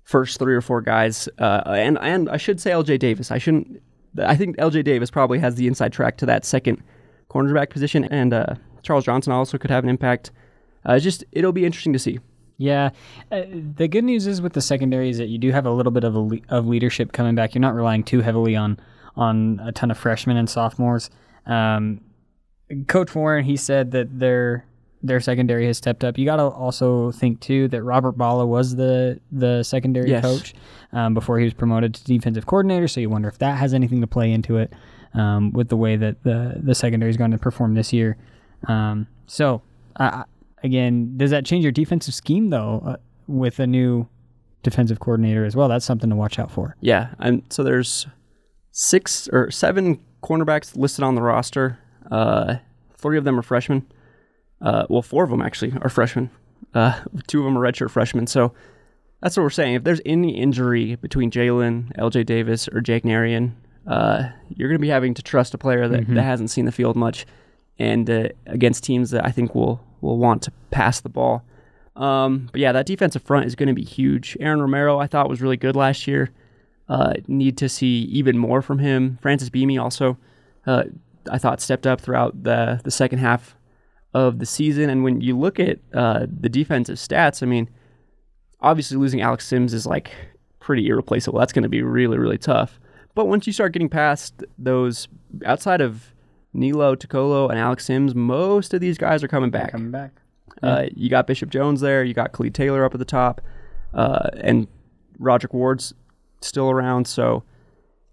first 0.05 0.39
three 0.39 0.55
or 0.55 0.61
four 0.61 0.81
guys, 0.83 1.29
uh, 1.39 1.63
and 1.67 1.99
and 2.01 2.29
I 2.29 2.37
should 2.37 2.61
say 2.61 2.71
L.J. 2.71 2.99
Davis. 2.99 3.31
I 3.31 3.39
shouldn't. 3.39 3.83
I 4.19 4.37
think 4.37 4.57
L.J. 4.59 4.83
Davis 4.83 5.11
probably 5.11 5.39
has 5.41 5.57
the 5.57 5.67
inside 5.67 5.93
track 5.93 6.17
to 6.19 6.27
that 6.27 6.45
second 6.45 6.83
cornerback 7.29 7.71
position, 7.71 8.05
and 8.05 8.33
uh, 8.33 8.55
Charles 8.83 9.05
Johnson 9.05 9.33
also 9.33 9.59
could 9.59 9.71
have 9.71 9.85
an 9.85 9.91
impact. 9.91 10.31
Uh, 10.85 10.99
just 10.99 11.25
it'll 11.33 11.53
be 11.53 11.65
interesting 11.65 11.93
to 11.93 11.99
see. 11.99 12.19
Yeah, 12.59 12.91
uh, 13.33 13.43
the 13.77 13.89
good 13.89 14.05
news 14.05 14.27
is 14.27 14.41
with 14.41 14.53
the 14.53 14.61
secondary 14.61 15.09
is 15.11 15.19
that 15.19 15.29
you 15.29 15.39
do 15.39 15.51
have 15.51 15.67
a 15.67 15.71
little 15.71 15.91
bit 15.93 16.05
of 16.05 16.15
a 16.15 16.19
le- 16.21 16.39
of 16.49 16.67
leadership 16.67 17.13
coming 17.13 17.35
back. 17.35 17.55
You're 17.55 17.61
not 17.63 17.75
relying 17.75 18.05
too 18.05 18.21
heavily 18.21 18.55
on 18.57 18.79
on 19.17 19.61
a 19.65 19.73
ton 19.73 19.91
of 19.91 19.99
freshmen 19.99 20.37
and 20.37 20.49
sophomores. 20.49 21.11
Um, 21.47 22.01
Coach 22.89 23.15
Warren, 23.15 23.45
he 23.45 23.57
said 23.57 23.91
that 23.93 24.19
their 24.19 24.65
their 25.03 25.19
secondary 25.21 25.67
has 25.67 25.77
stepped 25.77 26.05
up. 26.05 26.17
You 26.17 26.25
got 26.25 26.37
to 26.37 26.45
also 26.45 27.11
think 27.11 27.41
too 27.41 27.67
that 27.69 27.83
Robert 27.83 28.17
Balla 28.17 28.47
was 28.47 28.77
the 28.77 29.19
the 29.33 29.63
secondary 29.65 30.11
Yes. 30.11 30.23
coach 30.25 30.55
um, 30.93 31.15
before 31.15 31.39
he 31.39 31.45
was 31.45 31.55
promoted 31.55 31.95
to 31.95 32.05
defensive 32.05 32.47
coordinator. 32.47 32.87
So 32.87 33.01
you 33.01 33.11
wonder 33.11 33.29
if 33.29 33.39
that 33.39 33.59
has 33.59 33.75
anything 33.75 34.01
to 34.01 34.07
play 34.07 34.31
into 34.31 34.57
it 34.59 34.73
um, 35.15 35.53
with 35.53 35.69
the 35.69 35.77
way 35.77 35.97
that 35.97 36.23
the 36.23 36.61
the 36.63 36.75
secondary 36.75 37.11
is 37.11 37.17
going 37.17 37.33
to 37.33 37.39
perform 37.39 37.75
this 37.75 37.93
year. 37.93 38.17
Um, 38.69 39.09
so 39.27 39.63
I- 39.99 40.25
again, 40.63 41.17
does 41.17 41.31
that 41.31 41.45
change 41.45 41.63
your 41.65 41.73
defensive 41.73 42.15
scheme 42.15 42.51
though 42.51 42.83
uh, 42.87 42.97
with 43.27 43.59
a 43.59 43.67
new 43.67 44.09
defensive 44.63 45.01
coordinator 45.01 45.45
as 45.45 45.57
well? 45.57 45.69
That's 45.69 45.85
something 45.85 46.11
to 46.11 46.17
watch 46.17 46.39
out 46.39 46.51
for. 46.51 46.77
Yeah, 46.81 47.15
and 47.19 47.43
so 47.51 47.63
there's 47.63 48.07
six 48.71 49.29
or 49.33 49.51
seven 49.51 50.01
cornerbacks 50.23 50.77
listed 50.77 51.05
on 51.05 51.15
the 51.15 51.23
roster. 51.23 51.79
Uh, 52.11 52.57
three 52.97 53.19
of 53.19 53.25
them 53.25 53.39
are 53.39 53.43
freshmen. 53.43 53.87
Uh, 54.61 54.87
well, 54.89 55.03
four 55.03 55.25
of 55.25 55.31
them 55.31 55.43
actually 55.43 55.73
are 55.83 55.89
freshmen. 55.89 56.31
Uh, 56.75 57.01
two 57.27 57.41
of 57.41 57.45
them 57.45 57.59
are 57.59 57.61
redshirt 57.61 57.91
freshmen. 57.91 58.27
So 58.27 58.53
That's 59.21 59.37
what 59.37 59.43
we're 59.45 59.51
saying. 59.51 59.75
If 59.75 59.85
there's 59.85 60.01
any 60.05 60.37
injury 60.37 60.97
between 60.97 61.31
Jalen, 61.31 61.97
LJ 61.97 62.27
Davis, 62.27 62.69
or 62.69 62.81
Jake 62.81 63.05
Narian, 63.05 63.53
uh, 63.87 64.29
you're 64.49 64.69
going 64.69 64.79
to 64.79 64.83
be 64.83 64.89
having 64.89 65.15
to 65.15 65.23
trust 65.23 65.55
a 65.55 65.59
player 65.59 65.89
that, 65.89 66.07
that 66.15 66.23
hasn't 66.23 66.51
seen 66.51 66.65
the 66.65 66.73
field 66.73 66.97
much, 66.97 67.27
and 67.79 68.09
uh, 68.09 68.29
against 68.47 68.85
teams 68.85 69.11
that 69.11 69.25
I 69.25 69.31
think 69.31 69.55
will 69.55 69.85
will 70.01 70.19
want 70.19 70.43
to 70.43 70.53
pass 70.71 71.01
the 71.01 71.09
ball. 71.09 71.45
Um, 71.97 72.49
but 72.51 72.61
yeah, 72.61 72.73
that 72.73 72.87
defensive 72.87 73.23
front 73.23 73.47
is 73.47 73.55
going 73.55 73.69
to 73.69 73.75
be 73.75 73.85
huge. 73.85 74.37
Aaron 74.41 74.61
Romero, 74.61 74.99
I 74.99 75.07
thought 75.07 75.29
was 75.29 75.43
really 75.43 75.57
good 75.57 75.77
last 75.77 76.07
year. 76.07 76.31
Uh, 76.89 77.15
need 77.27 77.57
to 77.59 77.69
see 77.69 78.03
even 78.05 78.39
more 78.39 78.63
from 78.63 78.79
him. 78.79 79.19
Francis 79.23 79.51
Beamy 79.51 79.79
also, 79.79 80.17
uh, 80.67 80.85
I 81.31 81.39
thought 81.39 81.61
stepped 81.61 81.87
up 81.87 82.01
throughout 82.01 82.43
the 82.43 82.81
the 82.85 82.91
second 82.91 83.19
half 83.19 83.57
of 84.15 84.39
the 84.39 84.47
season. 84.47 84.91
And 84.91 85.05
when 85.05 85.21
you 85.21 85.39
look 85.39 85.59
at 85.61 85.79
uh, 85.95 86.27
the 86.29 86.49
defensive 86.49 86.97
stats, 86.97 87.43
I 87.43 87.47
mean, 87.47 87.69
obviously 88.61 88.97
losing 88.97 89.21
Alex 89.21 89.47
Sims 89.47 89.73
is 89.73 89.87
like 89.87 90.11
pretty 90.61 90.87
irreplaceable. 90.89 91.39
That's 91.39 91.53
going 91.53 91.63
to 91.63 91.69
be 91.69 91.83
really 91.83 92.19
really 92.19 92.39
tough. 92.39 92.79
But 93.15 93.27
once 93.27 93.47
you 93.47 93.53
start 93.53 93.73
getting 93.73 93.91
past 93.91 94.43
those, 94.59 95.07
outside 95.45 95.83
of 95.83 96.12
Nilo, 96.55 96.95
Tocolo, 96.95 97.51
and 97.51 97.59
Alex 97.59 97.87
Sims, 97.87 98.15
most 98.15 98.75
of 98.75 98.81
these 98.81 98.99
guys 98.99 99.23
are 99.23 99.29
coming 99.29 99.51
back. 99.51 99.73
Coming 99.73 99.91
back. 99.91 100.13
Uh, 100.63 100.87
you 100.95 101.09
got 101.09 101.27
Bishop 101.27 101.51
Jones 101.51 101.81
there. 101.81 102.05
You 102.05 102.15
got 102.15 102.33
Khalid 102.33 102.55
Taylor 102.55 102.85
up 102.85 102.95
at 102.95 102.99
the 102.99 103.05
top, 103.05 103.41
uh, 103.95 104.29
and 104.37 104.69
Roderick 105.19 105.55
Ward's 105.55 105.95
still 106.41 106.71
around. 106.71 107.07
So 107.07 107.43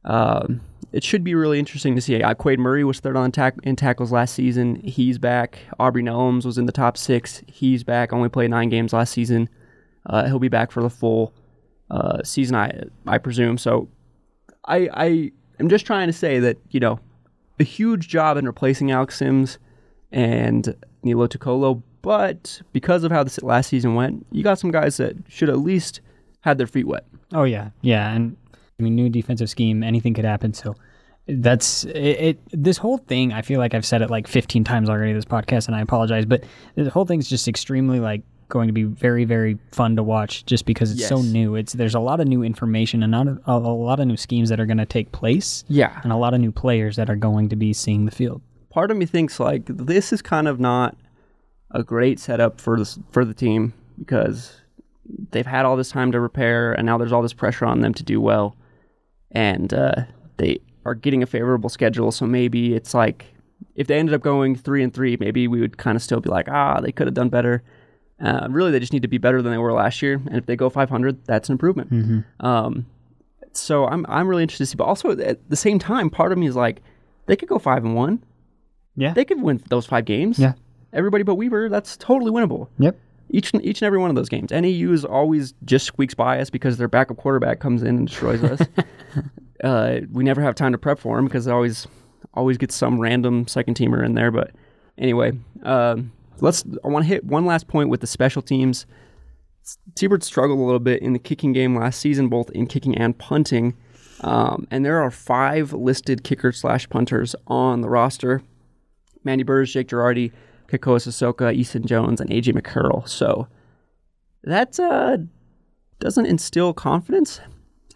um, 0.06 0.62
it 0.92 1.04
should 1.04 1.24
be 1.24 1.36
really 1.36 1.60
interesting 1.60 1.96
to 1.96 2.02
see. 2.02 2.22
Uh, 2.22 2.34
Quade 2.34 2.60
Murray 2.60 2.84
was 2.84 3.00
third 3.00 3.18
on 3.18 3.32
tack- 3.32 3.58
in 3.64 3.76
tackles 3.76 4.12
last 4.12 4.34
season. 4.34 4.76
He's 4.76 5.18
back. 5.18 5.60
Aubrey 5.80 6.02
Nellums 6.02 6.46
was 6.46 6.58
in 6.58 6.66
the 6.66 6.72
top 6.72 6.98
six. 6.98 7.44
He's 7.48 7.84
back. 7.84 8.14
Only 8.14 8.30
played 8.30 8.50
nine 8.50 8.70
games 8.70 8.94
last 8.94 9.12
season. 9.12 9.50
Uh, 10.06 10.26
he'll 10.26 10.40
be 10.40 10.48
back 10.48 10.72
for 10.72 10.82
the 10.82 10.90
full 10.90 11.34
uh, 11.92 12.24
season, 12.24 12.56
I 12.56 12.84
I 13.06 13.18
presume. 13.18 13.58
So 13.58 13.90
I 14.66 14.90
I 14.94 15.32
am 15.60 15.70
just 15.70 15.86
trying 15.86 16.08
to 16.08 16.14
say 16.14 16.40
that 16.40 16.58
you 16.70 16.80
know 16.80 17.00
a 17.60 17.64
huge 17.64 18.08
job 18.08 18.38
in 18.38 18.46
replacing 18.46 18.92
Alex 18.92 19.18
Sims 19.18 19.58
and 20.12 20.76
Nilo 21.04 21.28
Tocolo, 21.28 21.82
but 22.02 22.62
because 22.72 23.04
of 23.04 23.12
how 23.12 23.24
this 23.24 23.42
last 23.44 23.68
season 23.68 23.96
went, 23.96 24.26
you 24.32 24.44
got 24.44 24.60
some 24.60 24.72
guys 24.72 24.98
that 24.98 25.16
should 25.28 25.50
at 25.50 25.60
least 25.60 26.02
had 26.42 26.58
their 26.58 26.68
feet 26.68 26.88
wet. 26.88 27.06
Oh 27.34 27.44
yeah, 27.44 27.72
yeah, 27.82 28.12
and 28.12 28.38
I 28.80 28.84
mean, 28.84 28.96
new 28.96 29.10
defensive 29.10 29.50
scheme, 29.50 29.84
anything 29.84 30.14
could 30.14 30.26
happen. 30.26 30.54
So 30.54 30.76
that's 31.28 31.84
it, 31.86 31.98
it. 31.98 32.40
This 32.52 32.78
whole 32.78 32.98
thing, 32.98 33.34
I 33.34 33.42
feel 33.42 33.60
like 33.60 33.74
I've 33.74 33.86
said 33.86 34.02
it 34.02 34.10
like 34.10 34.28
15 34.28 34.64
times 34.64 34.90
already 34.90 35.14
this 35.14 35.26
podcast, 35.26 35.68
and 35.68 35.76
I 35.76 35.82
apologize, 35.82 36.26
but 36.26 36.44
the 36.76 36.90
whole 36.90 37.06
thing's 37.06 37.30
just 37.30 37.48
extremely 37.48 38.00
like 38.00 38.22
going 38.50 38.68
to 38.68 38.74
be 38.74 38.84
very, 38.84 39.24
very 39.26 39.58
fun 39.72 39.96
to 39.96 40.04
watch, 40.04 40.46
just 40.46 40.66
because 40.66 40.92
it's 40.92 41.08
so 41.08 41.22
new. 41.22 41.56
It's 41.56 41.74
there's 41.74 41.96
a 41.96 42.00
lot 42.00 42.20
of 42.20 42.28
new 42.28 42.44
information 42.44 43.02
and 43.04 43.12
not 43.12 43.28
a, 43.28 43.40
a 43.48 43.58
lot 43.58 44.00
of 44.00 44.08
new 44.08 44.18
schemes 44.18 44.50
that 44.50 44.60
are 44.60 44.66
going 44.66 44.78
to 44.80 44.86
take 44.86 45.12
place, 45.12 45.64
Yeah. 45.70 46.00
and 46.04 46.12
a 46.12 46.18
lot 46.18 46.34
of 46.34 46.42
new 46.42 46.52
players 46.52 46.96
that 46.98 47.10
are 47.10 47.16
going 47.16 47.50
to 47.50 47.56
be 47.56 47.72
seeing 47.74 48.06
the 48.06 48.12
field. 48.12 48.42
Part 48.70 48.92
of 48.92 48.98
me 48.98 49.06
thinks 49.06 49.40
like 49.40 49.64
this 49.68 50.12
is 50.12 50.22
kind 50.22 50.48
of 50.48 50.60
not 50.60 50.98
a 51.72 51.84
great 51.84 52.20
setup 52.20 52.60
for 52.60 52.78
this 52.78 53.00
for 53.12 53.24
the 53.24 53.34
team 53.34 53.74
because 53.98 54.60
they've 55.32 55.46
had 55.46 55.66
all 55.66 55.76
this 55.76 55.90
time 55.90 56.12
to 56.12 56.20
repair 56.20 56.74
and 56.74 56.86
now 56.86 56.98
there's 56.98 57.12
all 57.12 57.22
this 57.22 57.34
pressure 57.34 57.66
on 57.66 57.82
them 57.82 57.94
to 57.94 58.04
do 58.04 58.20
well 58.22 58.56
and 59.32 59.74
uh, 59.74 59.96
they 60.38 60.60
are 60.86 60.96
getting 60.96 61.22
a 61.24 61.26
favorable 61.28 61.70
schedule 61.70 62.12
so 62.12 62.26
maybe 62.26 62.74
it's 62.76 62.94
like 62.94 63.26
if 63.76 63.88
they 63.88 63.98
ended 64.00 64.14
up 64.16 64.22
going 64.22 64.56
three 64.56 64.84
and 64.84 64.94
three 64.94 65.18
maybe 65.20 65.48
we 65.48 65.60
would 65.60 65.78
kind 65.78 65.96
of 65.96 66.02
still 66.02 66.20
be 66.20 66.30
like 66.30 66.48
ah 66.50 66.80
they 66.80 66.92
could 66.92 67.06
have 67.08 67.14
done 67.14 67.30
better 67.30 67.64
uh, 68.22 68.48
really 68.50 68.72
they 68.72 68.80
just 68.80 68.94
need 68.94 69.02
to 69.02 69.08
be 69.08 69.18
better 69.18 69.42
than 69.42 69.52
they 69.52 69.58
were 69.58 69.74
last 69.74 70.02
year 70.02 70.16
and 70.16 70.36
if 70.38 70.46
they 70.46 70.56
go 70.56 70.70
500 70.70 71.26
that's 71.26 71.50
an 71.50 71.54
improvement 71.54 72.26
um, 72.40 72.86
so 73.54 73.86
I'm, 73.88 74.06
I'm 74.10 74.28
really 74.28 74.44
interested 74.44 74.64
to 74.66 74.70
see 74.72 74.76
but 74.76 74.86
also 74.86 75.12
at 75.18 75.50
the 75.50 75.56
same 75.56 75.80
time 75.80 76.10
part 76.10 76.32
of 76.32 76.38
me 76.38 76.48
is 76.48 76.56
like 76.56 76.82
they 77.28 77.36
could 77.36 77.50
go 77.50 77.60
five 77.60 77.84
and 77.86 77.96
one 77.96 78.24
Yeah. 78.96 79.14
they 79.14 79.26
could 79.26 79.42
win 79.42 79.62
those 79.70 79.86
five 79.86 80.06
games 80.06 80.38
Yeah. 80.40 80.54
everybody 80.94 81.24
but 81.24 81.36
Weber 81.36 81.70
that's 81.70 81.96
totally 81.98 82.32
winnable 82.32 82.68
Yep. 82.80 82.98
each 83.30 83.54
and 83.54 83.64
each 83.66 83.82
and 83.82 83.88
every 83.88 84.00
one 84.00 84.10
of 84.10 84.16
those 84.16 84.30
games. 84.30 84.52
NAU 84.52 84.92
is 84.92 85.06
always 85.06 85.54
just 85.66 85.86
squeaks 85.86 86.14
by 86.16 86.40
us 86.40 86.50
because 86.50 86.78
their 86.78 86.88
backup 86.88 87.18
quarterback 87.18 87.60
comes 87.60 87.84
in 87.84 87.90
and 87.98 88.08
destroys 88.08 88.44
us. 88.44 88.60
uh, 89.64 90.00
we 90.12 90.24
never 90.24 90.42
have 90.42 90.56
time 90.56 90.72
to 90.72 90.78
prep 90.78 90.98
for 91.00 91.18
him 91.20 91.26
because 91.26 91.48
always 91.48 91.88
always 92.34 92.58
gets 92.58 92.76
some 92.76 93.00
random 93.00 93.48
second 93.48 93.76
teamer 93.76 94.04
in 94.04 94.16
there. 94.16 94.32
But 94.32 94.52
anyway, 94.98 95.34
um, 95.64 96.12
let's. 96.42 96.64
I 96.84 96.88
want 96.88 97.04
to 97.06 97.10
hit 97.10 97.24
one 97.24 97.46
last 97.46 97.68
point 97.68 97.90
with 97.90 98.02
the 98.02 98.08
special 98.08 98.42
teams. 98.42 98.86
T-Bird 99.96 100.24
struggled 100.24 100.60
a 100.60 100.64
little 100.64 100.80
bit 100.80 101.02
in 101.02 101.14
the 101.14 101.20
kicking 101.20 101.54
game 101.54 101.76
last 101.76 102.00
season, 102.00 102.28
both 102.28 102.50
in 102.52 102.66
kicking 102.66 102.98
and 102.98 103.18
punting. 103.18 103.76
Um, 104.22 104.68
and 104.72 104.84
there 104.84 105.00
are 105.02 105.12
five 105.12 105.74
listed 105.74 106.24
kicker 106.24 106.52
slash 106.52 106.90
punters 106.90 107.36
on 107.48 107.82
the 107.82 107.90
roster. 107.90 108.42
Mandy 109.24 109.44
Burrs, 109.44 109.72
Jake 109.72 109.90
Girardi, 109.90 110.32
Kakoa 110.68 110.98
Sissoko, 110.98 111.54
Easton 111.54 111.86
Jones, 111.86 112.20
and 112.20 112.30
AJ 112.30 112.60
McCurl. 112.60 113.08
So 113.08 113.48
that 114.44 114.80
uh, 114.80 115.18
doesn't 116.00 116.26
instill 116.26 116.74
confidence 116.74 117.40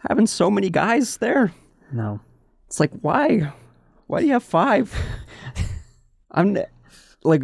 having 0.07 0.27
so 0.27 0.51
many 0.51 0.69
guys 0.69 1.17
there. 1.17 1.53
No. 1.91 2.19
It's 2.67 2.79
like 2.79 2.91
why? 3.01 3.53
Why 4.07 4.19
do 4.19 4.27
you 4.27 4.33
have 4.33 4.43
five? 4.43 4.93
I'm 6.31 6.57
like, 7.23 7.41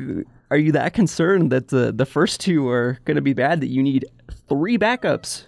are 0.51 0.57
you 0.57 0.71
that 0.73 0.93
concerned 0.93 1.51
that 1.51 1.67
the 1.69 1.91
the 1.91 2.05
first 2.05 2.39
two 2.41 2.67
are 2.69 2.99
going 3.05 3.15
to 3.15 3.21
be 3.21 3.33
bad 3.33 3.62
that 3.62 3.67
you 3.67 3.83
need 3.83 4.05
three 4.47 4.77
backups? 4.77 5.43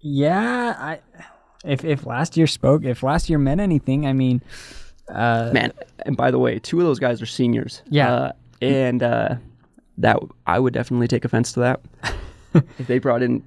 Yeah, 0.00 0.76
I. 0.78 1.00
If 1.64 1.84
if 1.84 2.06
last 2.06 2.36
year 2.36 2.46
spoke, 2.46 2.84
if 2.84 3.02
last 3.02 3.28
year 3.28 3.38
meant 3.38 3.60
anything, 3.60 4.06
I 4.06 4.12
mean, 4.12 4.42
uh, 5.08 5.50
Man, 5.52 5.72
and 6.06 6.16
by 6.16 6.30
the 6.30 6.38
way, 6.38 6.58
two 6.60 6.78
of 6.78 6.84
those 6.86 6.98
guys 7.00 7.20
are 7.20 7.26
seniors. 7.26 7.82
Yeah. 7.90 8.12
uh, 8.12 8.32
and 8.60 9.02
uh, 9.02 9.36
that 9.98 10.18
I 10.46 10.58
would 10.60 10.72
definitely 10.74 11.08
take 11.08 11.24
offense 11.24 11.52
to 11.52 11.60
that. 11.60 11.80
if 12.78 12.86
they 12.86 12.98
brought 12.98 13.22
in, 13.22 13.42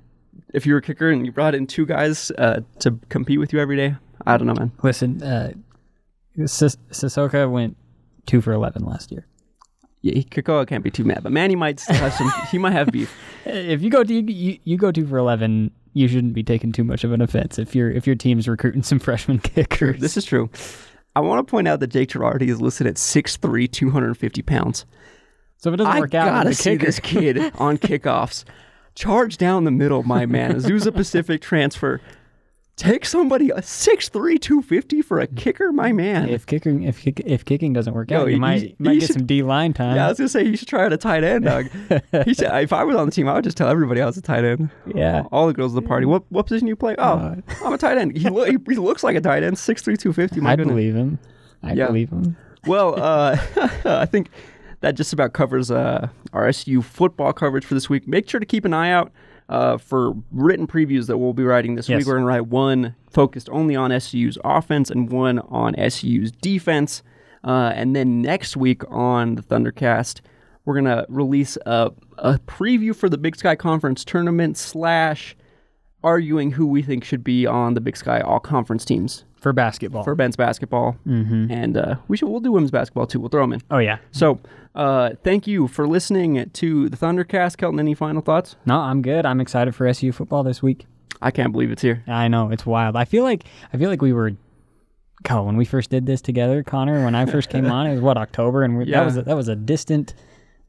if 0.53 0.65
you 0.65 0.73
were 0.73 0.79
a 0.79 0.81
kicker 0.81 1.09
and 1.09 1.25
you 1.25 1.31
brought 1.31 1.55
in 1.55 1.67
two 1.67 1.85
guys 1.85 2.31
uh, 2.37 2.61
to 2.79 2.99
compete 3.09 3.39
with 3.39 3.53
you 3.53 3.59
every 3.59 3.77
day, 3.77 3.95
I 4.25 4.37
don't 4.37 4.47
know, 4.47 4.55
man. 4.55 4.71
listen, 4.83 5.23
uh, 5.23 5.53
Sis- 6.45 6.77
Sissoko 6.91 7.49
went 7.49 7.77
two 8.25 8.41
for 8.41 8.51
eleven 8.51 8.83
last 8.85 9.11
year. 9.11 9.25
Yeah, 10.01 10.13
he- 10.15 10.23
can't 10.23 10.83
be 10.83 10.89
too 10.91 11.03
mad, 11.03 11.21
but 11.23 11.31
Manny 11.31 11.55
might 11.55 11.79
still 11.79 11.95
have 11.95 12.13
some. 12.13 12.31
he 12.51 12.57
might 12.57 12.73
have 12.73 12.91
beef. 12.91 13.13
If 13.45 13.81
you 13.81 13.89
go 13.89 14.03
to 14.03 14.13
you, 14.13 14.59
you 14.63 14.77
go 14.77 14.91
two 14.91 15.05
for 15.07 15.17
eleven, 15.17 15.71
you 15.93 16.07
shouldn't 16.07 16.33
be 16.33 16.43
taking 16.43 16.71
too 16.71 16.83
much 16.83 17.03
of 17.03 17.11
an 17.11 17.21
offense 17.21 17.57
if 17.57 17.73
your 17.75 17.89
if 17.89 18.05
your 18.05 18.15
team's 18.15 18.47
recruiting 18.47 18.83
some 18.83 18.99
freshman 19.07 19.39
kickers. 19.39 19.99
This 19.99 20.15
is 20.17 20.25
true. 20.25 20.49
I 21.15 21.19
want 21.21 21.45
to 21.45 21.49
point 21.49 21.67
out 21.67 21.79
that 21.81 21.87
Jake 21.87 22.09
Girardi 22.09 22.47
is 22.47 22.61
listed 22.61 22.87
at 22.87 22.95
6'3", 22.95 23.69
250 23.71 24.41
pounds. 24.43 24.85
so 25.57 25.69
if 25.69 25.73
it 25.73 25.77
doesn't 25.77 25.91
I 25.93 25.99
work 25.99 26.13
out, 26.13 26.27
I 26.27 26.31
gotta 26.43 26.53
see 26.53 26.71
kicker, 26.71 26.85
this 26.85 26.99
kid 26.99 27.51
on 27.55 27.77
kickoffs. 27.79 28.45
Charge 28.95 29.37
down 29.37 29.63
the 29.63 29.71
middle, 29.71 30.03
my 30.03 30.25
man. 30.25 30.53
Azusa 30.53 30.93
Pacific 30.93 31.41
transfer. 31.41 31.99
Take 32.77 33.05
somebody 33.05 33.51
a 33.51 33.57
6'3", 33.57 34.39
250 34.41 35.01
for 35.03 35.19
a 35.19 35.27
kicker, 35.27 35.71
my 35.71 35.91
man. 35.91 36.27
if 36.29 36.47
kicking 36.47 36.81
if 36.83 36.99
kick, 37.01 37.21
if 37.25 37.45
kicking 37.45 37.73
doesn't 37.73 37.93
work 37.93 38.09
Yo, 38.09 38.21
out, 38.21 38.27
he- 38.27 38.33
you 38.35 38.39
might 38.39 38.61
you 38.63 38.75
might 38.79 38.93
get 38.99 39.07
should- 39.07 39.13
some 39.17 39.25
D 39.27 39.43
line 39.43 39.71
time. 39.73 39.95
yeah, 39.97 40.05
I 40.05 40.09
was 40.09 40.17
gonna 40.17 40.29
say 40.29 40.43
you 40.45 40.55
should 40.57 40.67
try 40.67 40.85
out 40.85 40.91
a 40.93 40.97
tight 40.97 41.23
end, 41.23 41.45
dog. 41.45 41.65
he 42.25 42.33
said 42.33 42.63
if 42.63 42.73
I 42.73 42.83
was 42.83 42.95
on 42.95 43.05
the 43.05 43.11
team, 43.11 43.27
I 43.27 43.33
would 43.35 43.43
just 43.43 43.55
tell 43.57 43.67
everybody 43.67 44.01
I 44.01 44.05
was 44.07 44.17
a 44.17 44.21
tight 44.21 44.45
end. 44.45 44.71
Yeah. 44.95 45.23
all 45.31 45.45
the 45.45 45.53
girls 45.53 45.75
at 45.75 45.83
the 45.83 45.87
party. 45.87 46.07
What 46.07 46.23
what 46.31 46.47
position 46.47 46.67
you 46.67 46.75
play? 46.75 46.95
Oh, 46.97 47.35
I'm 47.63 47.73
a 47.73 47.77
tight 47.77 47.97
end. 47.99 48.17
He, 48.17 48.27
lo- 48.29 48.45
he, 48.45 48.57
he 48.67 48.75
looks 48.77 49.03
like 49.03 49.15
a 49.15 49.21
tight 49.21 49.43
end. 49.43 49.57
6'3", 49.57 49.83
250. 49.83 50.41
My 50.41 50.53
I 50.53 50.55
goodness. 50.55 50.71
believe 50.73 50.95
him. 50.95 51.19
I 51.61 51.73
Yeah. 51.73 51.87
believe 51.87 52.09
him. 52.09 52.35
Well, 52.65 52.95
uh, 52.99 53.37
I 53.85 54.07
think 54.07 54.29
that 54.79 54.95
just 54.95 55.13
about 55.13 55.33
covers 55.33 55.69
uh, 55.69 56.07
our 56.33 56.47
SUU 56.47 56.83
football 56.83 57.31
coverage 57.33 57.65
for 57.65 57.75
this 57.75 57.89
week. 57.91 58.07
Make 58.07 58.27
sure 58.27 58.39
to 58.39 58.45
keep 58.47 58.65
an 58.65 58.73
eye 58.73 58.89
out 58.91 59.11
uh, 59.51 59.77
for 59.77 60.13
written 60.31 60.65
previews 60.65 61.07
that 61.07 61.17
we'll 61.17 61.33
be 61.33 61.43
writing 61.43 61.75
this 61.75 61.87
Yes. 61.89 61.99
week. 61.99 62.07
We're 62.07 62.13
going 62.13 62.23
to 62.23 62.27
write 62.27 62.47
one 62.47 62.95
focused 63.09 63.49
only 63.51 63.75
on 63.75 63.91
SUU's 63.91 64.37
offense 64.43 64.89
and 64.89 65.09
one 65.11 65.39
on 65.39 65.75
SUU's 65.75 66.31
defense. 66.31 67.03
Uh, 67.43 67.71
and 67.75 67.95
then 67.95 68.21
next 68.21 68.55
week 68.55 68.81
on 68.89 69.35
the 69.35 69.41
Thundercast, 69.43 70.21
we're 70.65 70.75
going 70.79 70.85
to 70.85 71.05
release 71.09 71.57
a, 71.65 71.91
a 72.17 72.39
preview 72.39 72.95
for 72.95 73.09
the 73.09 73.17
Big 73.17 73.35
Sky 73.35 73.55
Conference 73.55 74.05
tournament 74.05 74.57
slash 74.57 75.35
arguing 76.03 76.51
who 76.51 76.65
we 76.65 76.81
think 76.81 77.03
should 77.03 77.23
be 77.23 77.45
on 77.45 77.73
the 77.73 77.81
Big 77.81 77.97
Sky 77.97 78.21
All 78.21 78.39
Conference 78.39 78.85
teams 78.85 79.23
For 79.41 79.51
basketball. 79.53 80.03
for 80.03 80.15
men's 80.15 80.35
basketball. 80.37 80.95
Mm-hmm. 81.05 81.51
And 81.51 81.75
uh, 81.75 81.95
we 82.07 82.15
should 82.15 82.29
we'll 82.29 82.39
do 82.39 82.51
women's 82.53 82.71
basketball 82.71 83.07
too. 83.07 83.19
We'll 83.19 83.29
throw 83.29 83.41
them 83.43 83.53
in. 83.53 83.61
oh 83.71 83.79
yeah. 83.79 83.97
So, 84.11 84.39
uh, 84.75 85.11
thank 85.23 85.47
you 85.47 85.67
for 85.67 85.87
listening 85.87 86.49
to 86.51 86.89
the 86.89 86.95
Thundercast. 86.97 87.57
Kelton, 87.57 87.79
any 87.79 87.93
final 87.95 88.21
thoughts? 88.21 88.55
No, 88.65 88.77
I'm 88.79 89.01
good. 89.01 89.25
I'm 89.25 89.41
excited 89.41 89.75
for 89.75 89.85
SUU 89.87 90.13
football 90.13 90.43
this 90.43 90.61
week. 90.63 90.85
I 91.23 91.29
can't 91.31 91.51
believe 91.51 91.71
it's 91.71 91.81
here. 91.81 92.03
I 92.07 92.27
know 92.29 92.49
it's 92.51 92.65
wild. 92.65 92.95
I 92.95 93.05
feel 93.05 93.23
like 93.23 93.43
I 93.73 93.77
feel 93.77 93.89
like 93.89 94.01
we 94.01 94.13
were. 94.13 94.31
God, 95.23 95.45
when 95.45 95.55
we 95.57 95.65
first 95.65 95.91
did 95.91 96.07
this 96.07 96.19
together, 96.21 96.63
Connor, 96.63 97.03
when 97.05 97.13
I 97.13 97.25
first 97.27 97.49
came 97.51 97.65
on, 97.71 97.85
it 97.87 97.91
was 97.91 98.01
what 98.01 98.17
October, 98.17 98.63
and 98.63 98.77
we, 98.77 98.85
Yeah. 98.85 98.99
that 99.01 99.05
was 99.05 99.17
a, 99.17 99.21
that 99.23 99.35
was 99.35 99.47
a 99.49 99.55
distant 99.55 100.13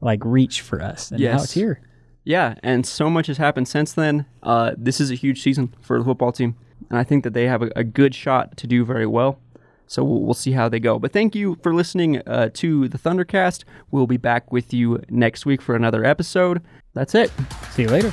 like 0.01 0.23
reach 0.23 0.61
for 0.61 0.81
us, 0.81 1.11
and 1.11 1.19
now 1.21 1.35
it's 1.35 1.53
here. 1.53 1.79
Yeah, 2.23 2.55
and 2.63 2.85
so 2.85 3.09
much 3.09 3.27
has 3.27 3.37
happened 3.37 3.67
since 3.67 3.93
then. 3.93 4.25
Uh, 4.43 4.71
this 4.77 5.01
is 5.01 5.09
a 5.11 5.15
huge 5.15 5.41
season 5.41 5.73
for 5.81 5.97
the 5.97 6.05
football 6.05 6.31
team, 6.31 6.55
and 6.89 6.99
I 6.99 7.03
think 7.03 7.23
that 7.23 7.33
they 7.33 7.47
have 7.47 7.61
a, 7.61 7.71
a 7.75 7.83
good 7.83 8.15
shot 8.15 8.57
to 8.57 8.67
do 8.67 8.85
very 8.85 9.07
well. 9.07 9.39
So 9.87 10.03
we'll, 10.03 10.21
we'll, 10.21 10.33
see 10.33 10.53
how 10.53 10.69
they 10.69 10.79
go. 10.79 10.97
But 10.97 11.11
thank 11.11 11.35
you 11.35 11.57
for 11.61 11.73
listening 11.73 12.17
uh, 12.27 12.49
to 12.55 12.87
the 12.87 12.97
Thundercast. 12.97 13.63
We'll 13.91 14.07
be 14.07 14.17
back 14.17 14.51
with 14.51 14.73
you 14.73 15.03
next 15.09 15.45
week 15.45 15.61
for 15.61 15.75
another 15.75 16.03
episode. 16.03 16.63
That's 16.93 17.13
it. 17.13 17.31
See 17.71 17.83
you 17.83 17.89
later. 17.89 18.11